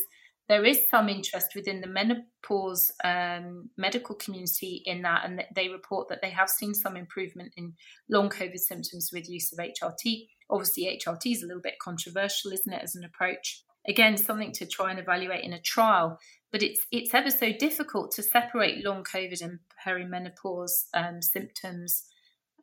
there 0.50 0.64
is 0.64 0.88
some 0.90 1.09
interest 1.09 1.55
within 1.55 1.81
the 1.81 1.87
menopause 1.87 2.90
um, 3.05 3.70
medical 3.76 4.16
community 4.16 4.83
in 4.85 5.03
that, 5.03 5.24
and 5.24 5.44
they 5.55 5.68
report 5.68 6.09
that 6.09 6.22
they 6.22 6.31
have 6.31 6.48
seen 6.48 6.74
some 6.74 6.96
improvement 6.96 7.53
in 7.57 7.74
long 8.09 8.29
COVID 8.31 8.59
symptoms 8.59 9.11
with 9.12 9.31
use 9.31 9.53
of 9.53 9.61
HRT. 9.61 10.26
Obviously, 10.50 11.00
HRT 11.07 11.35
is 11.35 11.44
a 11.44 11.46
little 11.46 11.62
bit 11.62 11.79
controversial, 11.81 12.50
isn't 12.50 12.72
it, 12.72 12.83
as 12.83 12.96
an 12.96 13.05
approach? 13.05 13.62
Again, 13.87 14.16
something 14.16 14.50
to 14.55 14.66
try 14.66 14.90
and 14.90 14.98
evaluate 14.98 15.44
in 15.44 15.53
a 15.53 15.61
trial, 15.61 16.18
but 16.50 16.64
it's 16.64 16.85
it's 16.90 17.14
ever 17.14 17.31
so 17.31 17.53
difficult 17.53 18.11
to 18.16 18.22
separate 18.24 18.85
long 18.85 19.05
COVID 19.05 19.40
and 19.42 19.61
perimenopause 19.87 20.87
um, 20.94 21.22
symptoms. 21.22 22.07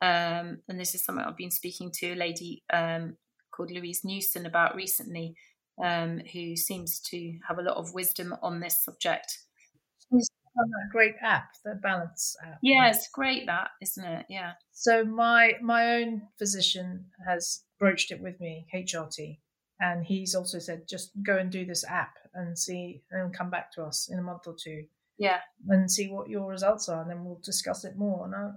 Um, 0.01 0.59
and 0.67 0.77
this 0.77 0.93
is 0.93 1.05
something 1.05 1.23
I've 1.23 1.37
been 1.37 1.51
speaking 1.51 1.91
to 1.99 2.11
a 2.11 2.15
lady 2.15 2.63
um, 2.71 3.15
called 3.57 3.71
Louise 3.71 4.05
Newson 4.05 4.45
about 4.45 4.75
recently, 4.75 5.35
um, 5.83 6.21
who 6.31 6.55
seems 6.55 6.99
to 6.99 7.33
have 7.47 7.57
a 7.57 7.63
lot 7.63 7.77
of 7.77 7.93
wisdom 7.93 8.35
on 8.43 8.59
this 8.59 8.83
subject. 8.83 9.39
She's 10.11 10.29
on 10.57 10.69
that 10.69 10.91
great 10.91 11.15
app, 11.21 11.49
the 11.65 11.75
Balance 11.75 12.35
app. 12.45 12.59
Yeah, 12.61 12.89
it's 12.89 13.09
great 13.09 13.45
that, 13.47 13.69
isn't 13.81 14.03
it? 14.03 14.25
Yeah. 14.29 14.53
So 14.71 15.03
my 15.03 15.53
my 15.61 15.95
own 15.95 16.21
physician 16.37 17.05
has 17.27 17.63
broached 17.79 18.11
it 18.11 18.21
with 18.21 18.39
me, 18.39 18.67
HRT, 18.73 19.39
and 19.79 20.05
he's 20.05 20.35
also 20.35 20.59
said 20.59 20.87
just 20.87 21.11
go 21.23 21.37
and 21.37 21.51
do 21.51 21.65
this 21.65 21.83
app 21.83 22.13
and 22.33 22.57
see 22.57 23.01
and 23.11 23.33
come 23.33 23.49
back 23.49 23.71
to 23.73 23.83
us 23.83 24.09
in 24.11 24.19
a 24.19 24.23
month 24.23 24.47
or 24.47 24.55
two. 24.61 24.83
Yeah. 25.17 25.39
And 25.67 25.89
see 25.89 26.09
what 26.09 26.29
your 26.29 26.47
results 26.47 26.89
are, 26.89 27.01
and 27.01 27.09
then 27.09 27.25
we'll 27.25 27.41
discuss 27.43 27.83
it 27.83 27.97
more. 27.97 28.27
No. 28.27 28.53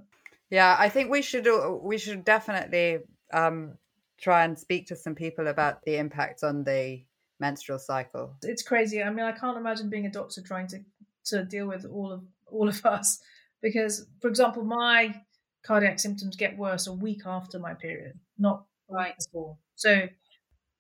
Yeah, 0.50 0.76
I 0.78 0.88
think 0.88 1.10
we 1.10 1.22
should 1.22 1.48
we 1.82 1.96
should 1.96 2.24
definitely 2.24 2.98
um, 3.32 3.78
try 4.20 4.44
and 4.44 4.58
speak 4.58 4.86
to 4.86 4.96
some 4.96 5.14
people 5.14 5.48
about 5.48 5.82
the 5.84 5.96
impact 5.96 6.42
on 6.42 6.64
the 6.64 7.02
menstrual 7.38 7.78
cycle. 7.78 8.34
It's 8.42 8.62
crazy. 8.62 9.02
I 9.02 9.10
mean, 9.10 9.24
I 9.24 9.32
can't 9.32 9.56
imagine 9.56 9.88
being 9.88 10.06
a 10.06 10.10
doctor 10.10 10.42
trying 10.42 10.68
to 10.68 10.80
to 11.26 11.44
deal 11.44 11.66
with 11.66 11.84
all 11.86 12.12
of 12.12 12.22
all 12.46 12.68
of 12.68 12.84
us 12.86 13.20
because, 13.62 14.06
for 14.20 14.28
example, 14.28 14.64
my 14.64 15.14
cardiac 15.64 15.98
symptoms 15.98 16.36
get 16.36 16.56
worse 16.56 16.86
a 16.86 16.92
week 16.92 17.22
after 17.26 17.58
my 17.58 17.74
period, 17.74 18.18
not 18.38 18.64
right 18.88 19.14
before. 19.18 19.56
So 19.76 20.08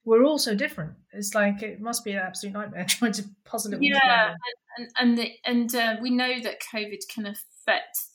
we're 0.04 0.24
all 0.24 0.38
so 0.38 0.54
different. 0.54 0.92
It's 1.12 1.34
like 1.34 1.62
it 1.62 1.80
must 1.80 2.04
be 2.04 2.12
an 2.12 2.18
absolute 2.18 2.54
nightmare 2.54 2.84
trying 2.88 3.12
to 3.12 3.24
puzzle 3.44 3.74
it. 3.74 3.82
Yeah, 3.82 4.34
and 4.76 4.88
and 4.98 5.18
the, 5.18 5.32
and 5.44 5.74
uh, 5.74 5.96
we 6.00 6.10
know 6.10 6.40
that 6.40 6.62
COVID 6.72 7.00
can 7.12 7.26
affect 7.26 7.40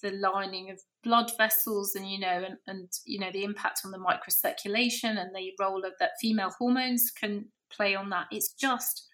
the 0.02 0.12
lining 0.12 0.70
of 0.70 0.80
blood 1.04 1.32
vessels 1.38 1.96
and 1.96 2.10
you 2.10 2.20
know 2.20 2.44
and, 2.46 2.58
and 2.68 2.90
you 3.06 3.20
know 3.20 3.32
the 3.32 3.44
impact 3.44 3.82
on 3.86 3.92
the 3.92 3.98
microcirculation 3.98 5.18
and 5.20 5.36
the 5.36 5.52
role 5.60 5.84
of 5.86 5.94
that 6.00 6.12
female 6.22 6.52
hormones 6.58 7.12
can 7.12 7.46
play 7.72 7.96
on 7.96 8.10
that. 8.10 8.28
It's 8.32 8.54
just 8.54 9.08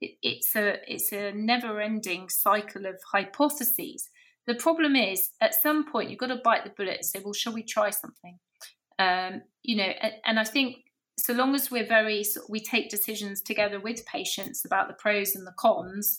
it, 0.00 0.12
it's 0.22 0.54
a 0.56 0.76
it's 0.86 1.12
a 1.12 1.32
never 1.32 1.80
ending 1.80 2.28
cycle 2.28 2.86
of 2.86 2.96
hypotheses. 3.12 4.08
The 4.46 4.54
problem 4.54 4.96
is 4.96 5.30
at 5.40 5.54
some 5.54 5.90
point 5.90 6.10
you've 6.10 6.18
got 6.18 6.28
to 6.28 6.40
bite 6.42 6.64
the 6.64 6.72
bullet 6.76 6.96
and 6.96 7.04
say 7.04 7.20
well 7.24 7.32
shall 7.32 7.52
we 7.52 7.62
try 7.62 7.90
something? 7.90 8.38
Um, 8.98 9.42
you 9.68 9.76
know 9.76 9.92
and, 10.00 10.12
and 10.24 10.40
i 10.40 10.44
think 10.44 10.76
so 11.18 11.32
long 11.32 11.54
as 11.54 11.70
we're 11.70 11.86
very 11.86 12.24
we 12.48 12.60
take 12.60 12.88
decisions 12.88 13.42
together 13.42 13.78
with 13.78 14.04
patients 14.06 14.64
about 14.64 14.88
the 14.88 14.94
pros 14.94 15.36
and 15.36 15.46
the 15.46 15.54
cons 15.58 16.18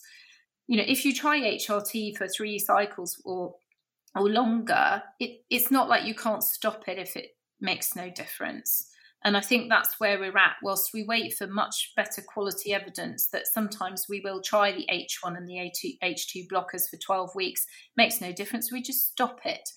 you 0.70 0.76
know 0.76 0.84
if 0.86 1.04
you 1.04 1.12
try 1.12 1.40
hrt 1.40 2.16
for 2.16 2.28
three 2.28 2.58
cycles 2.58 3.20
or 3.24 3.56
or 4.16 4.28
longer, 4.28 5.02
it, 5.18 5.42
it's 5.50 5.70
not 5.70 5.88
like 5.88 6.04
you 6.04 6.14
can't 6.14 6.42
stop 6.42 6.88
it 6.88 6.98
if 6.98 7.16
it 7.16 7.36
makes 7.60 7.94
no 7.94 8.10
difference. 8.10 8.86
And 9.22 9.36
I 9.36 9.40
think 9.40 9.68
that's 9.68 10.00
where 10.00 10.18
we're 10.18 10.36
at. 10.36 10.56
Whilst 10.62 10.94
we 10.94 11.04
wait 11.04 11.34
for 11.34 11.46
much 11.46 11.92
better 11.94 12.22
quality 12.22 12.72
evidence 12.72 13.28
that 13.28 13.46
sometimes 13.46 14.06
we 14.08 14.20
will 14.24 14.40
try 14.40 14.72
the 14.72 14.88
H1 14.90 15.36
and 15.36 15.46
the 15.46 15.56
A2, 15.56 15.98
H2 16.02 16.48
blockers 16.50 16.88
for 16.88 16.96
12 16.96 17.34
weeks, 17.34 17.66
makes 17.96 18.20
no 18.20 18.32
difference. 18.32 18.72
We 18.72 18.80
just 18.80 19.08
stop 19.08 19.40
it. 19.44 19.68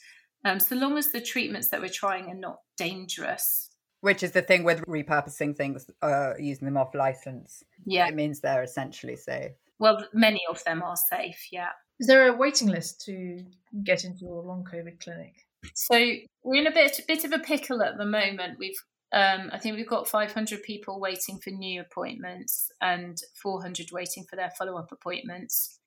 Um, 0.46 0.60
so 0.60 0.76
long 0.76 0.98
as 0.98 1.12
the 1.12 1.22
treatments 1.22 1.70
that 1.70 1.82
we're 1.82 1.90
trying 1.90 2.30
are 2.30 2.36
not 2.36 2.60
dangerous. 2.78 3.70
Which 4.00 4.24
is 4.24 4.32
the 4.32 4.42
thing 4.42 4.64
with 4.64 4.86
repurposing 4.86 5.56
things, 5.56 5.90
uh, 6.02 6.34
using 6.40 6.66
them 6.66 6.78
off 6.78 6.96
license. 6.96 7.64
Yeah. 7.86 8.08
It 8.08 8.16
means 8.16 8.40
they're 8.40 8.64
essentially 8.64 9.16
safe. 9.16 9.52
Well, 9.84 10.08
many 10.14 10.40
of 10.50 10.64
them 10.64 10.82
are 10.82 10.96
safe, 10.96 11.50
yeah. 11.52 11.72
Is 12.00 12.08
there 12.08 12.30
a 12.30 12.38
waiting 12.38 12.70
list 12.70 13.02
to 13.02 13.44
get 13.84 14.06
into 14.06 14.22
your 14.22 14.42
long 14.42 14.64
COVID 14.64 15.02
clinic? 15.02 15.36
So 15.76 15.96
we're 16.42 16.62
in 16.62 16.68
a 16.68 16.72
bit 16.72 17.02
bit 17.06 17.26
of 17.26 17.34
a 17.34 17.40
pickle 17.40 17.84
at 17.84 17.98
the 17.98 18.06
moment. 18.06 18.60
We've 18.60 18.82
um, 19.12 19.50
I 19.52 19.60
think 19.60 19.76
we've 19.76 19.90
got 19.90 20.08
500 20.08 20.64
people 20.64 21.02
waiting 21.02 21.38
for 21.38 21.50
new 21.50 21.82
appointments 21.82 22.72
and 22.80 23.18
400 23.42 23.92
waiting 23.92 24.24
for 24.30 24.38
their 24.38 24.52
follow 24.58 24.78
up 24.78 24.94
appointments. 24.94 25.80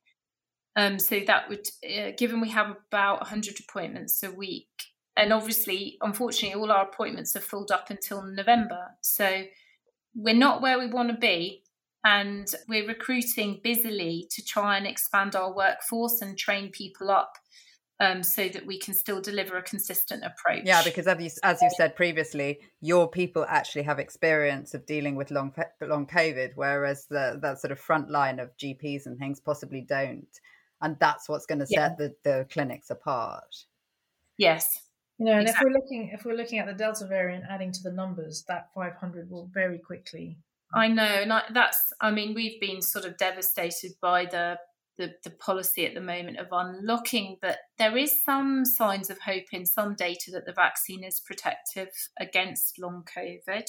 Um, 0.77 0.99
so 0.99 1.21
that 1.27 1.49
would, 1.49 1.67
uh, 1.83 2.11
given 2.19 2.43
we 2.43 2.51
have 2.51 2.77
about 2.89 3.23
100 3.23 3.61
appointments 3.61 4.23
a 4.23 4.31
week, 4.31 4.69
and 5.17 5.33
obviously, 5.33 5.97
unfortunately, 6.03 6.61
all 6.61 6.71
our 6.71 6.85
appointments 6.85 7.35
are 7.35 7.41
filled 7.41 7.71
up 7.71 7.89
until 7.89 8.23
November. 8.23 8.89
So 9.01 9.45
we're 10.15 10.35
not 10.35 10.61
where 10.61 10.79
we 10.79 10.87
want 10.87 11.09
to 11.09 11.17
be. 11.17 11.63
And 12.07 12.47
we're 12.69 12.87
recruiting 12.87 13.59
busily 13.65 14.29
to 14.31 14.45
try 14.45 14.77
and 14.77 14.87
expand 14.87 15.35
our 15.35 15.53
workforce 15.53 16.23
and 16.23 16.39
train 16.39 16.71
people 16.71 17.11
up 17.11 17.33
um, 17.99 18.23
so 18.23 18.49
that 18.49 18.65
we 18.65 18.79
can 18.79 18.95
still 18.95 19.21
deliver 19.21 19.57
a 19.57 19.63
consistent 19.63 20.23
approach. 20.23 20.63
Yeah, 20.65 20.85
because 20.85 21.09
as 21.09 21.21
you, 21.21 21.31
as 21.43 21.61
you 21.61 21.69
said 21.77 21.97
previously, 21.97 22.61
your 22.81 23.11
people 23.11 23.45
actually 23.49 23.83
have 23.83 23.99
experience 23.99 24.73
of 24.73 24.87
dealing 24.87 25.17
with 25.17 25.33
long 25.33 25.53
long 25.81 26.07
COVID, 26.07 26.53
whereas 26.55 27.07
the 27.11 27.41
that 27.43 27.59
sort 27.59 27.73
of 27.73 27.81
front 27.81 28.09
line 28.09 28.39
of 28.39 28.57
GPs 28.57 29.07
and 29.07 29.19
things 29.19 29.41
possibly 29.41 29.81
don't, 29.81 30.29
and 30.83 30.97
that's 31.01 31.29
what's 31.29 31.47
going 31.47 31.59
to 31.59 31.67
set 31.67 31.97
yeah. 31.99 32.07
the, 32.07 32.15
the 32.23 32.47
clinics 32.53 32.91
apart. 32.91 33.53
Yes, 34.39 34.81
you 35.19 35.27
know, 35.27 35.33
and 35.33 35.49
exactly. 35.49 35.67
if 35.67 35.73
we're 35.73 35.81
looking 35.81 36.11
if 36.13 36.25
we're 36.25 36.37
looking 36.37 36.61
at 36.61 36.67
the 36.67 36.75
Delta 36.75 37.05
variant 37.05 37.47
adding 37.51 37.73
to 37.73 37.83
the 37.83 37.93
numbers, 37.93 38.45
that 38.47 38.69
500 38.77 39.29
will 39.29 39.51
very 39.53 39.79
quickly. 39.81 40.39
I 40.75 40.89
know, 40.89 41.03
and 41.03 41.33
I, 41.33 41.43
that's 41.53 41.81
I 42.01 42.11
mean 42.11 42.35
we've 42.35 42.61
been 42.61 42.83
sort 42.83 43.05
of 43.05 43.17
devastated 43.17 43.93
by 44.01 44.27
the 44.27 44.59
the, 44.99 45.13
the 45.25 45.31
policy 45.31 45.87
at 45.87 45.95
the 45.95 46.01
moment 46.01 46.39
of 46.39 46.49
unlocking, 46.51 47.37
but 47.43 47.59
there 47.79 47.97
is 47.97 48.23
some 48.25 48.65
signs 48.65 49.11
of 49.11 49.19
hope 49.21 49.45
in 49.53 49.67
some 49.67 49.95
data 49.95 50.31
that 50.33 50.47
the 50.47 50.53
vaccine 50.53 51.05
is 51.05 51.21
protective 51.21 51.89
against 52.19 52.79
long 52.79 53.05
COVID. 53.17 53.69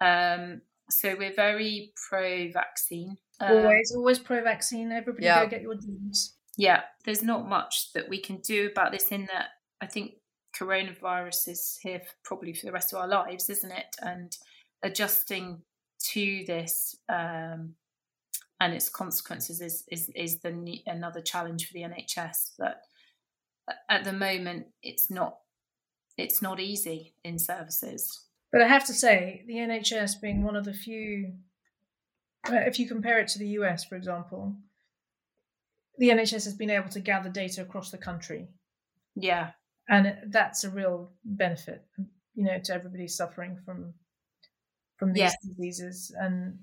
Um, 0.00 0.62
so 0.90 1.16
we're 1.18 1.34
very 1.34 1.92
pro-vaccine. 2.08 3.16
Um, 3.40 3.56
always, 3.56 3.92
always 3.96 4.18
pro-vaccine. 4.18 4.92
Everybody 4.92 5.24
yeah. 5.24 5.44
go 5.44 5.50
get 5.50 5.62
your 5.62 5.74
jabs. 5.74 6.36
Yeah, 6.56 6.82
there's 7.04 7.22
not 7.22 7.48
much 7.48 7.92
that 7.94 8.08
we 8.08 8.20
can 8.20 8.36
do 8.36 8.68
about 8.70 8.92
this. 8.92 9.08
In 9.08 9.26
that, 9.32 9.48
I 9.80 9.86
think 9.86 10.12
coronavirus 10.56 11.48
is 11.48 11.78
here 11.82 11.98
for, 11.98 12.14
probably 12.22 12.54
for 12.54 12.66
the 12.66 12.72
rest 12.72 12.92
of 12.92 13.00
our 13.00 13.08
lives, 13.08 13.50
isn't 13.50 13.72
it? 13.72 13.96
And 14.00 14.36
adjusting 14.84 15.62
to 16.12 16.44
this 16.46 16.96
um, 17.08 17.74
and 18.60 18.72
its 18.74 18.88
consequences 18.88 19.60
is 19.60 19.84
is 19.90 20.10
is 20.14 20.40
the 20.40 20.82
another 20.86 21.20
challenge 21.20 21.66
for 21.66 21.72
the 21.74 21.82
NHS. 21.82 22.52
But 22.58 22.82
at 23.88 24.04
the 24.04 24.12
moment, 24.12 24.66
it's 24.82 25.10
not 25.10 25.38
it's 26.16 26.40
not 26.40 26.60
easy 26.60 27.14
in 27.24 27.38
services. 27.38 28.24
But 28.52 28.62
I 28.62 28.68
have 28.68 28.86
to 28.86 28.94
say, 28.94 29.42
the 29.48 29.54
NHS 29.54 30.20
being 30.20 30.44
one 30.44 30.54
of 30.54 30.64
the 30.64 30.72
few, 30.72 31.32
uh, 32.48 32.54
if 32.54 32.78
you 32.78 32.86
compare 32.86 33.18
it 33.18 33.26
to 33.28 33.38
the 33.40 33.48
US, 33.58 33.84
for 33.84 33.96
example, 33.96 34.54
the 35.98 36.10
NHS 36.10 36.44
has 36.44 36.54
been 36.54 36.70
able 36.70 36.88
to 36.90 37.00
gather 37.00 37.30
data 37.30 37.62
across 37.62 37.90
the 37.90 37.98
country. 37.98 38.46
Yeah, 39.16 39.50
and 39.88 40.16
that's 40.28 40.62
a 40.62 40.70
real 40.70 41.10
benefit, 41.24 41.84
you 42.34 42.44
know, 42.44 42.58
to 42.62 42.74
everybody 42.74 43.08
suffering 43.08 43.58
from 43.64 43.94
from 44.96 45.12
these 45.12 45.20
yes. 45.20 45.36
diseases 45.44 46.14
and 46.18 46.58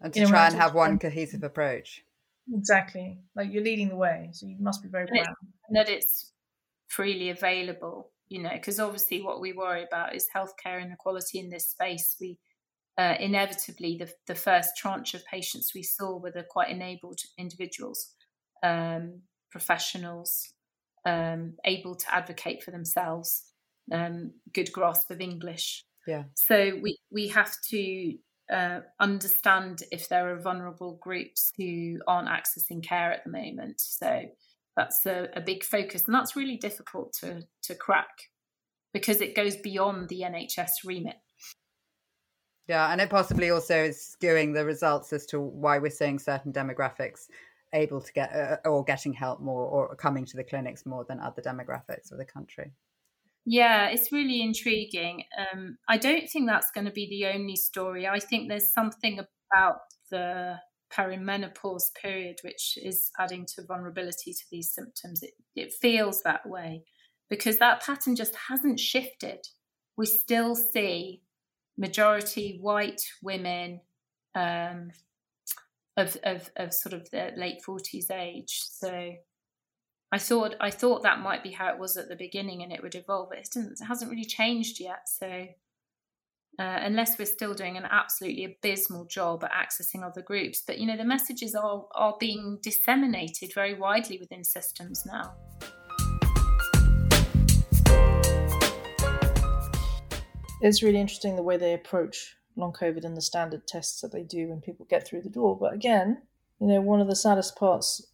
and 0.00 0.12
to 0.12 0.20
you 0.20 0.26
know, 0.26 0.30
try 0.30 0.46
and 0.46 0.56
have 0.56 0.74
one 0.74 0.98
cohesive 0.98 1.42
approach. 1.42 2.02
Exactly, 2.52 3.18
like 3.36 3.52
you're 3.52 3.62
leading 3.62 3.88
the 3.88 3.96
way, 3.96 4.30
so 4.32 4.46
you 4.46 4.56
must 4.60 4.82
be 4.82 4.88
very 4.88 5.06
and 5.08 5.24
proud. 5.24 5.36
And 5.68 5.76
that 5.76 5.88
it's 5.88 6.32
freely 6.88 7.30
available, 7.30 8.10
you 8.28 8.42
know, 8.42 8.50
because 8.52 8.80
obviously 8.80 9.22
what 9.22 9.40
we 9.40 9.52
worry 9.52 9.84
about 9.84 10.14
is 10.14 10.28
healthcare 10.34 10.82
inequality 10.82 11.38
in 11.38 11.50
this 11.50 11.70
space. 11.70 12.16
We 12.20 12.38
uh, 12.98 13.14
inevitably 13.20 13.96
the 13.96 14.12
the 14.26 14.34
first 14.34 14.76
tranche 14.76 15.14
of 15.14 15.24
patients 15.24 15.72
we 15.74 15.82
saw 15.82 16.18
were 16.18 16.32
the 16.32 16.42
quite 16.42 16.68
enabled 16.68 17.20
individuals, 17.38 18.12
um, 18.62 19.22
professionals, 19.50 20.52
um, 21.06 21.54
able 21.64 21.94
to 21.94 22.14
advocate 22.14 22.62
for 22.62 22.72
themselves, 22.72 23.44
um, 23.92 24.32
good 24.52 24.72
grasp 24.72 25.10
of 25.10 25.20
English. 25.20 25.84
Yeah. 26.06 26.24
So 26.34 26.78
we 26.82 26.98
we 27.10 27.28
have 27.28 27.54
to 27.70 28.14
uh, 28.52 28.80
understand 29.00 29.82
if 29.90 30.08
there 30.08 30.32
are 30.32 30.40
vulnerable 30.40 30.98
groups 31.00 31.52
who 31.56 31.98
aren't 32.06 32.28
accessing 32.28 32.82
care 32.82 33.12
at 33.12 33.24
the 33.24 33.30
moment. 33.30 33.80
So 33.80 34.22
that's 34.76 35.06
a, 35.06 35.28
a 35.34 35.40
big 35.40 35.64
focus, 35.64 36.04
and 36.06 36.14
that's 36.14 36.36
really 36.36 36.56
difficult 36.56 37.12
to 37.20 37.42
to 37.62 37.74
crack 37.74 38.30
because 38.92 39.20
it 39.20 39.34
goes 39.34 39.56
beyond 39.56 40.08
the 40.08 40.20
NHS 40.20 40.84
remit. 40.84 41.16
Yeah, 42.68 42.92
and 42.92 43.00
it 43.00 43.10
possibly 43.10 43.50
also 43.50 43.84
is 43.84 44.16
skewing 44.16 44.54
the 44.54 44.64
results 44.64 45.12
as 45.12 45.26
to 45.26 45.40
why 45.40 45.78
we're 45.78 45.90
seeing 45.90 46.18
certain 46.18 46.52
demographics 46.52 47.28
able 47.74 48.00
to 48.00 48.12
get 48.12 48.32
uh, 48.34 48.68
or 48.68 48.84
getting 48.84 49.12
help 49.12 49.40
more 49.40 49.64
or 49.64 49.94
coming 49.96 50.24
to 50.26 50.36
the 50.36 50.44
clinics 50.44 50.86
more 50.86 51.04
than 51.08 51.20
other 51.20 51.42
demographics 51.42 52.12
of 52.12 52.18
the 52.18 52.24
country. 52.24 52.72
Yeah, 53.44 53.88
it's 53.88 54.12
really 54.12 54.40
intriguing. 54.40 55.24
Um, 55.36 55.78
I 55.88 55.98
don't 55.98 56.28
think 56.28 56.46
that's 56.48 56.70
going 56.70 56.84
to 56.84 56.92
be 56.92 57.08
the 57.08 57.26
only 57.36 57.56
story. 57.56 58.06
I 58.06 58.20
think 58.20 58.48
there's 58.48 58.72
something 58.72 59.18
about 59.52 59.78
the 60.10 60.58
perimenopause 60.92 61.94
period 62.00 62.36
which 62.44 62.78
is 62.80 63.10
adding 63.18 63.46
to 63.46 63.64
vulnerability 63.66 64.32
to 64.32 64.44
these 64.50 64.72
symptoms. 64.72 65.22
It, 65.22 65.32
it 65.56 65.72
feels 65.72 66.22
that 66.22 66.46
way 66.48 66.84
because 67.30 67.56
that 67.58 67.82
pattern 67.82 68.14
just 68.14 68.36
hasn't 68.48 68.78
shifted. 68.78 69.46
We 69.96 70.06
still 70.06 70.54
see 70.54 71.22
majority 71.76 72.58
white 72.60 73.02
women 73.22 73.80
um, 74.34 74.90
of, 75.96 76.16
of, 76.24 76.50
of 76.56 76.72
sort 76.74 76.92
of 76.92 77.10
the 77.10 77.32
late 77.36 77.62
40s 77.66 78.10
age. 78.10 78.60
So 78.70 79.14
I 80.14 80.18
thought 80.18 80.54
I 80.60 80.70
thought 80.70 81.02
that 81.04 81.20
might 81.20 81.42
be 81.42 81.52
how 81.52 81.68
it 81.68 81.78
was 81.78 81.96
at 81.96 82.10
the 82.10 82.16
beginning, 82.16 82.62
and 82.62 82.70
it 82.70 82.82
would 82.82 82.94
evolve. 82.94 83.30
But 83.30 83.38
it, 83.38 83.48
it 83.56 83.84
hasn't 83.88 84.10
really 84.10 84.26
changed 84.26 84.78
yet. 84.78 85.08
So 85.08 85.26
uh, 85.26 86.80
unless 86.82 87.18
we're 87.18 87.24
still 87.24 87.54
doing 87.54 87.78
an 87.78 87.86
absolutely 87.90 88.44
abysmal 88.44 89.06
job 89.06 89.42
at 89.42 89.50
accessing 89.52 90.04
other 90.04 90.20
groups, 90.20 90.62
but 90.66 90.78
you 90.78 90.86
know 90.86 90.98
the 90.98 91.04
messages 91.04 91.54
are 91.54 91.86
are 91.94 92.14
being 92.20 92.58
disseminated 92.62 93.54
very 93.54 93.72
widely 93.72 94.18
within 94.18 94.44
systems 94.44 95.06
now. 95.06 95.32
It's 100.60 100.82
really 100.82 101.00
interesting 101.00 101.36
the 101.36 101.42
way 101.42 101.56
they 101.56 101.72
approach 101.72 102.36
long 102.54 102.74
COVID 102.74 103.06
and 103.06 103.16
the 103.16 103.22
standard 103.22 103.66
tests 103.66 104.02
that 104.02 104.12
they 104.12 104.22
do 104.22 104.48
when 104.48 104.60
people 104.60 104.86
get 104.90 105.08
through 105.08 105.22
the 105.22 105.30
door. 105.30 105.56
But 105.58 105.72
again, 105.72 106.20
you 106.60 106.66
know, 106.66 106.82
one 106.82 107.00
of 107.00 107.08
the 107.08 107.16
saddest 107.16 107.56
parts 107.56 108.11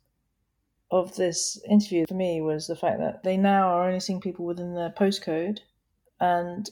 of 0.91 1.14
this 1.16 1.61
interview 1.68 2.07
for 2.07 2.14
me 2.14 2.41
was 2.41 2.66
the 2.66 2.76
fact 2.76 2.99
that 3.01 3.22
they 3.22 3.36
now 3.36 3.68
are 3.68 3.86
only 3.86 4.01
seeing 4.01 4.20
people 4.20 4.45
within 4.45 4.74
their 4.74 4.91
postcode 4.91 5.59
and 6.20 6.70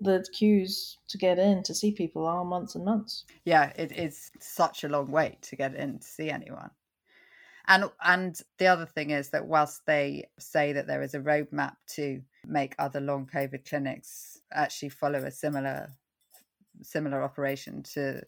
the 0.00 0.24
queues 0.32 0.98
to 1.08 1.18
get 1.18 1.38
in 1.38 1.62
to 1.62 1.74
see 1.74 1.90
people 1.90 2.26
are 2.26 2.44
months 2.44 2.74
and 2.74 2.84
months. 2.84 3.24
Yeah, 3.44 3.72
it 3.76 3.92
is 3.92 4.30
such 4.40 4.84
a 4.84 4.88
long 4.88 5.10
wait 5.10 5.40
to 5.42 5.56
get 5.56 5.74
in 5.74 5.98
to 5.98 6.06
see 6.06 6.30
anyone. 6.30 6.70
And 7.68 7.90
and 8.04 8.40
the 8.58 8.66
other 8.66 8.86
thing 8.86 9.10
is 9.10 9.30
that 9.30 9.46
whilst 9.46 9.86
they 9.86 10.28
say 10.38 10.72
that 10.72 10.86
there 10.86 11.02
is 11.02 11.14
a 11.14 11.20
roadmap 11.20 11.76
to 11.94 12.22
make 12.46 12.74
other 12.78 13.00
long 13.00 13.28
COVID 13.32 13.68
clinics 13.68 14.40
actually 14.52 14.90
follow 14.90 15.24
a 15.24 15.30
similar 15.30 15.90
similar 16.82 17.22
operation 17.22 17.82
to 17.94 18.22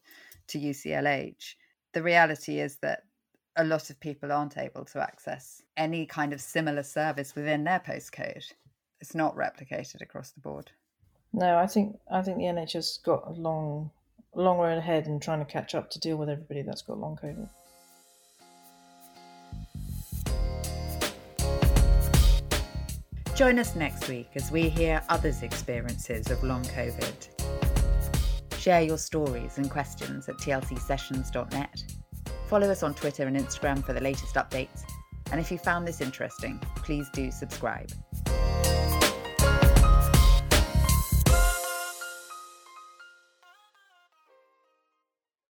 to 0.48 0.58
UCLH, 0.58 1.54
the 1.92 2.02
reality 2.02 2.58
is 2.58 2.76
that 2.76 3.04
a 3.58 3.64
lot 3.64 3.90
of 3.90 3.98
people 3.98 4.30
aren't 4.30 4.56
able 4.56 4.84
to 4.84 5.00
access 5.00 5.62
any 5.76 6.06
kind 6.06 6.32
of 6.32 6.40
similar 6.40 6.84
service 6.84 7.34
within 7.34 7.64
their 7.64 7.80
postcode. 7.80 8.44
It's 9.00 9.16
not 9.16 9.36
replicated 9.36 10.00
across 10.00 10.30
the 10.30 10.40
board. 10.40 10.70
No, 11.32 11.58
I 11.58 11.66
think 11.66 11.98
I 12.10 12.22
think 12.22 12.38
the 12.38 12.44
NHS 12.44 13.02
got 13.02 13.26
a 13.26 13.32
long 13.32 13.90
long 14.34 14.58
road 14.58 14.78
ahead 14.78 15.08
in 15.08 15.18
trying 15.18 15.40
to 15.40 15.44
catch 15.44 15.74
up 15.74 15.90
to 15.90 15.98
deal 15.98 16.16
with 16.16 16.28
everybody 16.28 16.62
that's 16.62 16.82
got 16.82 16.98
long 16.98 17.18
COVID. 17.22 17.48
Join 23.34 23.58
us 23.58 23.74
next 23.76 24.08
week 24.08 24.30
as 24.36 24.50
we 24.50 24.68
hear 24.68 25.02
others' 25.08 25.42
experiences 25.42 26.30
of 26.30 26.42
long 26.42 26.64
COVID. 26.64 27.28
Share 28.58 28.82
your 28.82 28.98
stories 28.98 29.58
and 29.58 29.70
questions 29.70 30.28
at 30.28 30.36
tlcsessions.net. 30.36 31.84
Follow 32.48 32.70
us 32.70 32.82
on 32.82 32.94
Twitter 32.94 33.26
and 33.26 33.36
Instagram 33.36 33.84
for 33.84 33.92
the 33.92 34.00
latest 34.00 34.34
updates. 34.36 34.82
And 35.30 35.38
if 35.38 35.52
you 35.52 35.58
found 35.58 35.86
this 35.86 36.00
interesting, 36.00 36.58
please 36.76 37.06
do 37.12 37.30
subscribe. 37.30 37.90